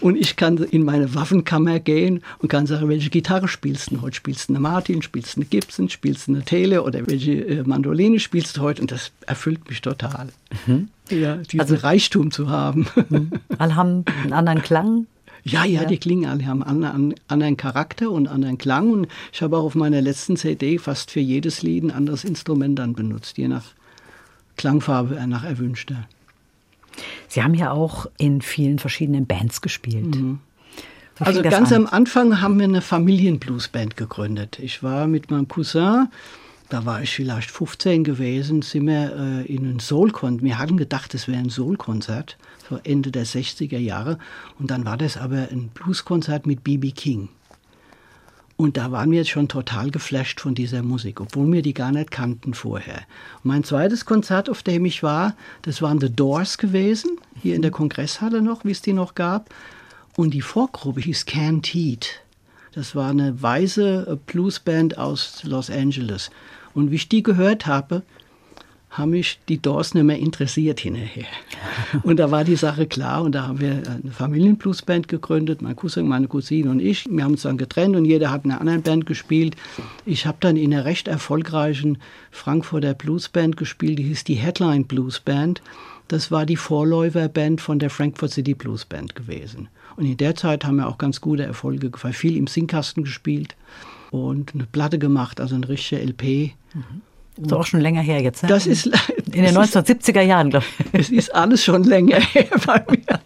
Und 0.00 0.16
ich 0.16 0.36
kann 0.36 0.58
in 0.58 0.84
meine 0.84 1.14
Waffenkammer 1.14 1.80
gehen 1.80 2.22
und 2.38 2.48
kann 2.48 2.66
sagen, 2.66 2.88
welche 2.88 3.10
Gitarre 3.10 3.48
spielst 3.48 3.90
du 3.90 4.02
heute? 4.02 4.16
Spielst 4.16 4.48
du 4.48 4.52
eine 4.52 4.60
Martin? 4.60 5.02
Spielst 5.02 5.36
du 5.36 5.40
eine 5.40 5.46
Gibson? 5.46 5.88
Spielst 5.88 6.28
du 6.28 6.34
eine 6.34 6.44
Tele? 6.44 6.82
Oder 6.82 7.06
welche 7.06 7.32
äh, 7.32 7.62
Mandoline 7.64 8.20
spielst 8.20 8.56
du 8.56 8.62
heute? 8.62 8.82
Und 8.82 8.92
das 8.92 9.10
erfüllt 9.26 9.68
mich 9.68 9.80
total. 9.80 10.28
Mhm. 10.66 10.88
Ja, 11.10 11.36
diesen 11.36 11.60
also, 11.60 11.74
Reichtum 11.76 12.30
zu 12.30 12.50
haben. 12.50 12.86
Mhm. 13.08 13.32
Alle 13.58 13.76
haben 13.76 14.04
einen 14.22 14.32
anderen 14.32 14.62
Klang, 14.62 15.06
ja, 15.46 15.64
ja, 15.64 15.82
ja, 15.82 15.84
die 15.84 15.98
klingen 15.98 16.28
alle, 16.28 16.44
haben 16.46 16.62
einen 16.62 17.14
anderen 17.28 17.56
Charakter 17.56 18.10
und 18.10 18.26
anderen 18.26 18.58
Klang. 18.58 18.90
Und 18.90 19.08
ich 19.32 19.42
habe 19.42 19.56
auch 19.56 19.64
auf 19.64 19.74
meiner 19.76 20.00
letzten 20.00 20.36
CD 20.36 20.78
fast 20.78 21.10
für 21.10 21.20
jedes 21.20 21.62
Lied 21.62 21.84
ein 21.84 21.90
anderes 21.92 22.24
Instrument 22.24 22.78
dann 22.78 22.94
benutzt, 22.94 23.38
je 23.38 23.46
nach 23.46 23.64
Klangfarbe, 24.56 25.24
nach 25.26 25.44
erwünschter. 25.44 26.08
Sie 27.28 27.42
haben 27.42 27.54
ja 27.54 27.70
auch 27.70 28.06
in 28.18 28.42
vielen 28.42 28.78
verschiedenen 28.78 29.26
Bands 29.26 29.60
gespielt. 29.60 30.16
Mhm. 30.16 30.40
Also 31.18 31.42
ganz 31.42 31.72
an? 31.72 31.86
am 31.86 31.92
Anfang 31.92 32.40
haben 32.40 32.58
wir 32.58 32.64
eine 32.64 32.82
Familienbluesband 32.82 33.96
gegründet. 33.96 34.58
Ich 34.60 34.82
war 34.82 35.06
mit 35.06 35.30
meinem 35.30 35.48
Cousin 35.48 36.08
da 36.68 36.84
war 36.84 37.02
ich 37.02 37.14
vielleicht 37.14 37.50
15 37.50 38.04
gewesen, 38.04 38.62
sind 38.62 38.86
wir 38.86 39.14
äh, 39.16 39.46
in 39.46 39.70
ein 39.70 39.78
Soul-Konzert. 39.78 40.42
Wir 40.42 40.58
hatten 40.58 40.76
gedacht, 40.76 41.14
es 41.14 41.28
wäre 41.28 41.38
ein 41.38 41.50
Soul-Konzert, 41.50 42.36
so 42.68 42.78
Ende 42.82 43.10
der 43.10 43.26
60er 43.26 43.78
Jahre. 43.78 44.18
Und 44.58 44.70
dann 44.70 44.84
war 44.84 44.96
das 44.96 45.16
aber 45.16 45.48
ein 45.50 45.68
Blues-Konzert 45.68 46.46
mit 46.46 46.64
B.B. 46.64 46.90
King. 46.90 47.28
Und 48.56 48.78
da 48.78 48.90
waren 48.90 49.10
wir 49.10 49.18
jetzt 49.18 49.30
schon 49.30 49.48
total 49.48 49.90
geflasht 49.90 50.40
von 50.40 50.54
dieser 50.54 50.82
Musik, 50.82 51.20
obwohl 51.20 51.52
wir 51.52 51.60
die 51.60 51.74
gar 51.74 51.92
nicht 51.92 52.10
kannten 52.10 52.54
vorher. 52.54 53.02
Und 53.42 53.50
mein 53.50 53.64
zweites 53.64 54.06
Konzert, 54.06 54.48
auf 54.48 54.62
dem 54.62 54.86
ich 54.86 55.02
war, 55.02 55.36
das 55.62 55.82
waren 55.82 56.00
The 56.00 56.10
Doors 56.10 56.56
gewesen, 56.56 57.18
hier 57.42 57.54
in 57.54 57.62
der 57.62 57.70
Kongresshalle 57.70 58.40
noch, 58.40 58.64
wie 58.64 58.70
es 58.70 58.80
die 58.80 58.94
noch 58.94 59.14
gab. 59.14 59.54
Und 60.16 60.32
die 60.32 60.40
Vorgruppe 60.40 61.02
hieß 61.02 61.26
Cantid. 61.26 62.22
Das 62.76 62.94
war 62.94 63.08
eine 63.08 63.42
weiße 63.42 64.18
Bluesband 64.26 64.98
aus 64.98 65.42
Los 65.44 65.70
Angeles. 65.70 66.30
Und 66.74 66.90
wie 66.90 66.96
ich 66.96 67.08
die 67.08 67.22
gehört 67.22 67.66
habe, 67.66 68.02
haben 68.90 69.12
mich 69.12 69.40
die 69.48 69.62
Doors 69.62 69.94
nicht 69.94 70.04
mehr 70.04 70.18
interessiert 70.18 70.80
hinterher. 70.80 71.24
Und 72.02 72.18
da 72.18 72.30
war 72.30 72.44
die 72.44 72.56
Sache 72.56 72.86
klar 72.86 73.22
und 73.22 73.32
da 73.32 73.46
haben 73.46 73.60
wir 73.60 73.82
eine 73.86 74.12
Familienbluesband 74.12 75.08
gegründet, 75.08 75.62
mein 75.62 75.74
Cousin, 75.74 76.06
meine 76.06 76.28
Cousine 76.28 76.70
und 76.70 76.80
ich. 76.80 77.06
Wir 77.08 77.24
haben 77.24 77.32
uns 77.32 77.42
dann 77.42 77.58
getrennt 77.58 77.96
und 77.96 78.04
jeder 78.04 78.30
hat 78.30 78.44
in 78.44 78.50
einer 78.50 78.60
anderen 78.60 78.82
Band 78.82 79.06
gespielt. 79.06 79.56
Ich 80.04 80.26
habe 80.26 80.38
dann 80.40 80.56
in 80.56 80.72
einer 80.72 80.84
recht 80.84 81.08
erfolgreichen 81.08 81.98
Frankfurter 82.30 82.94
Bluesband 82.94 83.56
gespielt, 83.56 83.98
die 83.98 84.04
hieß 84.04 84.24
die 84.24 84.34
Headline 84.34 84.84
Bluesband. 84.84 85.62
Das 86.08 86.30
war 86.30 86.46
die 86.46 86.56
Vorläuferband 86.56 87.60
von 87.60 87.78
der 87.78 87.90
Frankfurt 87.90 88.32
City 88.32 88.54
Bluesband 88.54 89.14
gewesen. 89.14 89.68
Und 89.96 90.06
in 90.06 90.16
der 90.16 90.36
Zeit 90.36 90.64
haben 90.64 90.76
wir 90.76 90.88
auch 90.88 90.98
ganz 90.98 91.20
gute 91.20 91.44
Erfolge 91.44 91.90
gefeiert, 91.90 92.14
viel 92.14 92.36
im 92.36 92.46
Singkasten 92.46 93.04
gespielt 93.04 93.56
und 94.10 94.54
eine 94.54 94.66
Platte 94.66 94.98
gemacht, 94.98 95.40
also 95.40 95.54
eine 95.54 95.68
richtige 95.68 96.02
LP. 96.02 96.52
Mhm. 96.74 97.02
Das 97.38 97.46
ist 97.48 97.52
auch 97.52 97.66
schon 97.66 97.80
länger 97.80 98.00
her 98.00 98.22
jetzt, 98.22 98.42
ne? 98.42 98.48
Das 98.48 98.66
ist 98.66 98.86
in 98.86 99.42
den 99.42 99.56
1970er 99.56 100.22
Jahren, 100.22 100.50
glaube 100.50 100.64
ich. 100.92 101.00
Es 101.00 101.10
ist 101.10 101.34
alles 101.34 101.62
schon 101.64 101.84
länger 101.84 102.18
her 102.18 102.48
bei 102.66 102.82
mir. 102.88 103.20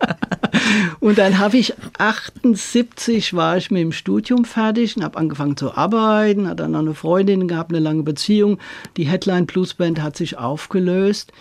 Und 0.98 1.18
dann 1.18 1.38
habe 1.38 1.58
ich 1.58 1.74
78 1.98 3.34
war 3.34 3.56
ich 3.56 3.70
mit 3.70 3.82
dem 3.82 3.92
Studium 3.92 4.44
fertig 4.44 4.96
und 4.96 5.04
habe 5.04 5.16
angefangen 5.16 5.56
zu 5.56 5.76
arbeiten, 5.76 6.48
hatte 6.48 6.64
dann 6.64 6.72
noch 6.72 6.80
eine 6.80 6.94
Freundin 6.94 7.46
gehabt, 7.46 7.70
eine 7.72 7.80
lange 7.80 8.02
Beziehung. 8.02 8.58
Die 8.96 9.04
Headline 9.04 9.46
Blues 9.46 9.74
Band 9.74 10.02
hat 10.02 10.16
sich 10.16 10.38
aufgelöst 10.38 11.32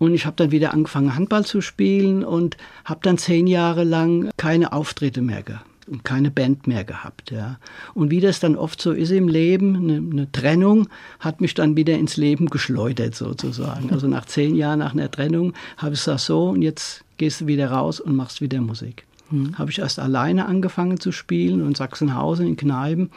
und 0.00 0.14
ich 0.14 0.24
habe 0.26 0.34
dann 0.36 0.50
wieder 0.50 0.72
angefangen 0.72 1.14
Handball 1.14 1.44
zu 1.44 1.60
spielen 1.60 2.24
und 2.24 2.56
habe 2.86 3.00
dann 3.02 3.18
zehn 3.18 3.46
Jahre 3.46 3.84
lang 3.84 4.30
keine 4.38 4.72
Auftritte 4.72 5.20
mehr 5.20 5.42
gehabt 5.42 5.66
und 5.86 6.04
keine 6.04 6.30
Band 6.30 6.66
mehr 6.66 6.84
gehabt. 6.84 7.30
Ja. 7.30 7.58
Und 7.94 8.10
wie 8.10 8.20
das 8.20 8.40
dann 8.40 8.56
oft 8.56 8.80
so 8.80 8.92
ist 8.92 9.10
im 9.10 9.28
Leben, 9.28 9.76
eine, 9.76 9.96
eine, 9.96 10.32
Trennung 10.32 10.88
hat 11.18 11.40
mich 11.40 11.52
dann 11.52 11.76
wieder 11.76 11.98
ins 11.98 12.16
Leben 12.16 12.46
geschleudert 12.46 13.14
sozusagen. 13.14 13.92
Also 13.92 14.06
nach 14.06 14.24
zehn 14.24 14.56
Jahren 14.56 14.78
nach 14.78 14.94
einer 14.94 15.10
Trennung 15.10 15.52
habe 15.76 15.94
ich 15.94 16.00
gesagt, 16.00 16.20
so 16.20 16.48
und 16.48 16.62
jetzt 16.62 17.04
gehst 17.18 17.42
du 17.42 17.46
wieder 17.46 17.70
raus 17.70 18.00
und 18.00 18.16
machst 18.16 18.40
wieder 18.40 18.60
Musik. 18.60 19.04
Mhm. 19.30 19.58
Habe 19.58 19.70
ich 19.70 19.80
erst 19.80 19.98
alleine 19.98 20.46
angefangen 20.46 20.98
zu 20.98 21.12
spielen 21.12 21.66
in 21.66 21.74
Sachsenhausen 21.74 22.46
in 22.46 22.56
Kneipen 22.56 23.10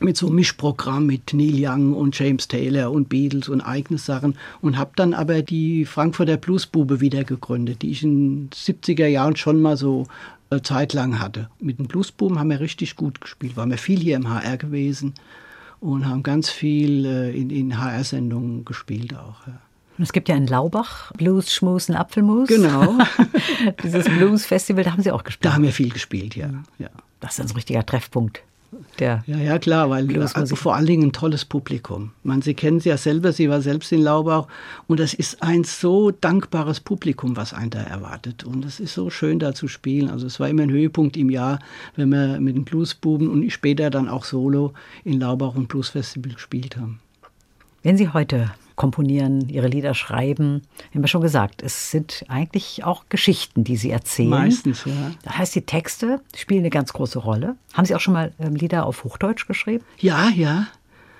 mit 0.00 0.16
so 0.16 0.26
einem 0.26 0.36
Mischprogramm 0.36 1.06
mit 1.06 1.32
Neil 1.32 1.54
Young 1.56 1.94
und 1.94 2.18
James 2.18 2.48
Taylor 2.48 2.90
und 2.90 3.08
Beatles 3.08 3.48
und 3.48 3.60
eigene 3.60 3.98
Sachen 3.98 4.36
und 4.60 4.78
habe 4.78 4.92
dann 4.96 5.14
aber 5.14 5.42
die 5.42 5.84
Frankfurter 5.84 6.36
Bluesbube 6.36 7.00
wieder 7.00 7.24
gegründet, 7.24 7.82
die 7.82 7.90
ich 7.90 8.02
in 8.02 8.48
den 8.48 8.50
70er 8.50 9.06
Jahren 9.06 9.36
schon 9.36 9.60
mal 9.60 9.76
so 9.76 10.06
äh, 10.50 10.60
Zeit 10.60 10.92
lang 10.92 11.18
hatte. 11.18 11.48
Mit 11.60 11.78
dem 11.78 11.86
Bluesboom 11.86 12.38
haben 12.38 12.50
wir 12.50 12.60
richtig 12.60 12.96
gut 12.96 13.20
gespielt, 13.20 13.56
waren 13.56 13.70
wir 13.70 13.78
viel 13.78 13.98
hier 13.98 14.16
im 14.16 14.28
HR 14.28 14.56
gewesen 14.56 15.14
und 15.80 16.06
haben 16.06 16.22
ganz 16.22 16.48
viel 16.48 17.04
äh, 17.04 17.30
in, 17.36 17.50
in 17.50 17.78
HR-Sendungen 17.78 18.64
gespielt 18.64 19.14
auch. 19.14 19.46
Ja. 19.46 19.60
Es 20.00 20.12
gibt 20.12 20.28
ja 20.28 20.36
in 20.36 20.46
Laubach 20.46 21.12
Blues, 21.14 21.52
Schmusen, 21.52 21.96
Apfelmus. 21.96 22.48
Genau. 22.48 22.98
Dieses 23.82 24.04
Blues-Festival, 24.04 24.84
da 24.84 24.92
haben 24.92 25.02
Sie 25.02 25.10
auch 25.10 25.24
gespielt. 25.24 25.44
Da 25.44 25.54
haben 25.54 25.64
wir 25.64 25.72
viel 25.72 25.90
gespielt, 25.90 26.36
ja. 26.36 26.50
ja. 26.78 26.88
Das 27.18 27.40
ist 27.40 27.50
ein 27.50 27.56
richtiger 27.56 27.84
Treffpunkt 27.84 28.44
der 28.98 29.24
ja, 29.26 29.38
ja, 29.38 29.58
klar, 29.58 29.88
weil 29.88 30.22
also 30.34 30.54
vor 30.54 30.74
allen 30.74 30.86
Dingen 30.86 31.08
ein 31.08 31.12
tolles 31.12 31.44
Publikum. 31.44 32.12
Man, 32.22 32.42
Sie 32.42 32.54
kennen 32.54 32.80
sie 32.80 32.90
ja 32.90 32.96
selber, 32.96 33.32
sie 33.32 33.48
war 33.48 33.62
selbst 33.62 33.92
in 33.92 34.02
Laubach 34.02 34.46
und 34.86 35.00
das 35.00 35.14
ist 35.14 35.42
ein 35.42 35.64
so 35.64 36.10
dankbares 36.10 36.80
Publikum, 36.80 37.36
was 37.36 37.54
einen 37.54 37.70
da 37.70 37.80
erwartet. 37.80 38.44
Und 38.44 38.64
es 38.64 38.78
ist 38.78 38.94
so 38.94 39.08
schön, 39.08 39.38
da 39.38 39.54
zu 39.54 39.68
spielen. 39.68 40.10
Also 40.10 40.26
es 40.26 40.38
war 40.38 40.48
immer 40.48 40.64
ein 40.64 40.70
Höhepunkt 40.70 41.16
im 41.16 41.30
Jahr, 41.30 41.60
wenn 41.96 42.10
wir 42.10 42.40
mit 42.40 42.56
den 42.56 42.64
Bluesbuben 42.64 43.28
und 43.28 43.50
später 43.50 43.88
dann 43.90 44.08
auch 44.08 44.24
solo 44.24 44.74
in 45.04 45.18
Laubach 45.18 45.54
und 45.54 45.68
Bluesfestival 45.68 46.32
gespielt 46.32 46.76
haben. 46.76 47.00
Wenn 47.82 47.96
Sie 47.96 48.10
heute 48.10 48.50
komponieren, 48.78 49.50
ihre 49.50 49.68
Lieder 49.68 49.92
schreiben. 49.92 50.62
Haben 50.94 51.02
wir 51.02 51.08
schon 51.08 51.20
gesagt, 51.20 51.62
es 51.62 51.90
sind 51.90 52.24
eigentlich 52.28 52.84
auch 52.84 53.04
Geschichten, 53.10 53.64
die 53.64 53.76
sie 53.76 53.90
erzählen. 53.90 54.30
Meistens, 54.30 54.86
ja. 54.86 55.10
Das 55.22 55.36
heißt, 55.36 55.54
die 55.56 55.62
Texte 55.62 56.22
spielen 56.34 56.60
eine 56.60 56.70
ganz 56.70 56.94
große 56.94 57.18
Rolle. 57.18 57.56
Haben 57.74 57.84
Sie 57.84 57.94
auch 57.94 58.00
schon 58.00 58.14
mal 58.14 58.32
ähm, 58.38 58.54
Lieder 58.54 58.86
auf 58.86 59.04
Hochdeutsch 59.04 59.46
geschrieben? 59.46 59.84
Ja, 59.98 60.30
ja. 60.30 60.68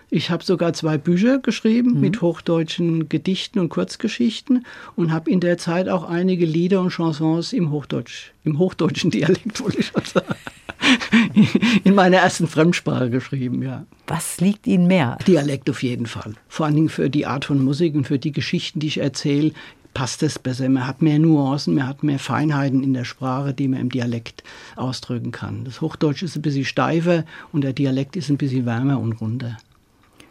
Ich 0.08 0.30
habe 0.30 0.42
sogar 0.42 0.72
zwei 0.72 0.96
Bücher 0.96 1.38
geschrieben 1.38 1.94
mhm. 1.94 2.00
mit 2.00 2.22
hochdeutschen 2.22 3.10
Gedichten 3.10 3.58
und 3.58 3.68
Kurzgeschichten 3.68 4.64
und 4.96 5.12
habe 5.12 5.30
in 5.30 5.40
der 5.40 5.58
Zeit 5.58 5.88
auch 5.88 6.08
einige 6.08 6.46
Lieder 6.46 6.80
und 6.80 6.90
Chansons 6.90 7.52
im 7.52 7.70
Hochdeutsch, 7.70 8.32
im 8.44 8.58
hochdeutschen 8.58 9.10
Dialekt, 9.10 9.60
wollte 9.60 9.80
ich 9.80 9.88
schon 9.88 10.04
sagen. 10.04 10.34
in 11.84 11.94
meiner 11.94 12.18
ersten 12.18 12.46
Fremdsprache 12.46 13.10
geschrieben, 13.10 13.62
ja. 13.62 13.84
Was 14.06 14.40
liegt 14.40 14.66
Ihnen 14.66 14.86
mehr? 14.86 15.18
Dialekt 15.26 15.68
auf 15.68 15.82
jeden 15.82 16.06
Fall. 16.06 16.34
Vor 16.48 16.66
allen 16.66 16.76
Dingen 16.76 16.88
für 16.88 17.10
die 17.10 17.26
Art 17.26 17.44
von 17.44 17.62
Musik 17.62 17.94
und 17.94 18.06
für 18.06 18.18
die 18.18 18.32
Geschichten, 18.32 18.80
die 18.80 18.86
ich 18.86 18.98
erzähle, 18.98 19.52
passt 19.94 20.22
es 20.22 20.38
besser. 20.38 20.68
Man 20.68 20.86
hat 20.86 21.02
mehr 21.02 21.18
Nuancen, 21.18 21.74
man 21.74 21.88
hat 21.88 22.02
mehr 22.02 22.18
Feinheiten 22.18 22.82
in 22.82 22.94
der 22.94 23.04
Sprache, 23.04 23.52
die 23.52 23.68
man 23.68 23.80
im 23.80 23.90
Dialekt 23.90 24.44
ausdrücken 24.76 25.32
kann. 25.32 25.64
Das 25.64 25.80
Hochdeutsch 25.80 26.22
ist 26.22 26.36
ein 26.36 26.42
bisschen 26.42 26.64
steifer 26.64 27.24
und 27.52 27.62
der 27.62 27.72
Dialekt 27.72 28.16
ist 28.16 28.28
ein 28.28 28.36
bisschen 28.36 28.66
wärmer 28.66 29.00
und 29.00 29.14
runder. 29.14 29.56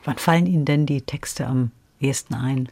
Wann 0.04 0.18
fallen 0.18 0.46
Ihnen 0.46 0.66
denn 0.66 0.86
die 0.86 1.02
Texte 1.02 1.48
am 1.48 1.72
ehesten 2.00 2.34
ein? 2.36 2.70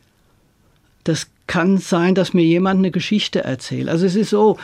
Das 1.04 1.28
kann 1.48 1.78
sein, 1.78 2.16
dass 2.16 2.34
mir 2.34 2.44
jemand 2.44 2.80
eine 2.80 2.92
Geschichte 2.92 3.44
erzählt. 3.44 3.88
Also 3.88 4.06
es 4.06 4.16
ist 4.16 4.32
so, 4.32 4.58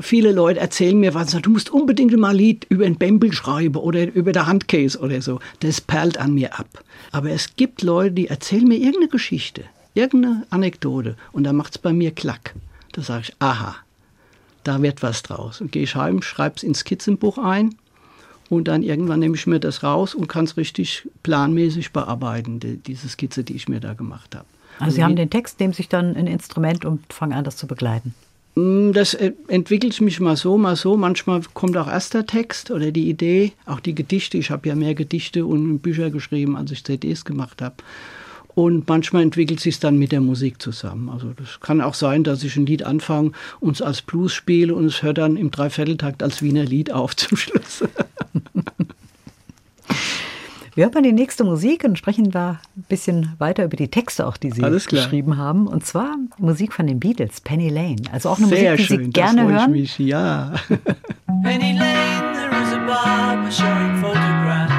viele 0.00 0.32
Leute 0.32 0.60
erzählen 0.60 0.98
mir 0.98 1.14
was, 1.14 1.30
du 1.32 1.50
musst 1.50 1.70
unbedingt 1.70 2.16
mal 2.16 2.30
ein 2.30 2.36
Lied 2.36 2.66
über 2.68 2.86
ein 2.86 2.96
Bembel 2.96 3.32
schreiben 3.32 3.76
oder 3.76 4.12
über 4.14 4.32
der 4.32 4.46
Handcase 4.46 4.98
oder 4.98 5.20
so. 5.20 5.40
Das 5.60 5.80
perlt 5.80 6.18
an 6.18 6.34
mir 6.34 6.58
ab. 6.58 6.82
Aber 7.12 7.30
es 7.30 7.56
gibt 7.56 7.82
Leute, 7.82 8.14
die 8.14 8.28
erzählen 8.28 8.66
mir 8.66 8.76
irgendeine 8.76 9.08
Geschichte, 9.08 9.64
irgendeine 9.92 10.46
Anekdote 10.50 11.16
und 11.32 11.44
da 11.44 11.52
macht 11.52 11.76
es 11.76 11.78
bei 11.78 11.92
mir 11.92 12.10
Klack. 12.10 12.54
Da 12.92 13.02
sage 13.02 13.24
ich, 13.28 13.34
aha, 13.40 13.76
da 14.62 14.80
wird 14.80 15.02
was 15.02 15.22
draus. 15.22 15.60
Und 15.60 15.72
gehe 15.72 15.82
ich 15.82 15.94
heim, 15.94 16.22
schreibe 16.22 16.56
es 16.56 16.62
ins 16.62 16.80
Skizzenbuch 16.80 17.38
ein 17.38 17.74
und 18.48 18.68
dann 18.68 18.82
irgendwann 18.82 19.20
nehme 19.20 19.36
ich 19.36 19.46
mir 19.46 19.60
das 19.60 19.82
raus 19.82 20.14
und 20.14 20.28
kann 20.28 20.44
es 20.44 20.56
richtig 20.56 21.08
planmäßig 21.22 21.92
bearbeiten, 21.92 22.60
die, 22.60 22.78
diese 22.78 23.08
Skizze, 23.08 23.44
die 23.44 23.54
ich 23.54 23.68
mir 23.68 23.80
da 23.80 23.94
gemacht 23.94 24.34
habe. 24.34 24.46
Also 24.78 24.96
Sie 24.96 25.04
haben 25.04 25.16
den 25.16 25.30
Text, 25.30 25.60
nehmen 25.60 25.72
sich 25.72 25.88
dann 25.88 26.16
ein 26.16 26.26
Instrument 26.26 26.84
und 26.84 27.12
fangen 27.12 27.32
an, 27.32 27.44
das 27.44 27.56
zu 27.56 27.66
begleiten. 27.66 28.14
Mm, 28.54 28.92
das 28.92 29.14
äh, 29.14 29.32
entwickelt 29.48 30.00
mich 30.00 30.20
mal 30.20 30.36
so, 30.36 30.58
mal 30.58 30.76
so. 30.76 30.96
Manchmal 30.96 31.42
kommt 31.54 31.76
auch 31.76 31.88
erst 31.88 32.14
der 32.14 32.26
Text 32.26 32.70
oder 32.70 32.90
die 32.90 33.08
Idee, 33.08 33.52
auch 33.66 33.80
die 33.80 33.94
Gedichte. 33.94 34.38
Ich 34.38 34.50
habe 34.50 34.68
ja 34.68 34.74
mehr 34.74 34.94
Gedichte 34.94 35.46
und 35.46 35.80
Bücher 35.80 36.10
geschrieben, 36.10 36.56
als 36.56 36.70
ich 36.70 36.84
CDs 36.84 37.24
gemacht 37.24 37.62
habe. 37.62 37.76
Und 38.54 38.88
manchmal 38.88 39.22
entwickelt 39.22 39.58
sich 39.58 39.74
es 39.74 39.80
dann 39.80 39.98
mit 39.98 40.12
der 40.12 40.20
Musik 40.20 40.62
zusammen. 40.62 41.08
Also 41.08 41.32
das 41.36 41.58
kann 41.58 41.80
auch 41.80 41.94
sein, 41.94 42.22
dass 42.22 42.44
ich 42.44 42.56
ein 42.56 42.66
Lied 42.66 42.84
anfange 42.84 43.32
und 43.58 43.72
es 43.72 43.82
als 43.82 44.00
Blues 44.00 44.32
spiele 44.32 44.74
und 44.74 44.84
es 44.84 45.02
hört 45.02 45.18
dann 45.18 45.36
im 45.36 45.50
Dreivierteltakt 45.50 46.22
als 46.22 46.40
Wiener 46.40 46.64
Lied 46.64 46.92
auf 46.92 47.16
zum 47.16 47.36
Schluss. 47.36 47.82
Wir 50.74 50.84
hören 50.86 50.94
mal 50.94 51.02
die 51.02 51.12
nächste 51.12 51.44
Musik 51.44 51.84
und 51.84 51.96
sprechen 51.98 52.32
da 52.32 52.58
ein 52.76 52.82
bisschen 52.88 53.32
weiter 53.38 53.64
über 53.64 53.76
die 53.76 53.86
Texte 53.88 54.26
auch, 54.26 54.36
die 54.36 54.50
Sie 54.50 54.62
Alles 54.64 54.86
klar. 54.86 55.04
geschrieben 55.04 55.36
haben. 55.36 55.68
Und 55.68 55.86
zwar 55.86 56.16
Musik 56.38 56.72
von 56.72 56.88
den 56.88 56.98
Beatles, 56.98 57.40
Penny 57.40 57.68
Lane. 57.68 58.02
Also 58.10 58.30
auch 58.30 58.38
eine 58.38 58.48
Sehr 58.48 58.72
Musik, 58.72 58.76
die 58.88 58.94
schön, 58.96 59.04
Sie 59.04 59.10
gerne 59.10 59.48
hören. 59.48 59.70
mich. 59.70 59.96
Ja. 60.00 60.52
Penny 61.44 61.78
Lane, 61.78 62.32
there 62.34 62.62
is 62.62 62.72
a 62.72 62.78
barber 62.86 63.50
showing 63.52 64.00
photographs 64.00 64.73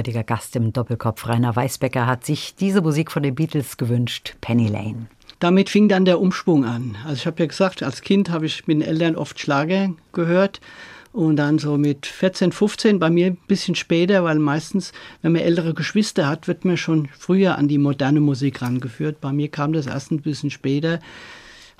heutiger 0.00 0.24
Gast 0.24 0.56
im 0.56 0.72
Doppelkopf, 0.72 1.28
Rainer 1.28 1.54
Weißbecker, 1.54 2.06
hat 2.06 2.24
sich 2.24 2.54
diese 2.54 2.80
Musik 2.80 3.12
von 3.12 3.22
den 3.22 3.34
Beatles 3.34 3.76
gewünscht, 3.76 4.34
Penny 4.40 4.66
Lane. 4.66 5.08
Damit 5.40 5.68
fing 5.68 5.90
dann 5.90 6.06
der 6.06 6.22
Umschwung 6.22 6.64
an. 6.64 6.96
Also 7.04 7.16
ich 7.16 7.26
habe 7.26 7.42
ja 7.42 7.46
gesagt, 7.46 7.82
als 7.82 8.00
Kind 8.00 8.30
habe 8.30 8.46
ich 8.46 8.66
mit 8.66 8.78
den 8.78 8.88
Eltern 8.88 9.14
oft 9.14 9.38
Schlager 9.38 9.90
gehört 10.14 10.62
und 11.12 11.36
dann 11.36 11.58
so 11.58 11.76
mit 11.76 12.06
14, 12.06 12.50
15, 12.50 12.98
bei 12.98 13.10
mir 13.10 13.26
ein 13.26 13.38
bisschen 13.46 13.74
später, 13.74 14.24
weil 14.24 14.38
meistens, 14.38 14.92
wenn 15.20 15.32
man 15.32 15.42
ältere 15.42 15.74
Geschwister 15.74 16.26
hat, 16.26 16.48
wird 16.48 16.64
man 16.64 16.78
schon 16.78 17.10
früher 17.18 17.58
an 17.58 17.68
die 17.68 17.76
moderne 17.76 18.20
Musik 18.20 18.62
rangeführt. 18.62 19.20
Bei 19.20 19.34
mir 19.34 19.48
kam 19.48 19.74
das 19.74 19.86
erst 19.86 20.12
ein 20.12 20.22
bisschen 20.22 20.50
später, 20.50 20.98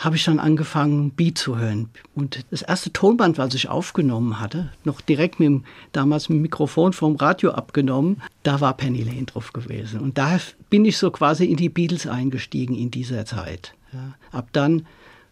habe 0.00 0.16
ich 0.16 0.24
dann 0.24 0.40
angefangen, 0.40 1.10
Beat 1.10 1.36
zu 1.36 1.58
hören. 1.58 1.90
Und 2.14 2.44
das 2.50 2.62
erste 2.62 2.90
Tonband, 2.90 3.36
was 3.36 3.54
ich 3.54 3.68
aufgenommen 3.68 4.40
hatte, 4.40 4.72
noch 4.82 5.02
direkt 5.02 5.38
mit 5.38 5.46
dem, 5.46 5.64
damals 5.92 6.30
mit 6.30 6.38
dem 6.38 6.42
Mikrofon 6.42 6.94
vom 6.94 7.16
Radio 7.16 7.50
abgenommen, 7.50 8.22
da 8.42 8.62
war 8.62 8.76
Penny 8.76 9.02
Lane 9.02 9.26
drauf 9.26 9.52
gewesen. 9.52 10.00
Und 10.00 10.16
da 10.16 10.40
bin 10.70 10.86
ich 10.86 10.96
so 10.96 11.10
quasi 11.10 11.44
in 11.44 11.58
die 11.58 11.68
Beatles 11.68 12.06
eingestiegen 12.06 12.74
in 12.74 12.90
dieser 12.90 13.26
Zeit. 13.26 13.74
Ja. 13.92 14.14
Ab 14.32 14.48
dann 14.52 14.86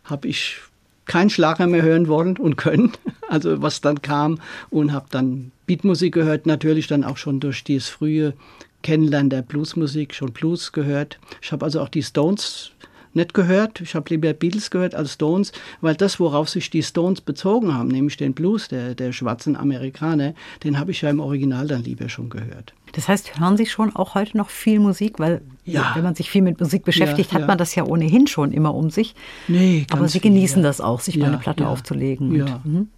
habe 0.05 0.29
ich 0.29 0.59
kein 1.07 1.31
Schlager 1.31 1.67
mehr 1.67 1.83
hören 1.83 2.07
wollen 2.07 2.37
und 2.37 2.57
können, 2.57 2.93
also 3.29 3.63
was 3.63 3.81
dann 3.81 4.03
kam 4.03 4.39
und 4.69 4.93
habe 4.93 5.07
dann 5.11 5.51
Beatmusik 5.65 6.13
gehört, 6.13 6.45
natürlich 6.45 6.87
dann 6.87 7.05
auch 7.05 7.17
schon 7.17 7.41
durch 7.41 7.65
dieses 7.65 7.89
frühe 7.89 8.35
Kennenlernen 8.83 9.31
der 9.31 9.43
Bluesmusik, 9.43 10.15
schon 10.15 10.33
Blues 10.33 10.73
gehört. 10.73 11.19
Ich 11.41 11.53
habe 11.53 11.65
also 11.65 11.81
auch 11.81 11.89
die 11.89 12.03
Stones 12.03 12.73
nicht 13.15 13.35
gehört. 13.35 13.81
Ich 13.81 13.95
habe 13.95 14.07
lieber 14.11 14.33
Beatles 14.33 14.71
gehört 14.71 14.95
als 14.95 15.15
Stones, 15.15 15.53
weil 15.81 15.95
das, 15.95 16.21
worauf 16.21 16.49
sich 16.49 16.71
die 16.71 16.83
Stones 16.83 17.21
bezogen 17.21 17.75
haben, 17.75 17.89
nämlich 17.89 18.17
den 18.17 18.35
Blues 18.35 18.69
der, 18.69 18.95
der 18.95 19.13
schwarzen 19.13 19.57
Amerikaner, 19.57 20.35
den 20.65 20.79
habe 20.79 20.91
ich 20.91 21.03
ja 21.03 21.11
im 21.11 21.21
Original 21.21 21.67
dann 21.67 21.83
lieber 21.85 22.09
schon 22.09 22.29
gehört. 22.31 22.75
Das 22.93 23.07
heißt, 23.09 23.39
hören 23.39 23.57
Sie 23.57 23.67
schon 23.67 23.95
auch 23.95 24.15
heute 24.15 24.37
noch 24.37 24.49
viel 24.49 24.81
Musik? 24.81 25.19
Weil 25.19 25.43
Ja. 25.65 25.93
wenn 25.95 26.03
man 26.05 26.15
sich 26.15 26.31
viel 26.31 26.43
mit 26.43 26.59
Musik 26.61 26.85
beschäftigt, 26.85 27.31
Ja, 27.31 27.35
hat 27.35 27.41
ja. 27.43 27.47
man 27.47 27.59
das 27.59 27.75
ja 27.75 27.85
ohnehin 27.85 28.27
schon 28.27 28.53
immer 28.53 28.75
um 28.75 28.91
sich. 28.91 29.15
Nee, 29.47 29.87
Aber 29.91 30.09
Sie 30.09 30.21
viel, 30.21 30.31
genießen 30.31 30.63
ja. 30.63 30.69
das 30.69 30.81
auch, 30.81 31.01
sich 31.01 31.19
mal 31.19 31.27
eine 31.27 31.39
Platte 31.39 31.69
aufzulegen. 31.69 32.35
Ja. 32.35 32.61
Und, 32.65 32.73
mhm. 32.73 32.89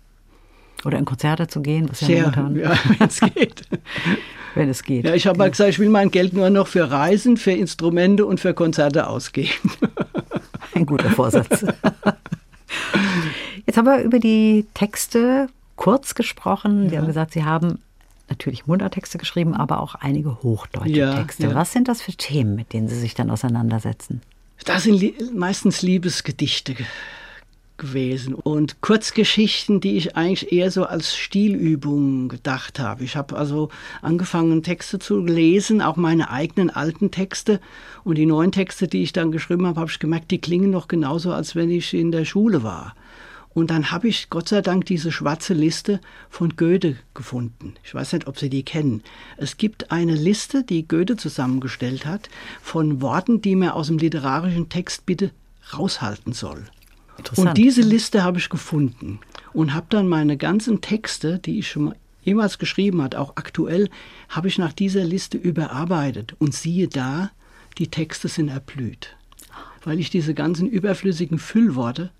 Oder 0.85 0.99
in 0.99 1.05
Konzerte 1.05 1.47
zu 1.47 1.61
gehen, 1.61 1.88
was 1.90 2.01
ja 2.01 2.07
Sehr, 2.07 2.21
momentan, 2.23 2.57
ja, 2.57 2.71
wenn 2.99 3.07
es 3.09 3.21
geht. 3.21 3.62
wenn 4.55 4.69
es 4.69 4.83
geht. 4.83 5.05
Ja, 5.05 5.14
ich 5.14 5.27
habe 5.27 5.38
mal 5.38 5.51
gesagt, 5.51 5.71
ich 5.71 5.79
will 5.79 5.90
mein 5.90 6.11
Geld 6.11 6.33
nur 6.33 6.49
noch 6.51 6.66
für 6.69 6.90
Reisen, 6.90 7.37
für 7.37 7.53
Instrumente 7.53 8.25
und 8.27 8.40
für 8.40 8.55
Konzerte 8.55 9.07
ausgeben. 9.07 9.51
Ein 10.75 10.87
guter 10.87 11.11
Vorsatz. 11.11 11.64
Jetzt 13.66 13.77
haben 13.77 13.87
wir 13.87 14.03
über 14.03 14.19
die 14.19 14.66
Texte 14.75 15.49
kurz 15.77 16.14
gesprochen. 16.14 16.88
Sie 16.88 16.97
haben 16.97 17.07
gesagt, 17.07 17.33
Sie 17.33 17.45
haben 17.45 17.81
natürlich 18.29 18.66
Mundarttexte 18.66 19.19
geschrieben, 19.19 19.55
aber 19.55 19.81
auch 19.81 19.97
einige 19.97 20.43
hochdeutsche 20.43 20.90
Ja, 20.90 21.14
Texte. 21.16 21.49
ja. 21.49 21.55
Was 21.55 21.73
sind 21.73 21.88
das 21.88 22.01
für 22.01 22.12
Themen, 22.12 22.55
mit 22.55 22.73
denen 22.73 22.88
Sie 22.88 22.99
sich 22.99 23.14
dann 23.14 23.31
auseinandersetzen? 23.31 24.23
Das 24.64 24.85
sind 24.85 24.95
li 25.01 25.14
meistens 25.35 25.83
Liebesgedichte 25.83 26.75
ge 26.75 26.87
gewesen. 27.81 28.35
Und 28.35 28.81
Kurzgeschichten, 28.81 29.81
die 29.81 29.97
ich 29.97 30.16
eigentlich 30.16 30.53
eher 30.53 30.71
so 30.71 30.85
als 30.85 31.16
Stilübung 31.16 32.29
gedacht 32.29 32.79
habe. 32.79 33.03
Ich 33.03 33.16
habe 33.16 33.37
also 33.37 33.71
angefangen, 34.03 34.62
Texte 34.62 35.01
zu 35.01 35.19
lesen, 35.19 35.83
auch 35.83 35.97
meine 35.97 36.31
eigenen 36.31 36.71
alten 36.71 37.11
Texte. 37.11 37.61
Und 38.05 38.16
die 38.16 38.27
neuen 38.27 38.53
Texte, 38.53 38.87
die 38.87 39.03
ich 39.03 39.12
dann 39.12 39.33
geschrieben 39.33 39.66
habe, 39.66 39.81
habe 39.81 39.90
ich 39.90 39.99
gemerkt, 39.99 40.31
die 40.31 40.40
klingen 40.40 40.71
noch 40.71 40.87
genauso, 40.87 41.33
als 41.33 41.57
wenn 41.57 41.71
ich 41.71 41.93
in 41.93 42.12
der 42.12 42.25
Schule 42.25 42.62
war. 42.62 42.95
Und 43.53 43.71
dann 43.71 43.90
habe 43.90 44.07
ich 44.07 44.31
Gott 44.31 44.49
sei 44.49 44.61
Dank 44.61 44.85
diese 44.85 45.11
schwarze 45.11 45.55
Liste 45.55 46.01
von 46.29 46.55
Goethe 46.55 46.97
gefunden. 47.14 47.75
Ich 47.83 47.93
weiß 47.93 48.12
nicht, 48.12 48.29
ob 48.29 48.38
Sie 48.38 48.49
die 48.49 48.62
kennen. 48.62 49.03
Es 49.38 49.57
gibt 49.57 49.90
eine 49.90 50.14
Liste, 50.14 50.62
die 50.62 50.87
Goethe 50.87 51.16
zusammengestellt 51.16 52.07
hat, 52.07 52.29
von 52.62 53.03
Worten, 53.03 53.43
die 53.43 53.57
man 53.57 53.71
aus 53.71 53.88
dem 53.88 53.99
literarischen 53.99 54.69
Text 54.69 55.05
bitte 55.05 55.33
raushalten 55.77 56.33
soll. 56.33 56.66
Und 57.37 57.57
diese 57.57 57.83
Liste 57.83 58.23
habe 58.23 58.39
ich 58.39 58.49
gefunden 58.49 59.21
und 59.53 59.75
habe 59.75 59.87
dann 59.91 60.09
meine 60.09 60.37
ganzen 60.37 60.81
Texte, 60.81 61.39
die 61.39 61.59
ich 61.59 61.71
schon 61.71 61.85
mal 61.85 61.97
jemals 62.23 62.59
geschrieben 62.59 63.03
hat, 63.03 63.15
auch 63.15 63.37
aktuell, 63.37 63.89
habe 64.29 64.49
ich 64.49 64.59
nach 64.59 64.73
dieser 64.73 65.05
Liste 65.05 65.39
überarbeitet. 65.39 66.35
Und 66.39 66.55
siehe 66.55 66.89
da, 66.89 67.31
die 67.79 67.89
Texte 67.89 68.29
sind 68.29 68.49
erblüht. 68.49 69.17
Weil 69.85 69.99
ich 69.99 70.11
diese 70.11 70.35
ganzen 70.35 70.69
überflüssigen 70.69 71.39
Füllworte 71.39 72.11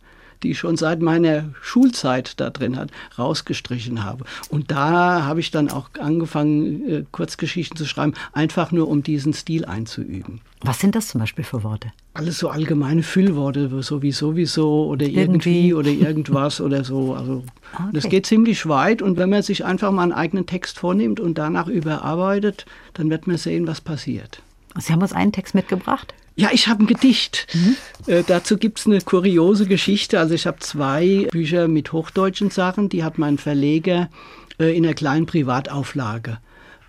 die 0.42 0.50
ich 0.53 0.59
schon 0.59 0.76
seit 0.76 1.00
meiner 1.03 1.50
Schulzeit 1.61 2.40
da 2.40 2.50
drin 2.50 2.76
hat, 2.76 2.90
rausgestrichen 3.18 4.05
habe. 4.05 4.24
Und 4.48 4.70
da 4.70 5.24
habe 5.24 5.40
ich 5.40 5.50
dann 5.50 5.70
auch 5.70 5.90
angefangen, 5.98 6.88
äh, 6.88 7.05
Kurzgeschichten 7.12 7.76
zu 7.76 7.87
schreiben, 7.87 8.14
einfach 8.33 8.72
nur 8.72 8.88
um 8.88 9.03
diesen 9.03 9.33
Stil 9.33 9.64
einzuüben. 9.64 10.40
Was 10.62 10.79
sind 10.81 10.94
das 10.94 11.09
zum 11.09 11.20
Beispiel 11.20 11.44
für 11.44 11.62
Worte? 11.64 11.92
Alles 12.12 12.38
so 12.38 12.48
allgemeine 12.50 13.03
Füllworte, 13.03 13.83
so 13.83 14.03
wie 14.03 14.12
sowieso 14.12 14.87
oder 14.87 15.07
irgendwie, 15.07 15.68
Irgendwie. 15.70 15.74
oder 15.74 15.88
irgendwas 15.90 16.61
oder 16.61 16.85
so. 16.85 17.14
Also 17.14 17.44
Okay. 17.72 17.85
das 17.92 18.09
geht 18.09 18.26
ziemlich 18.26 18.66
weit 18.68 19.00
und 19.00 19.16
wenn 19.16 19.31
man 19.31 19.42
sich 19.42 19.64
einfach 19.64 19.92
mal 19.92 20.03
einen 20.03 20.12
eigenen 20.12 20.44
Text 20.46 20.79
vornimmt 20.81 21.20
und 21.20 21.38
danach 21.38 21.68
überarbeitet, 21.68 22.66
dann 22.94 23.11
wird 23.11 23.29
man 23.29 23.37
sehen, 23.37 23.66
was 23.68 23.81
passiert. 23.81 24.42
Sie 24.79 24.92
haben 24.92 25.03
uns 25.03 25.12
einen 25.12 25.31
Text 25.33 25.55
mitgebracht. 25.55 26.12
Ja, 26.37 26.51
ich 26.53 26.69
habe 26.69 26.85
ein 26.85 26.87
Gedicht. 26.87 27.47
Äh, 28.07 28.23
dazu 28.27 28.57
gibt's 28.57 28.87
eine 28.87 29.01
kuriose 29.01 29.66
Geschichte. 29.66 30.19
Also 30.19 30.35
ich 30.35 30.47
habe 30.47 30.59
zwei 30.61 31.29
Bücher 31.31 31.69
mit 31.69 31.93
hochdeutschen 31.93 32.51
Sachen, 32.51 32.88
die 32.88 33.05
hat 33.05 33.19
mein 33.19 33.37
Verleger 33.37 34.09
äh, 34.59 34.77
in 34.77 34.85
einer 34.85 34.95
kleinen 34.95 35.27
Privatauflage 35.27 36.38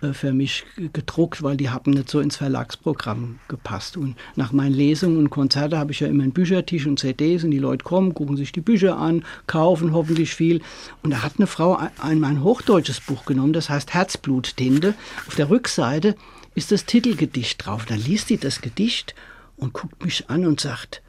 äh, 0.02 0.12
für 0.12 0.32
mich 0.32 0.64
gedruckt, 0.92 1.42
weil 1.42 1.56
die 1.56 1.70
haben 1.70 1.92
nicht 1.92 2.08
so 2.08 2.20
ins 2.20 2.36
Verlagsprogramm 2.36 3.38
gepasst. 3.48 3.96
Und 3.96 4.16
nach 4.36 4.52
meinen 4.52 4.74
Lesungen 4.74 5.18
und 5.18 5.30
Konzerten 5.30 5.78
habe 5.78 5.92
ich 5.92 6.00
ja 6.00 6.08
immer 6.08 6.22
einen 6.22 6.32
Büchertisch 6.32 6.86
und 6.86 6.98
CDs 6.98 7.44
und 7.44 7.50
die 7.50 7.58
Leute 7.58 7.84
kommen, 7.84 8.14
gucken 8.14 8.36
sich 8.36 8.52
die 8.52 8.60
Bücher 8.60 8.98
an, 8.98 9.24
kaufen 9.46 9.92
hoffentlich 9.92 10.34
viel. 10.34 10.60
Und 11.02 11.10
da 11.10 11.22
hat 11.22 11.34
eine 11.38 11.46
Frau 11.46 11.76
ein, 11.76 11.90
ein 11.98 12.20
mein 12.20 12.42
hochdeutsches 12.42 13.00
Buch 13.00 13.24
genommen, 13.24 13.52
das 13.52 13.70
heißt 13.70 13.94
Herzbluttinte. 13.94 14.94
Auf 15.26 15.34
der 15.34 15.50
Rückseite 15.50 16.16
ist 16.54 16.72
das 16.72 16.84
Titelgedicht 16.84 17.66
drauf. 17.66 17.86
Dann 17.86 17.98
liest 17.98 18.30
die 18.30 18.38
das 18.38 18.60
Gedicht 18.60 19.14
und 19.62 19.72
guckt 19.72 20.04
mich 20.04 20.28
an 20.28 20.44
und 20.44 20.60
sagt, 20.60 21.02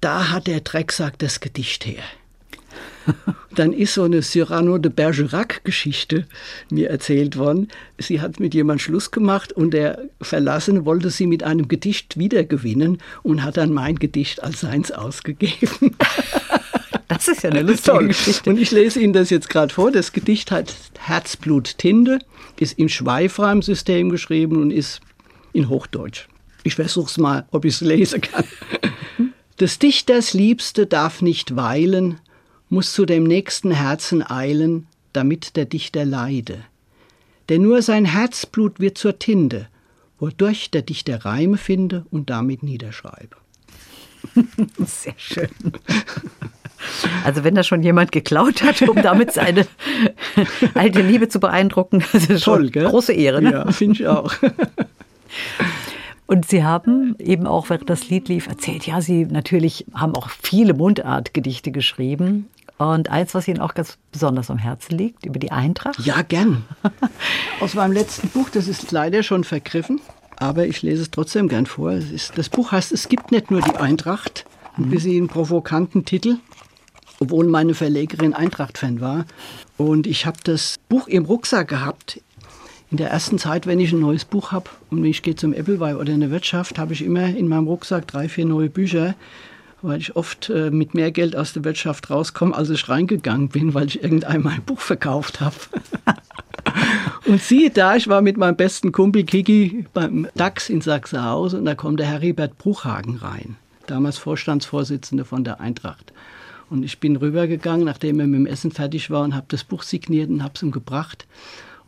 da 0.00 0.30
hat 0.30 0.46
der 0.46 0.60
Drecksack 0.60 1.18
das 1.18 1.40
Gedicht 1.40 1.86
her. 1.86 2.02
Dann 3.54 3.72
ist 3.72 3.94
so 3.94 4.04
eine 4.04 4.22
Cyrano 4.22 4.78
de 4.78 4.90
Bergerac-Geschichte 4.90 6.26
mir 6.70 6.88
erzählt 6.90 7.36
worden. 7.36 7.68
Sie 7.98 8.20
hat 8.20 8.40
mit 8.40 8.54
jemand 8.54 8.80
Schluss 8.80 9.10
gemacht 9.10 9.52
und 9.52 9.72
der 9.72 10.08
Verlassene 10.20 10.84
wollte 10.84 11.10
sie 11.10 11.26
mit 11.26 11.42
einem 11.42 11.68
Gedicht 11.68 12.18
wiedergewinnen 12.18 12.98
und 13.22 13.42
hat 13.42 13.58
dann 13.58 13.72
mein 13.72 13.96
Gedicht 13.96 14.42
als 14.42 14.60
seins 14.60 14.90
ausgegeben. 14.90 15.96
Das 17.08 17.28
ist 17.28 17.42
ja 17.42 17.50
eine 17.50 17.60
lustige 17.60 17.98
Toll. 17.98 18.08
Geschichte. 18.08 18.48
Und 18.48 18.58
ich 18.58 18.70
lese 18.70 18.98
Ihnen 18.98 19.12
das 19.12 19.28
jetzt 19.28 19.50
gerade 19.50 19.72
vor. 19.72 19.92
Das 19.92 20.12
Gedicht 20.12 20.50
hat 20.50 20.74
Herzblut 20.98 21.76
Tinde, 21.76 22.20
ist 22.58 22.78
im 22.78 22.88
Schweifreimsystem 22.88 24.08
geschrieben 24.08 24.56
und 24.56 24.70
ist 24.70 25.02
in 25.52 25.68
Hochdeutsch. 25.68 26.26
Ich 26.64 26.74
versuche 26.74 27.10
es 27.10 27.18
mal, 27.18 27.46
ob 27.50 27.64
ich 27.64 27.74
es 27.74 27.80
lesen 27.80 28.20
kann. 28.20 28.44
Des 29.60 29.78
Dichters 29.78 30.32
Liebste 30.32 30.86
darf 30.86 31.22
nicht 31.22 31.56
weilen, 31.56 32.20
muss 32.68 32.92
zu 32.92 33.04
dem 33.04 33.24
nächsten 33.24 33.70
Herzen 33.70 34.22
eilen, 34.28 34.86
damit 35.12 35.56
der 35.56 35.66
Dichter 35.66 36.04
leide. 36.04 36.64
Denn 37.48 37.62
nur 37.62 37.82
sein 37.82 38.04
Herzblut 38.04 38.80
wird 38.80 38.96
zur 38.96 39.18
Tinte, 39.18 39.68
wodurch 40.18 40.70
der 40.70 40.82
Dichter 40.82 41.24
Reime 41.24 41.58
finde 41.58 42.06
und 42.10 42.30
damit 42.30 42.62
niederschreibe. 42.62 43.36
Sehr 44.86 45.14
schön. 45.16 45.50
Also 47.24 47.44
wenn 47.44 47.54
da 47.54 47.62
schon 47.62 47.82
jemand 47.82 48.12
geklaut 48.12 48.62
hat, 48.62 48.82
um 48.82 48.96
damit 49.02 49.32
seine 49.32 49.66
alte 50.74 51.02
Liebe 51.02 51.28
zu 51.28 51.40
beeindrucken, 51.40 52.04
das 52.12 52.26
ist 52.26 52.44
schon 52.44 52.60
Toll, 52.60 52.70
gell? 52.70 52.86
große 52.86 53.12
Ehre. 53.12 53.42
Ne? 53.42 53.52
Ja, 53.52 53.72
finde 53.72 53.94
ich 53.94 54.06
auch. 54.06 54.32
Und 56.32 56.48
Sie 56.48 56.64
haben 56.64 57.14
eben 57.18 57.46
auch, 57.46 57.68
während 57.68 57.90
das 57.90 58.08
Lied 58.08 58.28
lief, 58.28 58.46
erzählt, 58.46 58.86
ja, 58.86 59.02
Sie 59.02 59.26
natürlich 59.26 59.84
haben 59.92 60.14
auch 60.14 60.30
viele 60.30 60.72
Mundartgedichte 60.72 61.72
geschrieben. 61.72 62.48
Und 62.78 63.10
eins, 63.10 63.34
was 63.34 63.46
Ihnen 63.48 63.60
auch 63.60 63.74
ganz 63.74 63.98
besonders 64.12 64.50
am 64.50 64.56
Herzen 64.56 64.96
liegt, 64.96 65.26
über 65.26 65.38
die 65.38 65.52
Eintracht. 65.52 65.98
Ja, 65.98 66.22
gern. 66.22 66.64
Aus 67.60 67.74
meinem 67.74 67.92
letzten 67.92 68.28
Buch, 68.30 68.48
das 68.48 68.66
ist 68.66 68.92
leider 68.92 69.22
schon 69.22 69.44
vergriffen, 69.44 70.00
aber 70.38 70.66
ich 70.66 70.80
lese 70.80 71.02
es 71.02 71.10
trotzdem 71.10 71.48
gern 71.48 71.66
vor. 71.66 71.90
Es 71.90 72.10
ist, 72.10 72.38
das 72.38 72.48
Buch 72.48 72.72
heißt 72.72 72.92
Es 72.92 73.10
gibt 73.10 73.30
nicht 73.30 73.50
nur 73.50 73.60
die 73.60 73.76
Eintracht, 73.76 74.46
ein 74.78 74.88
bisschen 74.88 75.18
einen 75.18 75.28
provokanten 75.28 76.06
Titel, 76.06 76.38
obwohl 77.20 77.46
meine 77.46 77.74
Verlegerin 77.74 78.32
Eintracht-Fan 78.32 79.02
war. 79.02 79.26
Und 79.76 80.06
ich 80.06 80.24
habe 80.24 80.38
das 80.44 80.78
Buch 80.88 81.08
im 81.08 81.26
Rucksack 81.26 81.68
gehabt. 81.68 82.22
In 82.92 82.98
der 82.98 83.08
ersten 83.08 83.38
Zeit, 83.38 83.66
wenn 83.66 83.80
ich 83.80 83.90
ein 83.92 84.00
neues 84.00 84.26
Buch 84.26 84.52
habe 84.52 84.68
und 84.90 85.02
ich 85.02 85.22
gehe 85.22 85.34
zum 85.34 85.54
Appleby 85.54 85.94
oder 85.94 86.12
in 86.12 86.20
der 86.20 86.30
Wirtschaft, 86.30 86.78
habe 86.78 86.92
ich 86.92 87.02
immer 87.02 87.24
in 87.24 87.48
meinem 87.48 87.66
Rucksack 87.66 88.06
drei, 88.06 88.28
vier 88.28 88.44
neue 88.44 88.68
Bücher, 88.68 89.14
weil 89.80 89.98
ich 89.98 90.14
oft 90.14 90.50
äh, 90.50 90.70
mit 90.70 90.92
mehr 90.92 91.10
Geld 91.10 91.34
aus 91.34 91.54
der 91.54 91.64
Wirtschaft 91.64 92.10
rauskomme, 92.10 92.54
als 92.54 92.68
ich 92.68 92.90
reingegangen 92.90 93.48
bin, 93.48 93.72
weil 93.72 93.86
ich 93.86 94.02
irgendeinmal 94.02 94.56
ein 94.56 94.62
Buch 94.62 94.80
verkauft 94.80 95.40
habe. 95.40 95.56
Und 97.24 97.40
siehe 97.40 97.70
da, 97.70 97.96
ich 97.96 98.08
war 98.08 98.20
mit 98.20 98.36
meinem 98.36 98.56
besten 98.56 98.92
Kumpel 98.92 99.24
Kiki 99.24 99.86
beim 99.94 100.28
DAX 100.34 100.68
in 100.68 100.82
Sachsenhausen 100.82 101.60
und 101.60 101.64
da 101.64 101.74
kommt 101.74 101.98
der 101.98 102.08
Heribert 102.08 102.58
Bruchhagen 102.58 103.16
rein, 103.16 103.56
damals 103.86 104.18
Vorstandsvorsitzender 104.18 105.24
von 105.24 105.44
der 105.44 105.60
Eintracht. 105.60 106.12
Und 106.68 106.82
ich 106.82 107.00
bin 107.00 107.16
rübergegangen, 107.16 107.86
nachdem 107.86 108.20
er 108.20 108.26
mit 108.26 108.40
dem 108.40 108.46
Essen 108.46 108.70
fertig 108.70 109.10
war 109.10 109.22
und 109.22 109.34
habe 109.34 109.46
das 109.48 109.64
Buch 109.64 109.82
signiert 109.82 110.28
und 110.28 110.42
habe 110.42 110.52
es 110.56 110.62
ihm 110.62 110.72
gebracht 110.72 111.26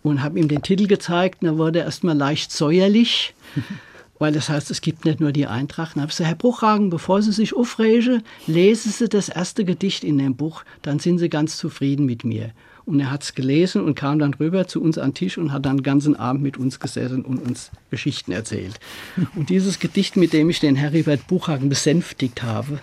und 0.04 0.22
habe 0.22 0.38
ihm 0.38 0.48
den 0.48 0.62
Titel 0.62 0.86
gezeigt. 0.86 1.42
Und 1.42 1.48
da 1.48 1.58
wurde 1.58 1.80
er 1.80 1.86
erstmal 1.86 2.16
leicht 2.16 2.52
säuerlich, 2.52 3.34
weil 4.20 4.32
das 4.32 4.48
heißt, 4.48 4.70
es 4.70 4.80
gibt 4.80 5.04
nicht 5.04 5.18
nur 5.18 5.32
die 5.32 5.46
Eintracht. 5.46 5.96
Und 5.96 6.02
habe 6.02 6.10
ich 6.10 6.16
gesagt, 6.16 6.28
Herr 6.28 6.36
Bruchhagen, 6.36 6.90
bevor 6.90 7.20
Sie 7.22 7.32
sich 7.32 7.56
aufregen, 7.56 8.22
lesen 8.46 8.92
Sie 8.92 9.08
das 9.08 9.28
erste 9.28 9.64
Gedicht 9.64 10.04
in 10.04 10.18
dem 10.18 10.36
Buch, 10.36 10.62
dann 10.82 11.00
sind 11.00 11.18
Sie 11.18 11.28
ganz 11.28 11.56
zufrieden 11.56 12.06
mit 12.06 12.22
mir. 12.22 12.52
Und 12.84 13.00
er 13.00 13.10
hat 13.10 13.22
es 13.22 13.34
gelesen 13.34 13.82
und 13.82 13.94
kam 13.94 14.18
dann 14.18 14.34
rüber 14.34 14.68
zu 14.68 14.82
uns 14.82 14.98
an 14.98 15.10
den 15.10 15.14
Tisch 15.14 15.38
und 15.38 15.52
hat 15.52 15.64
dann 15.64 15.78
den 15.78 15.82
ganzen 15.82 16.16
Abend 16.16 16.42
mit 16.42 16.58
uns 16.58 16.78
gesessen 16.78 17.24
und 17.24 17.38
uns 17.38 17.70
Geschichten 17.90 18.30
erzählt. 18.30 18.78
Und 19.34 19.48
dieses 19.48 19.78
Gedicht, 19.78 20.16
mit 20.16 20.34
dem 20.34 20.50
ich 20.50 20.60
den 20.60 20.76
Heribert 20.76 21.26
Buchhagen 21.26 21.70
besänftigt 21.70 22.42
habe, 22.42 22.80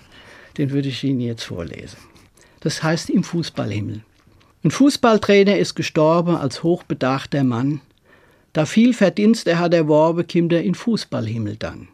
den 0.57 0.71
würde 0.71 0.89
ich 0.89 1.03
Ihnen 1.03 1.21
jetzt 1.21 1.43
vorlesen. 1.43 1.97
Das 2.61 2.81
heißt 2.81 3.11
im 3.11 3.23
Fußballhimmel. 3.23 4.01
Ein 4.63 4.71
Fußballtrainer 4.71 5.57
ist 5.57 5.75
gestorben 5.75 6.35
als 6.35 6.61
hochbedachter 6.61 7.43
Mann. 7.43 7.81
Da 8.53 8.65
viel 8.65 8.93
Verdienst 8.93 9.47
er 9.47 9.57
hat 9.57 9.73
erworben, 9.73 10.27
kimmt 10.27 10.53
er 10.53 10.61
in 10.61 10.75
Fußballhimmel 10.75 11.55
dann. 11.55 11.87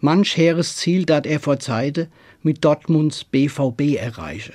Manch 0.00 0.36
heeres 0.36 0.76
Ziel, 0.76 1.04
dat 1.04 1.26
er 1.26 1.38
vor 1.38 1.60
Zeite 1.60 2.08
mit 2.42 2.64
Dortmunds 2.64 3.24
BVB 3.24 3.96
erreiche. 3.98 4.52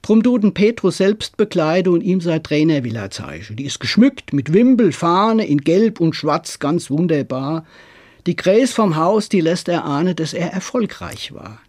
Drum 0.00 0.22
tut 0.22 0.42
den 0.42 0.54
Petrus 0.54 0.98
selbst 0.98 1.36
bekleide 1.36 1.90
und 1.90 2.00
ihm 2.00 2.20
sein 2.20 2.42
Trainer 2.42 2.82
will 2.84 2.96
er 2.96 3.10
zeigen. 3.10 3.56
Die 3.56 3.64
ist 3.64 3.80
geschmückt 3.80 4.32
mit 4.32 4.52
Wimpel, 4.52 4.92
Fahne 4.92 5.46
in 5.46 5.60
Gelb 5.60 6.00
und 6.00 6.14
Schwarz, 6.14 6.60
ganz 6.60 6.90
wunderbar. 6.90 7.66
Die 8.26 8.36
Gräs 8.36 8.72
vom 8.72 8.96
Haus, 8.96 9.28
die 9.28 9.40
lässt 9.40 9.68
er 9.68 9.84
ahnen, 9.84 10.16
dass 10.16 10.32
er 10.32 10.52
erfolgreich 10.52 11.34
war. 11.34 11.60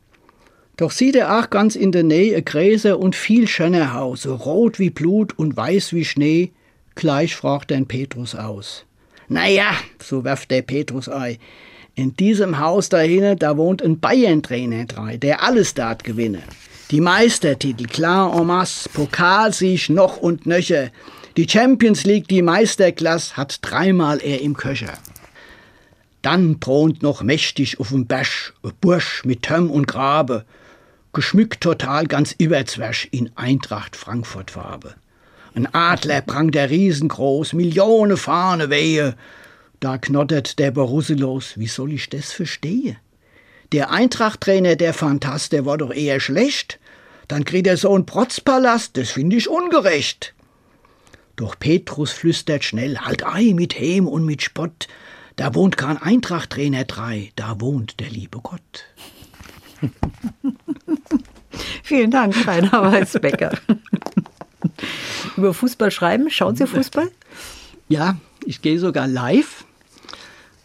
Doch 0.78 0.92
sieht 0.92 1.16
er 1.16 1.40
auch 1.40 1.50
ganz 1.50 1.76
in 1.76 1.92
der 1.92 2.04
Nähe 2.04 2.38
ein 2.38 2.46
Gräser 2.46 3.00
und 3.00 3.16
viel 3.16 3.48
schöner 3.48 3.94
Haus, 3.94 4.22
so 4.22 4.36
rot 4.36 4.78
wie 4.78 4.92
Blut 4.92 5.38
und 5.38 5.58
weiß 5.58 5.92
wie 5.94 6.06
Schnee. 6.06 6.52
Gleich 6.94 7.36
fragt 7.36 7.72
den 7.72 7.88
Petrus 7.88 8.36
aus. 8.36 8.86
Na 9.28 9.48
ja, 9.48 9.72
so 10.02 10.24
werft 10.24 10.52
der 10.52 10.62
Petrus 10.62 11.10
ein. 11.10 11.38
In 11.96 12.16
diesem 12.16 12.60
Haus 12.60 12.90
dahinter, 12.90 13.36
da 13.36 13.58
wohnt 13.58 13.82
ein 13.82 14.00
Bayern-Trainer 14.00 14.86
drei, 14.86 15.18
der 15.18 15.42
alles 15.42 15.74
dort 15.74 16.04
gewinne. 16.04 16.44
Die 16.92 17.02
Meistertitel, 17.02 17.88
klar 17.88 18.40
en 18.40 18.46
masse, 18.46 18.88
Pokalsieg 18.90 19.90
noch 19.90 20.18
und 20.18 20.46
nöcher. 20.46 20.92
Die 21.38 21.50
Champions 21.50 22.06
League, 22.06 22.28
die 22.28 22.44
Meisterklasse, 22.44 23.36
hat 23.36 23.60
dreimal 23.64 24.20
er 24.24 24.42
im 24.42 24.56
Köcher. 24.56 24.94
Dann 26.22 26.60
thront 26.60 27.02
noch 27.02 27.24
mächtig 27.24 27.80
auf 27.80 27.90
dem 27.90 28.08
ein 28.10 28.72
Bursch 28.80 29.24
mit 29.26 29.42
Tömm 29.42 29.72
und 29.72 29.88
Grabe. 29.88 30.46
Geschmückt 31.18 31.62
total 31.62 32.06
ganz 32.06 32.36
überzwerg 32.38 33.08
in 33.10 33.32
Eintracht 33.36 33.96
Frankfurt 33.96 34.52
Farbe. 34.52 34.94
Ein 35.56 35.68
Adler 35.74 36.22
prang 36.22 36.52
der 36.52 36.70
riesengroß, 36.70 37.54
Millionen 37.54 38.18
Fahne 38.18 38.70
wehe. 38.70 39.16
Da 39.80 39.98
knottert 39.98 40.60
der 40.60 40.70
Borusse 40.70 41.16
los, 41.16 41.54
wie 41.56 41.66
soll 41.66 41.94
ich 41.94 42.12
das 42.12 42.32
verstehen? 42.34 42.98
Der 43.72 43.90
Eintracht-Trainer, 43.90 44.76
der 44.76 44.94
Phantast, 44.94 45.54
der 45.54 45.66
war 45.66 45.80
doch 45.80 45.92
eher 45.92 46.20
schlecht. 46.20 46.80
Dann 47.28 47.46
kriegt 47.46 47.66
er 47.66 47.78
so 47.78 47.96
einen 47.96 48.06
Protzpalast, 48.06 48.96
das 48.96 49.10
finde 49.10 49.38
ich 49.38 49.50
ungerecht. 49.50 50.36
Doch 51.36 51.58
Petrus 51.58 52.12
flüstert 52.12 52.64
schnell, 52.64 53.00
halt 53.00 53.26
ei 53.26 53.54
mit 53.56 53.80
Hem 53.80 54.08
und 54.08 54.24
mit 54.24 54.44
Spott. 54.44 54.88
Da 55.36 55.56
wohnt 55.56 55.78
kein 55.78 55.98
Eintracht-Trainer 55.98 56.84
drei, 56.84 57.32
da 57.36 57.60
wohnt 57.60 58.00
der 58.00 58.12
liebe 58.12 58.38
Gott. 58.38 58.86
Vielen 61.84 62.12
Dank, 62.12 62.48
Rainer 62.48 62.92
Weißbecker. 62.92 63.52
Über 65.38 65.54
Fußball 65.54 65.92
schreiben, 65.92 66.30
schauen 66.30 66.56
Sie 66.56 66.68
Fußball? 66.68 67.10
Ja, 67.90 68.18
ich 68.46 68.62
gehe 68.62 68.80
sogar 68.80 69.08
live. 69.08 69.66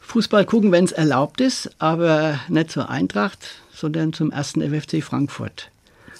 Fußball 0.01 0.45
gucken, 0.45 0.72
wenn 0.72 0.84
es 0.84 0.93
erlaubt 0.93 1.40
ist, 1.40 1.70
aber 1.78 2.40
nicht 2.49 2.70
zur 2.70 2.90
Eintracht, 2.90 3.62
sondern 3.72 4.12
zum 4.12 4.30
ersten 4.30 4.61
FFC 4.61 5.03
Frankfurt. 5.03 5.70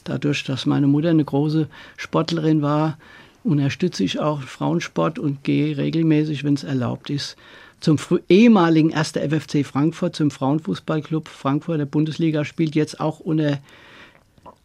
Dadurch, 0.05 0.45
dass 0.45 0.67
meine 0.67 0.87
Mutter 0.87 1.11
eine 1.11 1.25
große 1.25 1.69
Sportlerin 1.97 2.63
war, 2.63 2.99
unterstütze 3.45 4.05
ich 4.05 4.21
auch 4.21 4.43
Frauensport 4.43 5.19
und 5.19 5.45
gehe 5.45 5.77
regelmäßig, 5.77 6.45
wenn 6.45 6.55
es 6.55 6.65
erlaubt 6.65 7.11
ist, 7.11 7.37
zum 7.81 7.99
ehemaligen 8.29 8.95
1. 8.95 9.13
FFC 9.13 9.67
Frankfurt, 9.67 10.15
zum 10.15 10.31
Frauenfußballclub 10.31 11.29
Frankfurt 11.29 11.81
der 11.81 11.87
Bundesliga, 11.87 12.45
spielt 12.45 12.75
jetzt 12.75 13.01
auch 13.01 13.19
unter 13.21 13.59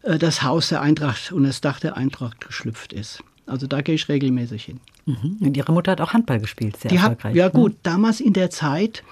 das 0.02 0.42
Haus 0.42 0.68
der 0.68 0.80
Eintracht, 0.80 1.32
unter 1.32 1.48
das 1.48 1.60
Dach 1.60 1.80
der 1.80 1.96
Eintracht 1.96 2.40
geschlüpft 2.40 2.92
ist. 2.92 3.22
Also 3.46 3.66
da 3.66 3.80
gehe 3.80 3.94
ich 3.94 4.08
regelmäßig 4.08 4.64
hin. 4.64 4.80
Mhm. 5.06 5.38
Und 5.40 5.56
Ihre 5.56 5.72
Mutter 5.72 5.92
hat 5.92 6.00
auch 6.00 6.12
Handball 6.12 6.38
gespielt, 6.38 6.76
sehr 6.76 6.90
Die 6.90 6.96
erfolgreich. 6.96 7.30
hat, 7.30 7.36
ja 7.36 7.46
ne? 7.46 7.52
gut, 7.52 7.76
damals 7.82 8.20
in 8.20 8.32
der 8.34 8.50
Zeit 8.50 9.02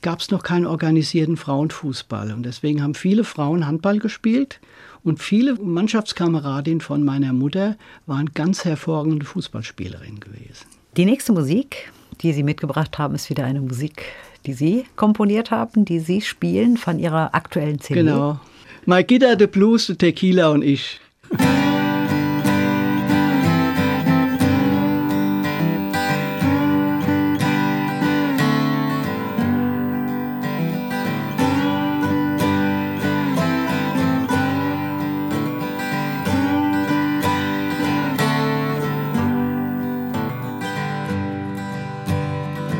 gab 0.00 0.20
es 0.20 0.30
noch 0.30 0.42
keinen 0.42 0.66
organisierten 0.66 1.36
Frauenfußball. 1.36 2.32
Und 2.32 2.44
deswegen 2.44 2.82
haben 2.82 2.94
viele 2.94 3.24
Frauen 3.24 3.66
Handball 3.66 3.98
gespielt. 3.98 4.60
Und 5.02 5.20
viele 5.22 5.54
Mannschaftskameradinnen 5.54 6.80
von 6.80 7.04
meiner 7.04 7.32
Mutter 7.32 7.76
waren 8.06 8.30
ganz 8.34 8.64
hervorragende 8.64 9.26
Fußballspielerinnen 9.26 10.20
gewesen. 10.20 10.66
Die 10.96 11.04
nächste 11.04 11.32
Musik, 11.32 11.92
die 12.22 12.32
Sie 12.32 12.42
mitgebracht 12.42 12.98
haben, 12.98 13.14
ist 13.14 13.30
wieder 13.30 13.44
eine 13.44 13.60
Musik, 13.60 14.04
die 14.46 14.52
Sie 14.52 14.84
komponiert 14.96 15.50
haben, 15.50 15.84
die 15.84 16.00
Sie 16.00 16.20
spielen 16.20 16.76
von 16.76 16.98
Ihrer 16.98 17.34
aktuellen 17.34 17.80
CD. 17.80 18.00
Genau. 18.00 18.40
My 18.86 19.02
Gitter, 19.02 19.36
the 19.36 19.46
Blues, 19.46 19.86
the 19.86 19.94
Tequila 19.94 20.50
und 20.50 20.62
ich. 20.62 20.98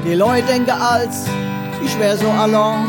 Die 0.05 0.17
Leute 0.17 0.47
denken 0.49 0.71
als, 0.71 1.27
ich 1.85 1.97
wär 2.01 2.17
so 2.17 2.29
allein. 2.31 2.89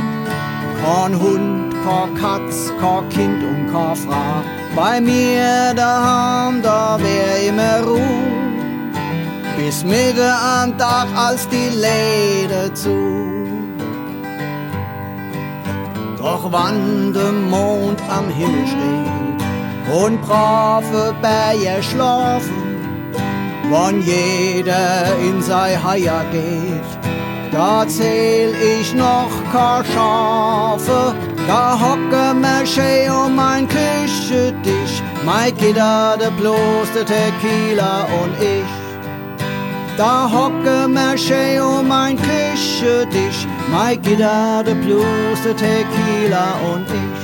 Kein 0.82 1.20
Hund, 1.20 1.61
kein 1.84 2.16
Katz, 2.16 2.72
kein 2.80 3.10
Kind 3.10 3.44
und 3.44 3.72
kein 3.72 3.96
Frau. 3.96 4.44
Bei 4.76 5.02
mir 5.02 5.74
daheim, 5.76 6.62
da 6.62 6.98
wär 7.00 7.50
immer 7.50 7.82
Ruhe. 7.84 8.32
Bis 9.58 9.84
Mitte 9.84 10.34
am 10.34 10.78
Tag, 10.78 11.08
als 11.16 11.48
die 11.50 11.70
Läden 11.70 12.76
zu. 12.76 13.22
Doch 16.18 16.52
wann 16.52 17.14
der 17.14 17.32
Mond 17.32 18.00
am 18.10 18.30
Himmel 18.30 18.68
steht 18.68 19.22
und 20.04 20.22
brave 20.22 21.16
Berge 21.22 21.82
schlafen, 21.82 23.12
wann 23.70 24.02
jeder 24.02 25.18
in 25.28 25.42
sei 25.42 25.76
Heier 25.84 26.24
geht, 26.32 26.92
da 27.52 27.86
zähl 27.88 28.54
ich 28.80 28.94
noch 28.94 29.32
kein 29.52 29.84
Schafe, 29.86 31.16
da 31.48 31.78
hocke 31.80 32.34
mir 32.34 32.66
schön 32.66 33.12
um 33.12 33.36
mein 33.36 33.68
Küchentisch, 33.68 35.02
mein 35.26 35.56
Gitter, 35.58 36.18
der 36.20 36.32
bloß 36.32 36.88
der 36.96 37.06
Tequila 37.06 38.08
und 38.22 38.34
ich. 38.42 38.72
Da 39.98 40.30
hocke 40.32 40.88
mir 40.88 41.18
schön 41.18 41.62
um 41.62 41.88
mein 41.88 42.18
Küchentisch, 42.18 43.48
mein 43.72 44.02
Gitter, 44.02 44.64
der 44.66 44.76
bloß 44.76 45.42
der 45.46 45.56
Tequila 45.56 46.48
und 46.74 46.86
ich. 46.90 47.21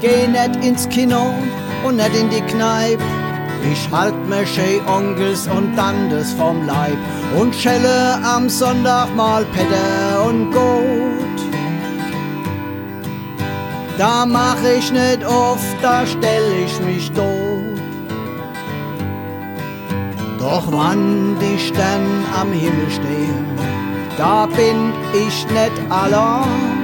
Geh 0.00 0.26
net 0.28 0.56
ins 0.64 0.88
Kino 0.88 1.34
und 1.84 1.96
net 1.96 2.14
in 2.14 2.30
die 2.30 2.40
Kneipe. 2.42 3.02
Ich 3.72 3.90
halt 3.90 4.14
mir 4.28 4.46
schön 4.46 4.86
Onkels 4.86 5.48
und 5.48 5.74
Tantes 5.76 6.32
vom 6.34 6.66
Leib 6.66 6.98
und 7.38 7.54
schelle 7.54 8.18
am 8.24 8.48
Sonntag 8.48 9.14
mal 9.16 9.44
Petter 9.46 10.28
und 10.28 10.52
Gut. 10.52 11.38
Da 13.98 14.24
mach 14.24 14.62
ich 14.62 14.92
net 14.92 15.24
oft, 15.24 15.76
da 15.82 16.06
stell 16.06 16.46
ich 16.64 16.80
mich 16.80 17.10
tot. 17.10 17.26
Doch 20.38 20.66
wann 20.70 21.36
die 21.40 21.58
Sterne 21.58 22.24
am 22.40 22.52
Himmel 22.52 22.90
stehen, 22.90 23.46
da 24.16 24.46
bin 24.46 24.92
ich 25.12 25.46
net 25.52 25.72
allein. 25.90 26.77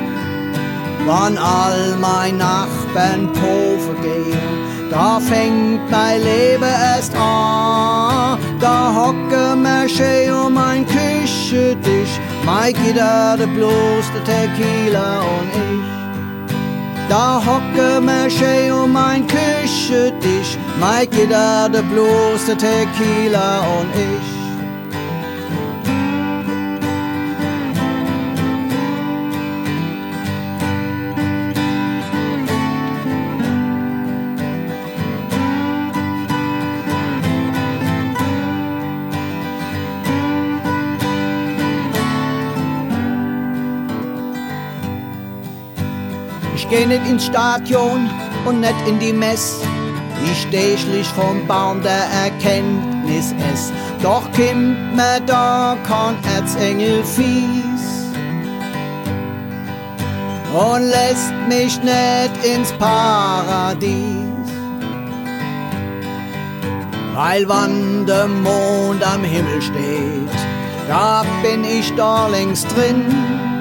Wann 1.06 1.36
all 1.36 1.96
mein 2.00 2.38
Nachbarn 2.38 3.30
Profe 3.34 3.94
gehen, 4.00 4.90
da 4.90 5.20
fängt 5.20 5.90
mein 5.90 6.22
Leben 6.22 6.64
erst 6.64 7.14
an. 7.14 8.38
Da 8.58 8.94
hocke 8.94 9.54
mir 9.54 9.86
schön 9.86 10.32
um 10.32 10.54
mein 10.54 10.86
Küchentisch, 10.86 12.18
mein 12.46 12.72
Gitter, 12.72 13.36
der 13.38 13.48
bloß 13.48 14.04
der 14.14 14.24
Tequila 14.24 15.20
und 15.20 15.50
ich. 15.70 15.94
Da 17.10 17.42
hocke 17.44 18.00
mir 18.00 18.30
schön 18.30 18.72
um 18.72 18.92
mein 18.92 19.26
Küchentisch, 19.26 20.56
mein 20.80 21.10
Gitter, 21.10 21.68
der 21.68 21.82
bloß 21.82 22.46
der 22.46 22.56
Tequila 22.56 23.60
und 23.78 23.90
ich. 23.94 24.33
Ich 46.64 46.70
geh 46.70 46.86
nicht 46.86 47.06
ins 47.06 47.26
Stadion 47.26 48.08
und 48.46 48.60
nicht 48.60 48.88
in 48.88 48.98
die 48.98 49.12
Mess. 49.12 49.60
Ich 50.24 50.42
steh 50.48 50.78
schlicht 50.78 51.10
vom 51.10 51.46
Baum 51.46 51.82
der 51.82 52.06
Erkenntnis 52.24 53.34
es. 53.52 53.70
Doch 54.02 54.22
kimmt 54.32 54.96
mir 54.96 55.20
da 55.26 55.76
kein 55.86 56.16
Erzengel 56.34 57.04
fies. 57.04 58.08
Und 60.54 60.88
lässt 60.88 61.34
mich 61.50 61.78
nicht 61.82 62.56
ins 62.56 62.72
Paradies. 62.72 63.92
Weil 67.14 67.46
wann 67.46 68.06
der 68.06 68.26
Mond 68.26 69.06
am 69.06 69.22
Himmel 69.22 69.60
steht, 69.60 70.38
da 70.88 71.24
bin 71.42 71.62
ich 71.62 71.94
da 71.94 72.26
längst 72.28 72.74
drin. 72.74 73.53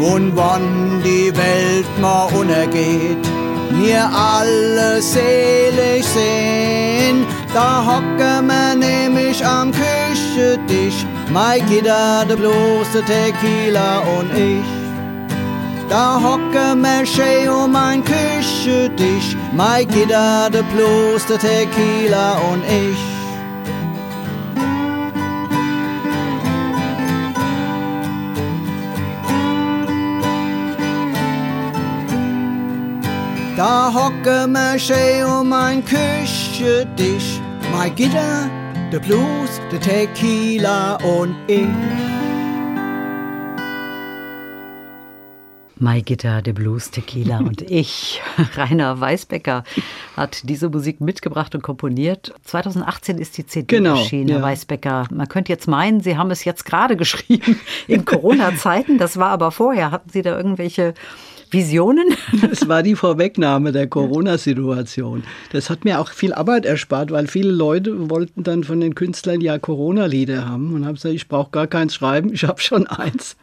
Und 0.00 0.36
wann 0.36 1.02
die 1.02 1.32
Welt 1.34 1.86
mal 2.00 2.26
untergeht, 2.26 3.26
mir 3.72 4.08
alle 4.12 5.00
selig 5.00 6.04
sehen, 6.04 7.24
da 7.54 7.82
hocke 7.84 8.42
mir 8.42 8.74
nämlich 8.74 9.44
am 9.44 9.72
Küchentisch, 9.72 11.06
Mai 11.32 11.60
Gitter, 11.60 12.24
der 12.28 12.36
der 12.36 13.04
Tequila 13.06 13.98
und 14.18 14.30
ich. 14.36 14.66
Da 15.88 16.20
hocke 16.20 16.74
mir 16.74 17.06
schön 17.06 17.48
um 17.48 17.74
ein 17.74 18.02
Küchentisch. 18.04 19.36
Mai 19.52 19.84
Gitter, 19.84 20.50
der 20.50 20.64
der 21.28 21.38
Tequila 21.38 22.32
und 22.52 22.62
ich. 22.64 23.15
Da 33.56 33.90
hocke 33.90 34.46
mir 34.46 34.78
schön 34.78 35.24
um 35.24 35.50
ein 35.50 35.82
Küchentisch. 35.82 37.40
Mai 37.72 37.88
Gitter, 37.88 38.50
der 38.92 38.98
Blues, 39.00 39.60
der 39.72 39.80
Tequila 39.80 40.96
und 40.96 41.34
ich. 41.46 41.66
My 45.78 46.02
Guitar, 46.02 46.40
The 46.44 46.52
Blues, 46.52 46.90
Tequila 46.90 47.38
und 47.40 47.62
ich. 47.70 48.22
Rainer 48.56 49.00
Weißbecker 49.00 49.64
hat 50.16 50.48
diese 50.48 50.68
Musik 50.68 51.00
mitgebracht 51.00 51.54
und 51.54 51.62
komponiert. 51.62 52.34
2018 52.44 53.18
ist 53.18 53.36
die 53.38 53.46
CD 53.46 53.76
Genau, 53.76 53.96
erschienen, 53.96 54.28
ja. 54.28 54.42
Weißbecker. 54.42 55.08
Man 55.10 55.28
könnte 55.28 55.52
jetzt 55.52 55.66
meinen, 55.66 56.00
Sie 56.00 56.18
haben 56.18 56.30
es 56.30 56.44
jetzt 56.44 56.64
gerade 56.66 56.96
geschrieben 56.98 57.58
in 57.88 58.04
Corona-Zeiten. 58.04 58.98
Das 58.98 59.18
war 59.18 59.28
aber 59.28 59.50
vorher. 59.50 59.90
Hatten 59.90 60.10
Sie 60.10 60.22
da 60.22 60.36
irgendwelche 60.36 60.92
Visionen? 61.50 62.06
Es 62.50 62.68
war 62.68 62.82
die 62.82 62.94
Vorwegnahme 62.94 63.72
der 63.72 63.86
Corona-Situation. 63.86 65.24
Das 65.52 65.70
hat 65.70 65.84
mir 65.84 66.00
auch 66.00 66.10
viel 66.10 66.32
Arbeit 66.32 66.64
erspart, 66.64 67.10
weil 67.10 67.26
viele 67.26 67.50
Leute 67.50 68.10
wollten 68.10 68.42
dann 68.42 68.64
von 68.64 68.80
den 68.80 68.94
Künstlern 68.94 69.40
ja 69.40 69.58
Corona-Lieder 69.58 70.48
haben 70.48 70.74
und 70.74 70.86
haben 70.86 70.94
gesagt, 70.94 71.14
ich 71.14 71.28
brauche 71.28 71.50
gar 71.50 71.66
keins 71.66 71.94
schreiben, 71.94 72.32
ich 72.32 72.44
habe 72.44 72.60
schon 72.60 72.86
eins. 72.86 73.36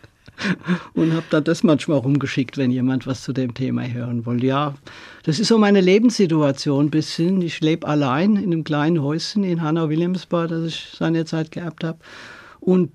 Und 0.93 1.13
habe 1.13 1.25
dann 1.29 1.43
das 1.43 1.63
manchmal 1.63 1.99
rumgeschickt, 1.99 2.57
wenn 2.57 2.71
jemand 2.71 3.05
was 3.05 3.21
zu 3.21 3.33
dem 3.33 3.53
Thema 3.53 3.87
hören 3.87 4.25
wollte. 4.25 4.47
Ja, 4.47 4.73
das 5.23 5.39
ist 5.39 5.47
so 5.47 5.57
meine 5.57 5.79
Lebenssituation 5.79 6.87
ein 6.87 6.89
bisschen. 6.89 7.41
Ich 7.41 7.61
lebe 7.61 7.87
allein 7.87 8.35
in 8.35 8.51
einem 8.51 8.63
kleinen 8.63 9.01
Häuschen 9.01 9.43
in 9.43 9.61
Hanau-Wilhelmsbad, 9.61 10.51
das 10.51 10.65
ich 10.65 10.89
seinerzeit 10.97 11.51
geerbt 11.51 11.83
habe. 11.83 11.99
Und 12.59 12.91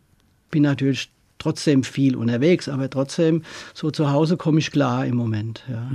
bin 0.51 0.65
natürlich 0.65 1.11
trotzdem 1.39 1.85
viel 1.85 2.17
unterwegs, 2.17 2.69
aber 2.69 2.91
trotzdem 2.91 3.43
so 3.75 3.91
zu 3.91 4.11
Hause 4.11 4.37
komme 4.37 4.59
ich 4.59 4.71
klar 4.71 5.07
im 5.07 5.17
Moment. 5.17 5.65
Ja. 5.69 5.91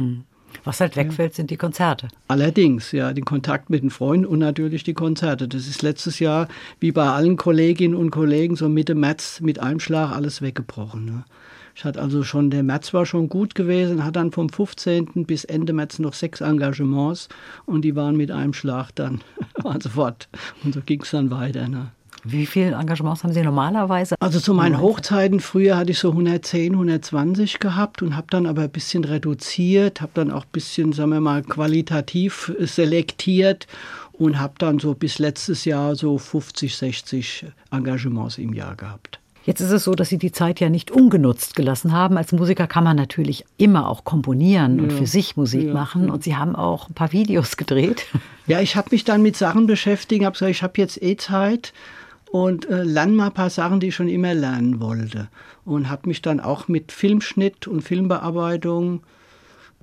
Was 0.64 0.80
halt 0.80 0.96
wegfällt, 0.96 1.34
sind 1.34 1.50
die 1.50 1.58
Konzerte. 1.58 2.08
Allerdings, 2.28 2.92
ja, 2.92 3.12
den 3.14 3.26
Kontakt 3.26 3.70
mit 3.70 3.84
den 3.84 3.90
Freunden 3.90 4.26
und 4.26 4.40
natürlich 4.40 4.84
die 4.84 4.94
Konzerte. 4.94 5.48
Das 5.48 5.68
ist 5.68 5.82
letztes 5.82 6.20
Jahr, 6.20 6.48
wie 6.80 6.92
bei 6.92 7.08
allen 7.10 7.38
Kolleginnen 7.38 7.96
und 7.96 8.12
Kollegen, 8.12 8.56
so 8.56 8.70
Mitte 8.70 8.96
März 8.96 9.42
mit 9.42 9.60
einem 9.60 9.80
Schlag 9.80 10.12
alles 10.12 10.42
weggebrochen. 10.42 11.06
Ne? 11.06 11.26
Ich 11.76 11.84
hatte 11.86 12.02
also 12.02 12.24
schon, 12.24 12.52
der 12.52 12.64
März 12.64 12.94
war 12.94 13.06
schon 13.06 13.30
gut 13.30 13.56
gewesen, 13.56 14.06
hat 14.06 14.16
dann 14.16 14.32
vom 14.32 14.50
15. 14.50 15.26
bis 15.26 15.44
Ende 15.44 15.74
März 15.74 16.00
noch 16.00 16.14
sechs 16.14 16.40
Engagements 16.40 17.30
und 17.66 17.82
die 17.82 17.96
waren 17.96 18.16
mit 18.16 18.32
einem 18.32 18.54
Schlag 18.54 18.92
dann, 18.96 19.22
waren 19.62 19.82
sofort. 19.82 20.30
Und 20.64 20.76
so 20.76 20.82
ging 20.82 21.02
es 21.02 21.12
dann 21.12 21.32
weiter. 21.32 21.68
Ne? 21.68 21.92
Wie 22.24 22.46
viele 22.46 22.76
Engagements 22.76 23.24
haben 23.24 23.34
Sie 23.34 23.42
normalerweise? 23.42 24.16
Also 24.20 24.40
zu 24.40 24.54
meinen 24.54 24.80
Hochzeiten 24.80 25.42
früher 25.42 25.76
hatte 25.76 25.92
ich 25.92 26.00
so 26.00 26.12
110, 26.12 26.74
120 26.74 27.60
gehabt 27.60 28.02
und 28.02 28.16
habe 28.16 28.28
dann 28.30 28.46
aber 28.46 28.64
ein 28.64 28.70
bisschen 28.70 29.04
reduziert, 29.04 30.00
habe 30.00 30.12
dann 30.14 30.32
auch 30.32 30.46
ein 30.46 30.52
bisschen, 30.52 30.94
sagen 30.94 31.12
wir 31.12 31.20
mal, 31.20 31.44
qualitativ 31.44 32.54
selektiert 32.60 33.68
und 34.14 34.40
habe 34.40 34.54
dann 34.58 34.80
so 34.80 34.94
bis 34.94 35.20
letztes 35.20 35.66
Jahr 35.66 35.96
so 35.96 36.18
50, 36.18 36.76
60 36.76 37.46
Engagements 37.72 38.38
im 38.38 38.54
Jahr 38.54 38.76
gehabt. 38.76 39.20
Jetzt 39.46 39.60
ist 39.60 39.72
es 39.72 39.84
so, 39.84 39.94
dass 39.94 40.08
Sie 40.08 40.18
die 40.18 40.32
Zeit 40.32 40.62
ja 40.62 40.70
nicht 40.70 40.90
ungenutzt 40.90 41.56
gelassen 41.56 41.92
haben. 41.92 42.18
Als 42.18 42.32
Musiker 42.32 42.66
kann 42.66 42.86
man 42.86 42.96
natürlich 42.96 43.44
immer 43.58 43.90
auch 43.90 44.06
komponieren 44.06 44.80
und 44.80 44.94
für 44.94 45.06
sich 45.06 45.36
Musik 45.36 45.74
machen. 45.74 46.10
Und 46.10 46.24
Sie 46.24 46.38
haben 46.38 46.56
auch 46.56 46.88
ein 46.88 46.94
paar 46.94 47.12
Videos 47.12 47.58
gedreht. 47.58 48.06
Ja, 48.48 48.62
ich 48.62 48.76
habe 48.76 48.90
mich 48.92 49.04
dann 49.04 49.22
mit 49.22 49.36
Sachen 49.36 49.68
beschäftigt, 49.68 50.24
habe 50.24 50.34
gesagt, 50.34 50.52
ich 50.52 50.64
habe 50.64 50.74
jetzt 50.78 51.02
eh 51.02 51.18
Zeit 51.18 51.74
und 52.34 52.68
äh, 52.68 52.82
lerne 52.82 53.12
mal 53.12 53.28
ein 53.28 53.34
paar 53.34 53.52
Sachen, 53.52 53.80
die 53.80 53.90
ich 53.90 53.96
schon 53.96 54.08
immer 54.08 54.34
lernen 54.34 54.80
wollte. 54.80 55.28
Und 55.66 55.88
habe 55.92 56.08
mich 56.08 56.24
dann 56.24 56.40
auch 56.40 56.68
mit 56.68 56.92
Filmschnitt 56.92 57.68
und 57.68 57.82
Filmbearbeitung 57.82 59.04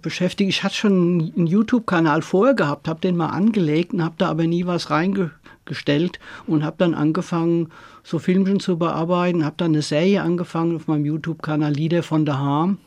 beschäftigt. 0.02 0.50
Ich 0.50 0.64
hatte 0.64 0.74
schon 0.74 1.32
einen 1.36 1.46
YouTube-Kanal 1.46 2.22
vorher 2.22 2.54
gehabt, 2.54 2.88
habe 2.88 3.02
den 3.02 3.16
mal 3.16 3.28
angelegt 3.28 3.92
und 3.92 4.02
habe 4.02 4.16
da 4.18 4.28
aber 4.30 4.48
nie 4.48 4.66
was 4.66 4.90
reingestellt 4.90 6.18
und 6.48 6.64
habe 6.64 6.74
dann 6.78 6.94
angefangen, 6.94 7.68
so 8.02 8.18
Filmchen 8.18 8.58
zu 8.58 8.78
bearbeiten, 8.78 9.44
habe 9.44 9.54
dann 9.56 9.70
eine 9.70 9.82
Serie 9.82 10.22
angefangen 10.22 10.74
auf 10.74 10.88
meinem 10.88 11.04
YouTube-Kanal 11.04 11.72
Lieder 11.72 12.02
von 12.02 12.26
daheim 12.26 12.78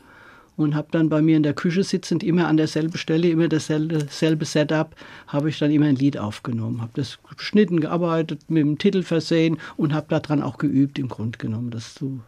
und 0.56 0.74
habe 0.74 0.88
dann 0.90 1.08
bei 1.08 1.22
mir 1.22 1.36
in 1.36 1.42
der 1.42 1.54
Küche 1.54 1.82
sitzend 1.82 2.22
immer 2.22 2.46
an 2.46 2.56
derselben 2.56 2.96
Stelle, 2.96 3.28
immer 3.28 3.48
dasselbe 3.48 4.06
selbe 4.08 4.44
Setup, 4.44 4.94
habe 5.26 5.48
ich 5.48 5.58
dann 5.58 5.70
immer 5.70 5.86
ein 5.86 5.96
Lied 5.96 6.18
aufgenommen, 6.18 6.80
habe 6.80 6.92
das 6.94 7.18
geschnitten, 7.36 7.80
gearbeitet, 7.80 8.42
mit 8.48 8.62
dem 8.62 8.78
Titel 8.78 9.02
versehen 9.02 9.58
und 9.76 9.92
habe 9.92 10.06
daran 10.08 10.42
auch 10.42 10.58
geübt 10.58 10.98
im 10.98 11.08
Grunde 11.08 11.38
genommen, 11.38 11.70
das 11.70 11.94
zu. 11.94 12.20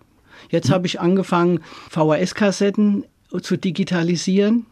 Jetzt 0.50 0.70
habe 0.70 0.86
ich 0.86 1.00
angefangen, 1.00 1.60
VHS-Kassetten 1.90 3.04
zu 3.40 3.56
digitalisieren. 3.56 4.66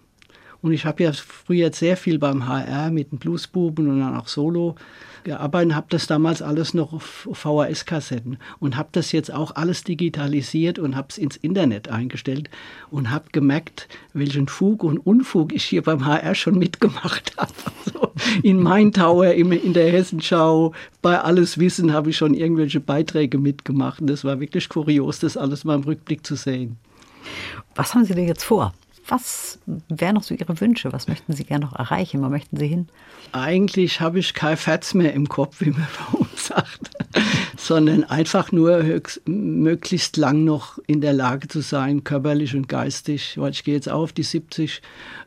Und 0.64 0.72
ich 0.72 0.86
habe 0.86 1.02
ja 1.02 1.12
früher 1.12 1.70
sehr 1.74 1.94
viel 1.98 2.18
beim 2.18 2.48
HR 2.48 2.90
mit 2.90 3.12
den 3.12 3.18
Bluesbuben 3.18 3.86
und 3.86 4.00
dann 4.00 4.16
auch 4.16 4.28
Solo 4.28 4.76
gearbeitet 5.22 5.68
und 5.72 5.76
habe 5.76 5.86
das 5.90 6.06
damals 6.06 6.40
alles 6.40 6.72
noch 6.72 6.94
auf 6.94 7.28
VHS-Kassetten 7.30 8.38
und 8.60 8.74
habe 8.78 8.88
das 8.92 9.12
jetzt 9.12 9.30
auch 9.30 9.56
alles 9.56 9.84
digitalisiert 9.84 10.78
und 10.78 10.96
habe 10.96 11.08
es 11.10 11.18
ins 11.18 11.36
Internet 11.36 11.88
eingestellt 11.88 12.48
und 12.90 13.10
habe 13.10 13.26
gemerkt, 13.32 13.88
welchen 14.14 14.48
Fug 14.48 14.84
und 14.84 14.96
Unfug 14.96 15.52
ich 15.52 15.64
hier 15.64 15.82
beim 15.82 16.06
HR 16.06 16.34
schon 16.34 16.58
mitgemacht 16.58 17.34
habe. 17.36 17.52
Also 17.84 18.12
in 18.42 18.58
Main 18.58 18.90
Tower, 18.92 19.32
im- 19.34 19.52
in 19.52 19.74
der 19.74 19.92
Hessenschau, 19.92 20.72
bei 21.02 21.20
Alles 21.20 21.58
Wissen 21.58 21.92
habe 21.92 22.08
ich 22.08 22.16
schon 22.16 22.32
irgendwelche 22.32 22.80
Beiträge 22.80 23.36
mitgemacht. 23.36 24.00
Und 24.00 24.06
das 24.06 24.24
war 24.24 24.40
wirklich 24.40 24.70
kurios, 24.70 25.18
das 25.18 25.36
alles 25.36 25.64
mal 25.64 25.74
im 25.74 25.82
Rückblick 25.84 26.26
zu 26.26 26.36
sehen. 26.36 26.76
Was 27.74 27.94
haben 27.94 28.06
Sie 28.06 28.14
denn 28.14 28.28
jetzt 28.28 28.44
vor? 28.44 28.72
Was 29.06 29.58
wären 29.66 30.14
noch 30.14 30.22
so 30.22 30.34
Ihre 30.34 30.60
Wünsche? 30.60 30.92
Was 30.92 31.08
möchten 31.08 31.32
Sie 31.34 31.44
gerne 31.44 31.66
noch 31.66 31.74
erreichen? 31.74 32.22
Wo 32.22 32.28
möchten 32.28 32.56
Sie 32.56 32.66
hin? 32.66 32.88
Eigentlich 33.32 34.00
habe 34.00 34.18
ich 34.18 34.32
kein 34.32 34.56
Fetz 34.56 34.94
mehr 34.94 35.12
im 35.12 35.28
Kopf, 35.28 35.60
wie 35.60 35.70
man 35.70 35.86
bei 35.98 36.18
uns 36.18 36.46
sagt, 36.46 36.90
sondern 37.56 38.04
einfach 38.04 38.50
nur 38.52 38.82
höchst, 38.82 39.20
möglichst 39.26 40.16
lang 40.16 40.44
noch 40.44 40.78
in 40.86 41.00
der 41.00 41.12
Lage 41.12 41.48
zu 41.48 41.60
sein, 41.60 42.04
körperlich 42.04 42.54
und 42.54 42.68
geistig, 42.68 43.38
weil 43.38 43.52
ich 43.52 43.64
gehe 43.64 43.74
jetzt 43.74 43.88
auf 43.88 44.12
die 44.12 44.22
70, 44.22 44.80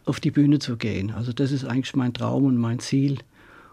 auf 0.05 0.19
die 0.19 0.31
Bühne 0.31 0.59
zu 0.59 0.77
gehen. 0.77 1.11
Also 1.11 1.31
das 1.31 1.51
ist 1.51 1.65
eigentlich 1.65 1.95
mein 1.95 2.13
Traum 2.13 2.45
und 2.45 2.57
mein 2.57 2.79
Ziel 2.79 3.19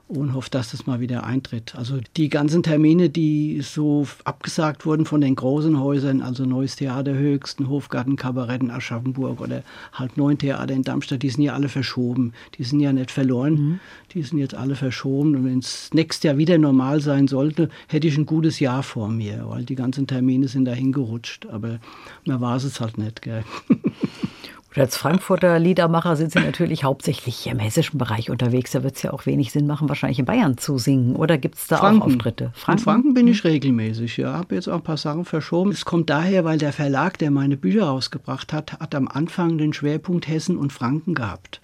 und 0.07 0.35
hoffe, 0.35 0.51
dass 0.51 0.71
das 0.71 0.87
mal 0.87 1.01
wieder 1.01 1.25
eintritt. 1.25 1.75
Also 1.77 1.99
die 2.17 2.29
ganzen 2.29 2.63
Termine, 2.63 3.09
die 3.09 3.61
so 3.63 4.07
abgesagt 4.25 4.85
wurden 4.85 5.07
von 5.07 5.21
den 5.21 5.35
großen 5.35 5.81
Häusern, 5.81 6.21
also 6.21 6.45
Neues 6.45 6.77
Theater 6.77 7.15
Höchsten, 7.15 7.69
Hofgarten, 7.69 8.17
Kabarett 8.17 8.63
in 8.63 8.71
Aschaffenburg 8.71 9.41
oder 9.41 9.63
halt 9.93 10.17
Neuen 10.17 10.37
Theater 10.37 10.75
in 10.75 10.83
Darmstadt, 10.83 11.23
die 11.23 11.31
sind 11.31 11.43
ja 11.43 11.55
alle 11.55 11.69
verschoben. 11.69 12.35
Die 12.59 12.65
sind 12.65 12.81
ja 12.81 12.93
nicht 12.93 13.11
verloren, 13.11 13.81
die 14.13 14.23
sind 14.23 14.39
jetzt 14.39 14.55
alle 14.55 14.75
verschoben. 14.75 15.37
Und 15.37 15.45
wenn 15.47 15.59
es 15.61 15.91
nächstes 15.95 16.25
Jahr 16.25 16.37
wieder 16.37 16.59
normal 16.59 17.01
sein 17.01 17.27
sollte, 17.27 17.71
hätte 17.89 18.07
ich 18.07 18.19
ein 18.19 18.27
gutes 18.27 18.61
Jahr 18.61 18.83
vor 18.83 19.09
mir, 19.09 19.45
weil 19.49 19.65
die 19.65 19.75
ganzen 19.75 20.07
Termine 20.07 20.49
sind 20.49 20.67
dahin 20.67 20.93
gerutscht. 20.93 21.47
Aber 21.47 21.81
man 22.27 22.41
weiß 22.41 22.65
es 22.65 22.81
halt 22.81 22.99
nicht. 22.99 23.23
Gell? 23.23 23.45
Und 24.75 24.83
als 24.83 24.97
Frankfurter 24.97 25.59
Liedermacher 25.61 26.17
sind 26.17 26.33
Sie 26.33 26.41
natürlich 26.41 26.83
hauptsächlich 26.83 27.47
im 27.47 27.61
hessischen 27.61 27.97
Bereich 27.97 28.29
unterwegs. 28.31 28.73
Da 28.73 28.83
wird 28.83 28.97
es 28.97 29.03
ja 29.03 29.13
auch 29.13 29.25
wenig 29.25 29.53
Sinn 29.53 29.69
machen, 29.69 29.89
wahrscheinlich 29.89 30.19
in 30.19 30.25
Bayern 30.25 30.59
zu 30.59 30.79
singen. 30.79 31.15
Oder 31.15 31.39
gibt 31.39 31.55
es 31.55 31.69
da 31.69 31.79
auch 31.79 32.01
Auftritte? 32.01 32.53
In 32.67 32.79
Franken 32.79 33.15
bin 33.15 33.29
ich 33.29 33.45
regelmäßig, 33.45 34.17
ja. 34.17 34.33
Habe 34.33 34.57
jetzt 34.57 34.69
auch 34.69 34.75
ein 34.75 34.83
paar 34.83 34.97
Sachen 34.97 35.25
verschoben. 35.25 35.71
Es 35.71 35.85
kommt 35.85 36.11
daher, 36.11 36.45
weil 36.45 36.59
der 36.59 36.73
Verlag, 36.73 37.19
der 37.19 37.31
meine 37.31 37.57
Bücher 37.57 37.85
rausgebracht 37.85 38.53
hat, 38.53 38.73
hat 38.81 38.97
am 38.97 39.07
Anfang 39.07 39.59
den 39.59 39.73
Schwerpunkt 39.73 40.27
Hessen 40.27 40.57
und 40.57 40.73
Franken 40.73 41.15
gehabt. 41.15 41.61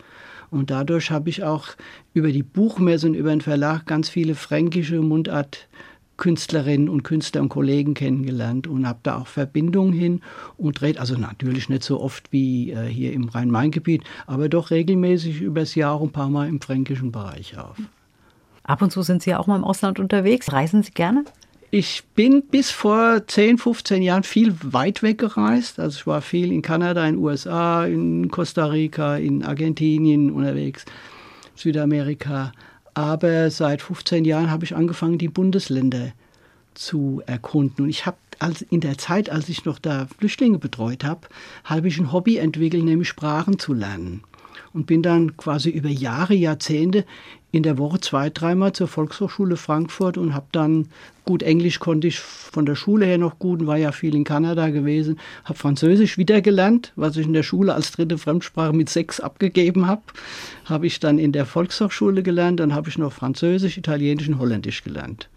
Und 0.51 0.71
dadurch 0.71 1.11
habe 1.11 1.31
ich 1.31 1.43
auch 1.43 1.69
über 2.15 2.31
die 2.31 2.43
Buchmesse 2.45 3.09
und 3.09 3.15
über 3.15 3.31
den 3.31 3.41
Verlag 3.41 3.87
ganz 3.87 4.09
viele 4.09 4.37
fränkische 4.37 5.01
Mundart 5.01 5.69
Künstlerinnen 6.21 6.89
und 6.89 7.03
Künstler 7.03 7.41
und 7.41 7.49
Kollegen 7.49 7.95
kennengelernt 7.95 8.69
und 8.69 8.87
habe 8.87 9.01
da 9.03 9.19
auch 9.19 9.27
Verbindungen 9.27 9.93
hin 9.93 10.21
und 10.57 10.81
dreht, 10.81 10.99
also 10.99 11.17
natürlich 11.17 11.69
nicht 11.69 11.83
so 11.83 12.01
oft 12.01 12.31
wie 12.31 12.71
äh, 12.71 12.87
hier 12.87 13.13
im 13.13 13.29
Rhein-Main-Gebiet, 13.29 14.05
aber 14.29 14.49
doch 14.49 14.71
regelmäßig 14.71 15.41
übers 15.41 15.75
Jahr 15.75 15.95
auch 15.95 16.03
ein 16.03 16.13
paar 16.13 16.29
Mal 16.29 16.49
im 16.49 16.61
fränkischen 16.61 17.11
Bereich 17.11 17.59
auf. 17.59 17.77
Ab 18.63 18.83
und 18.83 18.93
zu 18.93 19.03
sind 19.03 19.23
Sie 19.23 19.31
ja 19.31 19.39
auch 19.39 19.49
mal 19.49 19.57
im 19.57 19.65
Ausland 19.65 19.99
unterwegs. 19.99 20.53
Reisen 20.53 20.83
Sie 20.85 20.93
gerne? 20.93 21.25
Ich 21.73 22.05
bin 22.15 22.43
bis 22.43 22.71
vor 22.71 23.27
10, 23.27 23.59
15 23.59 24.03
Jahren 24.03 24.23
viel 24.23 24.55
weit 24.63 25.03
weg 25.03 25.19
gereist. 25.19 25.81
Also 25.81 25.99
ich 26.01 26.07
war 26.07 26.21
viel 26.21 26.53
in 26.53 26.63
Kanada, 26.63 27.07
in 27.07 27.15
den 27.15 27.25
USA, 27.25 27.87
in 27.87 28.29
Costa 28.29 28.67
Rica, 28.67 29.17
in 29.17 29.45
Argentinien 29.45 30.31
unterwegs, 30.31 30.85
Südamerika. 31.55 32.53
Aber 33.01 33.51
seit 33.51 33.81
15 33.81 34.27
Jahren 34.27 34.51
habe 34.51 34.67
ich 34.67 34.77
angefangen, 34.77 35.17
die 35.17 35.29
Bundesländer 35.29 36.13
zu 36.75 37.23
erkunden. 37.25 37.85
Und 37.85 37.89
ich 37.89 38.05
habe 38.05 38.19
als, 38.41 38.61
in 38.61 38.81
der 38.81 38.99
Zeit, 38.99 39.31
als 39.31 39.49
ich 39.49 39.65
noch 39.65 39.79
da 39.79 40.07
Flüchtlinge 40.19 40.59
betreut 40.59 41.03
habe, 41.03 41.29
habe 41.65 41.89
ich 41.89 41.99
ein 41.99 42.13
Hobby 42.13 42.37
entwickelt, 42.37 42.85
nämlich 42.85 43.09
Sprachen 43.09 43.59
zu 43.59 43.73
lernen. 43.73 44.23
Und 44.75 44.85
bin 44.85 45.03
dann 45.03 45.39
quasi 45.39 45.71
über 45.71 45.89
Jahre, 45.89 46.35
Jahrzehnte 46.35 47.07
in 47.53 47.63
der 47.63 47.79
Woche 47.79 48.01
zwei, 48.01 48.31
dreimal 48.31 48.73
zur 48.73 48.89
Volkshochschule 48.89 49.57
Frankfurt 49.57 50.17
und 50.17 50.35
habe 50.35 50.47
dann 50.53 50.89
gut 51.25 51.43
Englisch 51.43 51.79
konnte 51.79 52.07
ich 52.07 52.19
von 52.19 52.67
der 52.67 52.75
Schule 52.75 53.07
her 53.07 53.19
noch 53.19 53.39
gut 53.39 53.61
und 53.61 53.67
war 53.67 53.77
ja 53.77 53.93
viel 53.93 54.15
in 54.15 54.25
Kanada 54.25 54.71
gewesen. 54.71 55.19
Habe 55.45 55.59
Französisch 55.59 56.19
wieder 56.19 56.41
gelernt, 56.41 56.93
was 56.97 57.17
ich 57.17 57.27
in 57.27 57.33
der 57.33 57.43
Schule 57.43 57.75
als 57.75 57.93
dritte 57.93 58.19
Fremdsprache 58.19 58.73
mit 58.73 58.89
sechs 58.89 59.21
abgegeben 59.21 59.87
habe. 59.87 60.03
Habe 60.65 60.87
ich 60.87 61.01
dann 61.01 61.19
in 61.19 61.33
der 61.33 61.47
Volkshochschule 61.47 62.23
gelernt, 62.23 62.61
dann 62.61 62.75
habe 62.75 62.89
ich 62.89 62.99
noch 62.99 63.13
Französisch, 63.13 63.79
Italienisch 63.79 64.29
und 64.29 64.39
Holländisch 64.39 64.83
gelernt. 64.83 65.29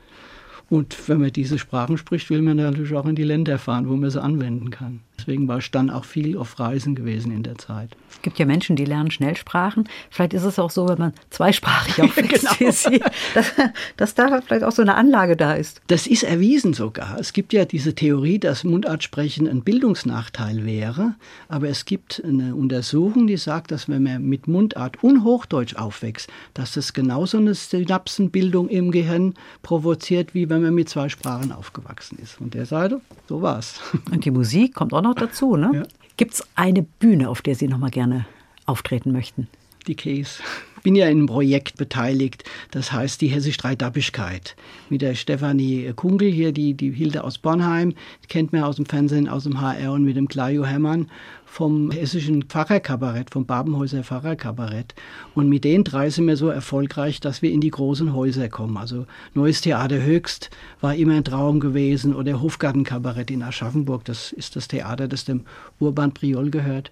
Und 0.69 1.07
wenn 1.07 1.19
man 1.19 1.31
diese 1.31 1.59
Sprachen 1.59 1.97
spricht, 1.97 2.29
will 2.29 2.41
man 2.41 2.57
natürlich 2.57 2.95
auch 2.95 3.05
in 3.05 3.15
die 3.15 3.23
Länder 3.23 3.59
fahren, 3.59 3.87
wo 3.87 3.95
man 3.95 4.09
sie 4.09 4.21
anwenden 4.21 4.71
kann. 4.71 5.01
Deswegen 5.17 5.47
war 5.47 5.59
ich 5.59 5.71
dann 5.71 5.89
auch 5.89 6.05
viel 6.05 6.37
auf 6.37 6.59
Reisen 6.59 6.95
gewesen 6.95 7.31
in 7.31 7.43
der 7.43 7.57
Zeit. 7.57 7.91
Es 8.11 8.21
gibt 8.23 8.39
ja 8.39 8.45
Menschen, 8.45 8.75
die 8.75 8.83
lernen 8.85 9.11
schnell 9.11 9.35
Sprachen. 9.37 9.87
Vielleicht 10.09 10.33
ist 10.33 10.43
es 10.43 10.57
auch 10.59 10.71
so, 10.71 10.87
wenn 10.89 10.97
man 10.97 11.13
zweisprachig 11.29 12.01
aufwächst, 12.03 12.41
Genau. 12.41 12.51
wie 12.59 12.71
Sie, 12.71 13.01
dass, 13.35 13.51
dass 13.95 14.15
da 14.15 14.41
vielleicht 14.41 14.63
auch 14.63 14.71
so 14.71 14.81
eine 14.81 14.95
Anlage 14.95 15.37
da 15.37 15.53
ist. 15.53 15.81
Das 15.87 16.07
ist 16.07 16.23
erwiesen 16.23 16.73
sogar. 16.73 17.17
Es 17.19 17.31
gibt 17.33 17.53
ja 17.53 17.65
diese 17.65 17.93
Theorie, 17.95 18.39
dass 18.39 18.63
Mundartsprechen 18.63 19.47
ein 19.47 19.61
Bildungsnachteil 19.63 20.65
wäre. 20.65 21.13
Aber 21.47 21.69
es 21.69 21.85
gibt 21.85 22.21
eine 22.25 22.55
Untersuchung, 22.55 23.27
die 23.27 23.37
sagt, 23.37 23.71
dass 23.71 23.87
wenn 23.87 24.03
man 24.03 24.23
mit 24.23 24.47
Mundart 24.47 25.03
und 25.03 25.23
Hochdeutsch 25.23 25.75
aufwächst, 25.75 26.29
dass 26.53 26.73
das 26.73 26.93
genauso 26.93 27.37
eine 27.37 27.53
Synapsenbildung 27.53 28.67
im 28.69 28.91
Gehirn 28.91 29.35
provoziert, 29.61 30.33
wie 30.33 30.49
wenn 30.49 30.63
man 30.63 30.73
mit 30.73 30.89
zwei 30.89 31.07
Sprachen 31.09 31.51
aufgewachsen 31.51 32.17
ist. 32.21 32.33
Von 32.33 32.49
der 32.49 32.65
Seite, 32.65 32.99
so 33.29 33.41
war's. 33.43 33.79
Und 34.11 34.25
die 34.25 34.31
Musik 34.31 34.73
kommt 34.73 34.93
auch 34.93 35.02
noch 35.03 35.15
dazu, 35.15 35.55
ne? 35.55 35.71
Ja. 35.73 35.83
Gibt 36.17 36.33
es 36.33 36.43
eine 36.55 36.83
Bühne, 36.83 37.29
auf 37.29 37.41
der 37.41 37.55
Sie 37.55 37.67
noch 37.67 37.77
mal 37.77 37.89
gerne 37.91 38.25
auftreten 38.65 39.11
möchten? 39.11 39.47
die 39.87 39.95
Case. 39.95 40.41
Bin 40.83 40.95
ja 40.95 41.05
in 41.05 41.19
einem 41.19 41.25
Projekt 41.27 41.77
beteiligt, 41.77 42.43
das 42.71 42.91
heißt 42.91 43.21
die 43.21 43.29
Hessisch 43.29 43.57
Dreidappigkeit. 43.57 44.57
Mit 44.89 45.01
der 45.01 45.15
Stefanie 45.15 45.93
Kungel 45.95 46.29
hier, 46.29 46.51
die, 46.51 46.73
die 46.73 46.91
Hilde 46.91 47.23
aus 47.23 47.37
Bornheim, 47.37 47.93
kennt 48.27 48.51
man 48.51 48.63
aus 48.63 48.75
dem 48.75 48.85
Fernsehen, 48.85 49.29
aus 49.29 49.43
dem 49.43 49.61
HR 49.61 49.93
und 49.93 50.03
mit 50.03 50.17
dem 50.17 50.27
Claudio 50.27 50.65
Hermann 50.65 51.07
vom 51.53 51.91
hessischen 51.91 52.41
Pfarrerkabarett, 52.45 53.29
vom 53.29 53.45
Babenhäuser 53.45 54.03
Pfarrerkabarett. 54.03 54.95
Und 55.35 55.49
mit 55.49 55.63
den 55.63 55.83
drei 55.83 56.09
sind 56.09 56.25
wir 56.25 56.35
so 56.35 56.49
erfolgreich, 56.49 57.19
dass 57.19 57.43
wir 57.43 57.51
in 57.51 57.61
die 57.61 57.69
großen 57.69 58.11
Häuser 58.15 58.49
kommen. 58.49 58.75
Also 58.75 59.05
Neues 59.35 59.61
Theater 59.61 60.01
Höchst 60.01 60.49
war 60.81 60.95
immer 60.95 61.13
ein 61.13 61.23
Traum 61.23 61.59
gewesen 61.59 62.15
oder 62.15 62.41
Hofgartenkabarett 62.41 63.29
in 63.29 63.43
Aschaffenburg, 63.43 64.03
das 64.05 64.31
ist 64.31 64.55
das 64.55 64.67
Theater, 64.67 65.07
das 65.07 65.25
dem 65.25 65.41
Urban 65.79 66.11
Priol 66.11 66.49
gehört. 66.49 66.89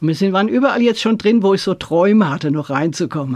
Und 0.00 0.06
wir 0.06 0.14
sind, 0.14 0.32
waren 0.32 0.48
überall 0.48 0.80
jetzt 0.80 1.00
schon 1.00 1.18
drin, 1.18 1.42
wo 1.42 1.54
ich 1.54 1.62
so 1.62 1.74
Träume 1.74 2.30
hatte, 2.30 2.52
noch 2.52 2.70
reinzukommen. 2.70 3.33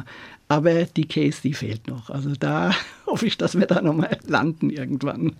Aber 0.48 0.84
die 0.84 1.06
Case, 1.06 1.40
die 1.42 1.54
fehlt 1.54 1.88
noch. 1.88 2.10
Also 2.10 2.32
da 2.38 2.74
hoffe 3.06 3.26
ich, 3.26 3.36
dass 3.36 3.58
wir 3.58 3.66
da 3.66 3.82
nochmal 3.82 4.18
landen 4.26 4.70
irgendwann. 4.70 5.36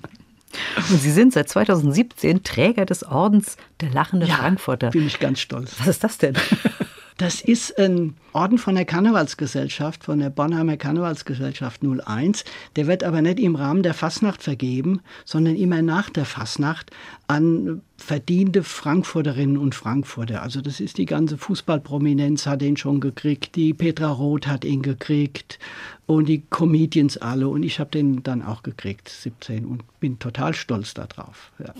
Und 0.76 1.00
Sie 1.00 1.10
sind 1.10 1.32
seit 1.32 1.48
2017 1.48 2.42
Träger 2.42 2.86
des 2.86 3.04
Ordens 3.04 3.56
der 3.80 3.90
Lachenden 3.90 4.28
Frankfurter. 4.28 4.90
bin 4.90 5.06
ich 5.06 5.18
ganz 5.18 5.40
stolz. 5.40 5.74
Was 5.78 5.88
ist 5.88 6.04
das 6.04 6.18
denn? 6.18 6.34
Das 7.18 7.40
ist 7.40 7.78
ein 7.78 8.14
Orden 8.38 8.58
von 8.58 8.76
der 8.76 8.84
Karnevalsgesellschaft, 8.84 10.04
von 10.04 10.20
der 10.20 10.30
Bornheimer 10.30 10.76
Karnevalsgesellschaft 10.76 11.80
01. 11.82 12.44
Der 12.76 12.86
wird 12.86 13.02
aber 13.02 13.20
nicht 13.20 13.40
im 13.40 13.56
Rahmen 13.56 13.82
der 13.82 13.94
Fasnacht 13.94 14.44
vergeben, 14.44 15.00
sondern 15.24 15.56
immer 15.56 15.82
nach 15.82 16.08
der 16.08 16.24
Fasnacht 16.24 16.92
an 17.26 17.82
verdiente 17.96 18.62
Frankfurterinnen 18.62 19.58
und 19.58 19.74
Frankfurter. 19.74 20.40
Also 20.40 20.60
das 20.60 20.78
ist 20.78 20.98
die 20.98 21.04
ganze 21.04 21.36
Fußballprominenz 21.36 22.46
hat 22.46 22.62
ihn 22.62 22.76
schon 22.76 23.00
gekriegt, 23.00 23.56
die 23.56 23.74
Petra 23.74 24.12
Roth 24.12 24.46
hat 24.46 24.64
ihn 24.64 24.82
gekriegt 24.82 25.58
und 26.06 26.28
die 26.28 26.44
Comedians 26.48 27.16
alle 27.16 27.48
und 27.48 27.64
ich 27.64 27.80
habe 27.80 27.90
den 27.90 28.22
dann 28.22 28.42
auch 28.42 28.62
gekriegt, 28.62 29.08
17 29.08 29.64
und 29.64 29.82
bin 29.98 30.20
total 30.20 30.54
stolz 30.54 30.94
darauf. 30.94 31.50
Ja. 31.58 31.74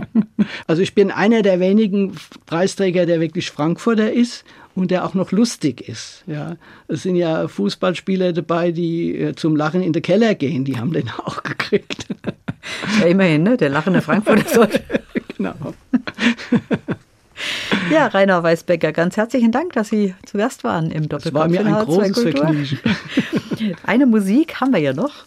also 0.66 0.80
ich 0.80 0.94
bin 0.94 1.10
einer 1.10 1.42
der 1.42 1.60
wenigen 1.60 2.16
Preisträger, 2.46 3.04
der 3.04 3.20
wirklich 3.20 3.50
Frankfurter 3.50 4.10
ist 4.10 4.46
und 4.74 4.90
der 4.90 5.04
auch 5.04 5.14
noch 5.14 5.32
lustig 5.32 5.88
ist. 5.88 6.24
Ja, 6.26 6.56
es 6.88 7.02
sind 7.02 7.16
ja 7.16 7.48
Fußballspieler 7.48 8.32
dabei, 8.32 8.72
die 8.72 9.16
äh, 9.16 9.34
zum 9.34 9.56
Lachen 9.56 9.82
in 9.82 9.92
den 9.92 10.02
Keller 10.02 10.34
gehen. 10.34 10.64
Die 10.64 10.78
haben 10.78 10.92
den 10.92 11.08
auch 11.10 11.42
gekriegt. 11.42 12.06
Ja, 12.98 13.06
immerhin, 13.08 13.42
ne? 13.42 13.58
Der 13.58 13.68
lachende 13.68 14.00
Frankfurter 14.00 14.70
genau. 15.36 15.54
Ja, 17.90 18.06
Rainer 18.06 18.42
Weißbecker, 18.42 18.92
ganz 18.92 19.18
herzlichen 19.18 19.52
Dank, 19.52 19.74
dass 19.74 19.88
Sie 19.90 20.14
zu 20.24 20.38
Gast 20.38 20.64
waren 20.64 20.90
im 20.90 21.08
Das 21.08 21.24
Doppelkopf 21.24 21.34
war 21.34 21.48
mir 21.48 21.60
in 21.60 21.66
ein 21.66 21.74
H2 21.74 21.84
großes. 21.84 22.22
Vergnügen. 22.22 22.78
Eine 23.86 24.06
Musik 24.06 24.60
haben 24.60 24.72
wir 24.72 24.80
ja 24.80 24.94
noch. 24.94 25.26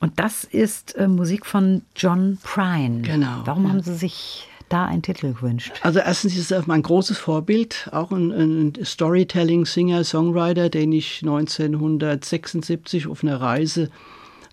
Und 0.00 0.20
das 0.20 0.44
ist 0.44 0.94
äh, 0.96 1.08
Musik 1.08 1.46
von 1.46 1.82
John 1.96 2.38
Prine. 2.42 3.00
Genau, 3.00 3.42
Warum 3.46 3.70
haben 3.70 3.80
Sie 3.80 3.94
sich 3.94 4.46
da 4.68 4.86
einen 4.86 5.02
Titel 5.02 5.32
gewünscht? 5.34 5.72
Also 5.82 6.00
erstens 6.00 6.36
ist 6.36 6.50
er 6.50 6.62
mein 6.66 6.82
großes 6.82 7.18
Vorbild, 7.18 7.88
auch 7.92 8.10
ein, 8.10 8.30
ein 8.30 8.72
Storytelling-Singer, 8.84 10.04
Songwriter, 10.04 10.68
den 10.68 10.92
ich 10.92 11.20
1976 11.22 13.06
auf 13.06 13.22
einer 13.22 13.40
Reise 13.40 13.90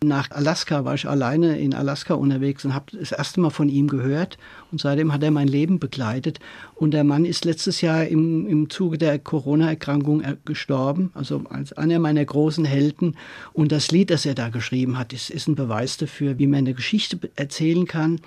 nach 0.03 0.31
Alaska 0.31 0.83
war 0.83 0.95
ich 0.95 1.07
alleine 1.07 1.59
in 1.59 1.75
Alaska 1.75 2.15
unterwegs 2.15 2.65
und 2.65 2.73
habe 2.73 2.97
das 2.97 3.11
erste 3.11 3.39
Mal 3.39 3.51
von 3.51 3.69
ihm 3.69 3.87
gehört 3.87 4.39
und 4.71 4.81
seitdem 4.81 5.13
hat 5.13 5.21
er 5.21 5.29
mein 5.29 5.47
Leben 5.47 5.77
begleitet. 5.77 6.39
Und 6.73 6.91
der 6.91 7.03
Mann 7.03 7.23
ist 7.23 7.45
letztes 7.45 7.81
Jahr 7.81 8.07
im, 8.07 8.47
im 8.47 8.71
Zuge 8.71 8.97
der 8.97 9.19
Corona-Erkrankung 9.19 10.21
äh, 10.21 10.37
gestorben, 10.43 11.11
also 11.13 11.43
als 11.51 11.73
einer 11.73 11.99
meiner 11.99 12.25
großen 12.25 12.65
Helden. 12.65 13.15
Und 13.53 13.71
das 13.71 13.91
Lied, 13.91 14.09
das 14.09 14.25
er 14.25 14.33
da 14.33 14.49
geschrieben 14.49 14.97
hat, 14.97 15.13
ist, 15.13 15.29
ist 15.29 15.47
ein 15.47 15.53
Beweis 15.53 15.97
dafür, 15.97 16.39
wie 16.39 16.47
man 16.47 16.59
eine 16.59 16.73
Geschichte 16.73 17.19
erzählen 17.35 17.85
kann 17.85 18.19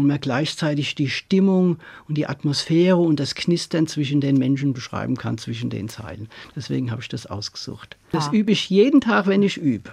und 0.00 0.06
man 0.08 0.20
gleichzeitig 0.20 0.94
die 0.94 1.08
Stimmung 1.08 1.78
und 2.08 2.16
die 2.18 2.26
Atmosphäre 2.26 2.96
und 2.96 3.20
das 3.20 3.34
Knistern 3.34 3.86
zwischen 3.86 4.20
den 4.20 4.36
Menschen 4.36 4.72
beschreiben 4.72 5.16
kann, 5.16 5.38
zwischen 5.38 5.70
den 5.70 5.88
Zeilen. 5.88 6.28
Deswegen 6.56 6.90
habe 6.90 7.02
ich 7.02 7.08
das 7.08 7.26
ausgesucht. 7.26 7.96
Das 8.12 8.26
Ja. 8.26 8.32
übe 8.32 8.52
ich 8.52 8.68
jeden 8.70 9.00
Tag, 9.00 9.26
wenn 9.26 9.42
ich 9.42 9.56
übe. 9.56 9.90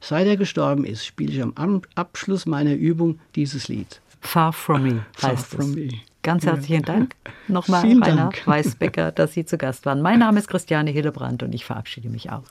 Seit 0.00 0.26
er 0.26 0.36
gestorben 0.36 0.84
ist, 0.84 1.04
spiele 1.04 1.32
ich 1.32 1.42
am 1.42 1.82
Abschluss 1.94 2.46
meiner 2.46 2.74
Übung 2.74 3.18
dieses 3.34 3.68
Lied. 3.68 4.00
Far 4.20 4.52
From 4.52 4.82
Me 4.82 5.04
Far 5.12 5.32
heißt 5.32 5.46
From 5.46 5.70
es. 5.70 5.76
Me. 5.76 5.88
Ganz 6.22 6.44
herzlichen 6.44 6.82
Dank 6.82 7.14
nochmal, 7.48 7.82
Vielen 7.82 8.02
Rainer 8.02 8.16
Dank. 8.30 8.46
Weißbecker, 8.46 9.10
dass 9.12 9.32
Sie 9.32 9.44
zu 9.46 9.56
Gast 9.58 9.86
waren. 9.86 10.02
Mein 10.02 10.18
Name 10.18 10.38
ist 10.38 10.48
Christiane 10.48 10.90
Hillebrand 10.90 11.42
und 11.42 11.54
ich 11.54 11.64
verabschiede 11.64 12.08
mich 12.10 12.30
auch. 12.30 12.44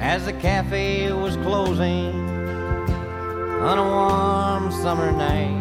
As 0.00 0.24
the 0.24 0.32
cafe 0.32 1.12
was 1.12 1.36
closing 1.36 2.14
on 3.60 3.78
a 3.78 3.84
warm 3.84 4.72
summer 4.72 5.12
night. 5.12 5.60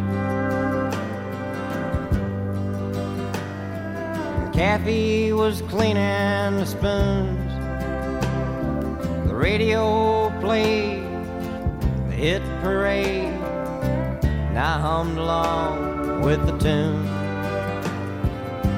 Kathy 4.54 5.34
was 5.34 5.62
cleaning 5.64 6.56
the 6.56 6.66
spoons. 6.66 7.54
The 9.28 9.36
radio 9.36 10.30
played 10.40 11.04
the 12.08 12.16
hit 12.16 12.42
parade. 12.62 13.34
And 14.24 14.58
I 14.58 14.80
hummed 14.80 15.18
along 15.18 16.22
with 16.22 16.46
the 16.46 16.58
tune. 16.58 17.06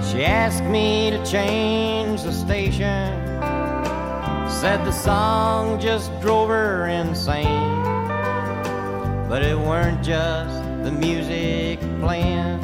She 0.04 0.26
asked 0.26 0.64
me 0.64 1.12
to 1.12 1.24
change 1.24 2.24
the 2.24 2.34
station. 2.34 3.31
Said 4.62 4.86
the 4.86 4.92
song 4.92 5.80
just 5.80 6.12
drove 6.22 6.50
her 6.50 6.86
insane. 6.86 7.82
But 9.28 9.42
it 9.42 9.58
weren't 9.58 10.04
just 10.04 10.54
the 10.84 10.92
music 10.92 11.80
playing, 12.00 12.64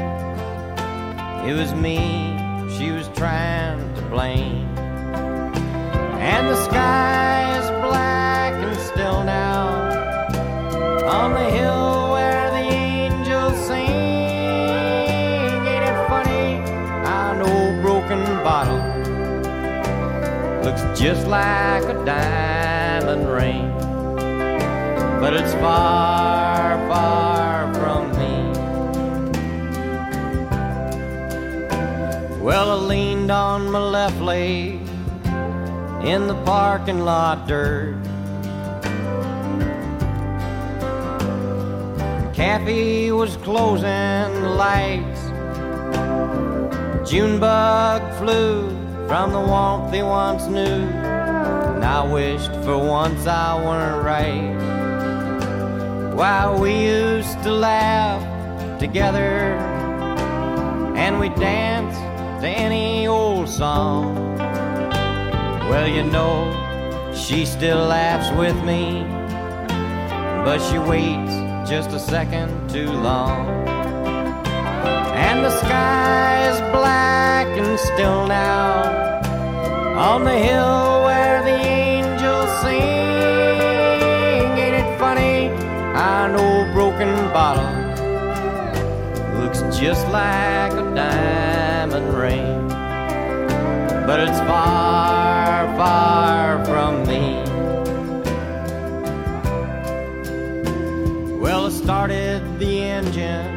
it 1.50 1.54
was 1.58 1.74
me 1.74 2.38
she 2.78 2.92
was 2.92 3.08
trying 3.16 3.80
to 3.96 4.02
blame. 4.12 4.68
And 6.22 6.48
the 6.48 6.64
sky 6.66 7.17
just 21.00 21.28
like 21.28 21.84
a 21.84 22.06
diamond 22.06 23.30
ring? 23.30 23.70
But 25.22 25.36
it's 25.36 25.54
far, 25.54 26.76
far 26.90 27.72
from 27.76 28.10
me. 28.18 28.52
Well, 32.42 32.72
I 32.72 32.76
leaned 32.76 33.30
on 33.30 33.70
my 33.70 33.80
left 33.80 34.20
leg 34.22 34.80
in 36.04 36.28
the 36.28 36.42
parking 36.46 37.02
lot 37.02 37.48
dirt. 37.48 37.96
Cafe 42.34 43.12
was 43.12 43.38
closing 43.38 44.42
the 44.42 44.50
lights. 44.50 45.22
June 47.08 47.40
bug 47.40 48.02
flew 48.18 48.70
from 49.08 49.32
the 49.32 49.40
warmth 49.40 49.77
he 49.94 50.04
once 50.04 50.48
knew. 50.48 50.62
And 50.64 51.84
I 51.84 52.04
wished 52.12 52.52
for 52.66 52.78
once 52.78 53.28
I 53.28 53.56
weren't 53.56 54.04
right. 54.04 54.56
While 56.14 56.60
we 56.60 56.74
used 56.86 57.42
to 57.44 57.52
laugh 57.52 58.22
together 58.80 59.56
and 60.96 61.20
we 61.20 61.30
danced 61.30 62.00
to 62.42 62.48
any 62.48 63.08
old 63.08 63.48
song. 63.48 64.38
Well, 65.70 65.88
you 65.88 66.04
know, 66.04 67.14
she 67.14 67.46
still 67.46 67.86
laughs 67.86 68.30
with 68.38 68.56
me, 68.64 69.04
but 70.44 70.60
she 70.60 70.80
waits 70.80 71.36
just 71.70 71.92
a 71.92 72.00
second 72.00 72.70
too 72.70 72.92
long. 72.92 73.48
And 75.28 75.46
the 75.46 75.52
sky 75.60 76.50
is 76.50 76.60
black 76.72 77.48
and 77.48 77.80
still 77.80 78.28
now 78.28 79.17
on 79.98 80.24
the 80.24 80.38
hill 80.38 81.04
where 81.06 81.42
the 81.42 81.50
angels 81.50 82.62
sing. 82.62 82.82
Ain't 84.64 84.76
it 84.76 85.00
funny? 85.00 85.48
An 85.98 86.36
old 86.36 86.72
broken 86.72 87.10
bottle 87.34 87.66
looks 89.42 89.62
just 89.76 90.08
like 90.10 90.72
a 90.74 90.94
diamond 90.94 92.14
ring, 92.16 92.68
but 94.06 94.20
it's 94.20 94.38
far, 94.42 95.66
far 95.76 96.64
from 96.66 97.04
me. 97.08 97.42
Well, 101.40 101.66
I 101.66 101.70
started 101.70 102.60
the 102.60 102.84
engine 102.84 103.48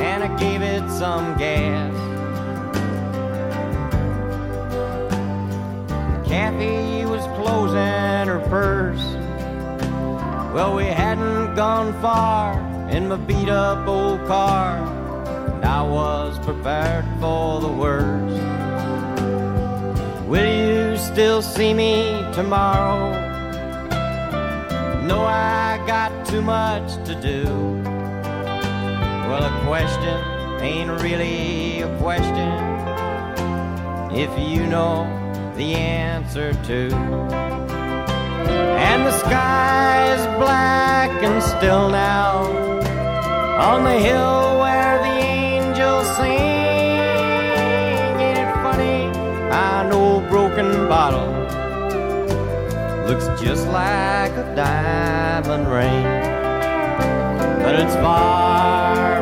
and 0.00 0.24
I 0.24 0.34
gave 0.38 0.62
it 0.62 0.88
some 0.90 1.36
gas. 1.36 2.05
Well, 10.56 10.74
we 10.74 10.86
hadn't 10.86 11.54
gone 11.54 11.92
far 12.00 12.58
in 12.88 13.08
my 13.08 13.16
beat 13.16 13.50
up 13.50 13.86
old 13.86 14.26
car, 14.26 14.78
and 15.52 15.62
I 15.62 15.82
was 15.82 16.38
prepared 16.38 17.04
for 17.20 17.60
the 17.60 17.68
worst. 17.68 18.40
Will 20.26 20.46
you 20.46 20.96
still 20.96 21.42
see 21.42 21.74
me 21.74 22.24
tomorrow? 22.32 23.12
No, 25.06 25.26
I 25.26 25.78
got 25.86 26.26
too 26.26 26.40
much 26.40 27.04
to 27.04 27.14
do. 27.20 27.44
Well, 29.28 29.44
a 29.44 29.60
question 29.66 30.18
ain't 30.62 31.02
really 31.02 31.82
a 31.82 31.98
question 31.98 32.48
if 34.10 34.30
you 34.38 34.66
know 34.66 35.04
the 35.54 35.74
answer 35.74 36.54
to. 36.64 37.65
And 38.48 39.04
the 39.06 39.12
sky 39.18 40.14
is 40.14 40.26
black 40.38 41.10
and 41.22 41.42
still 41.42 41.88
now 41.88 42.44
on 43.58 43.84
the 43.84 43.98
hill 43.98 44.58
where 44.60 44.98
the 44.98 45.14
angels 45.24 46.06
sing. 46.16 46.30
Ain't 48.24 48.38
it 48.38 48.52
funny? 48.64 49.10
An 49.50 49.92
old 49.92 50.28
broken 50.28 50.88
bottle 50.88 51.32
looks 53.06 53.26
just 53.40 53.66
like 53.68 54.32
a 54.32 54.54
diamond 54.56 55.68
ring, 55.68 56.04
but 57.62 57.74
it's 57.76 57.94
far, 57.94 59.15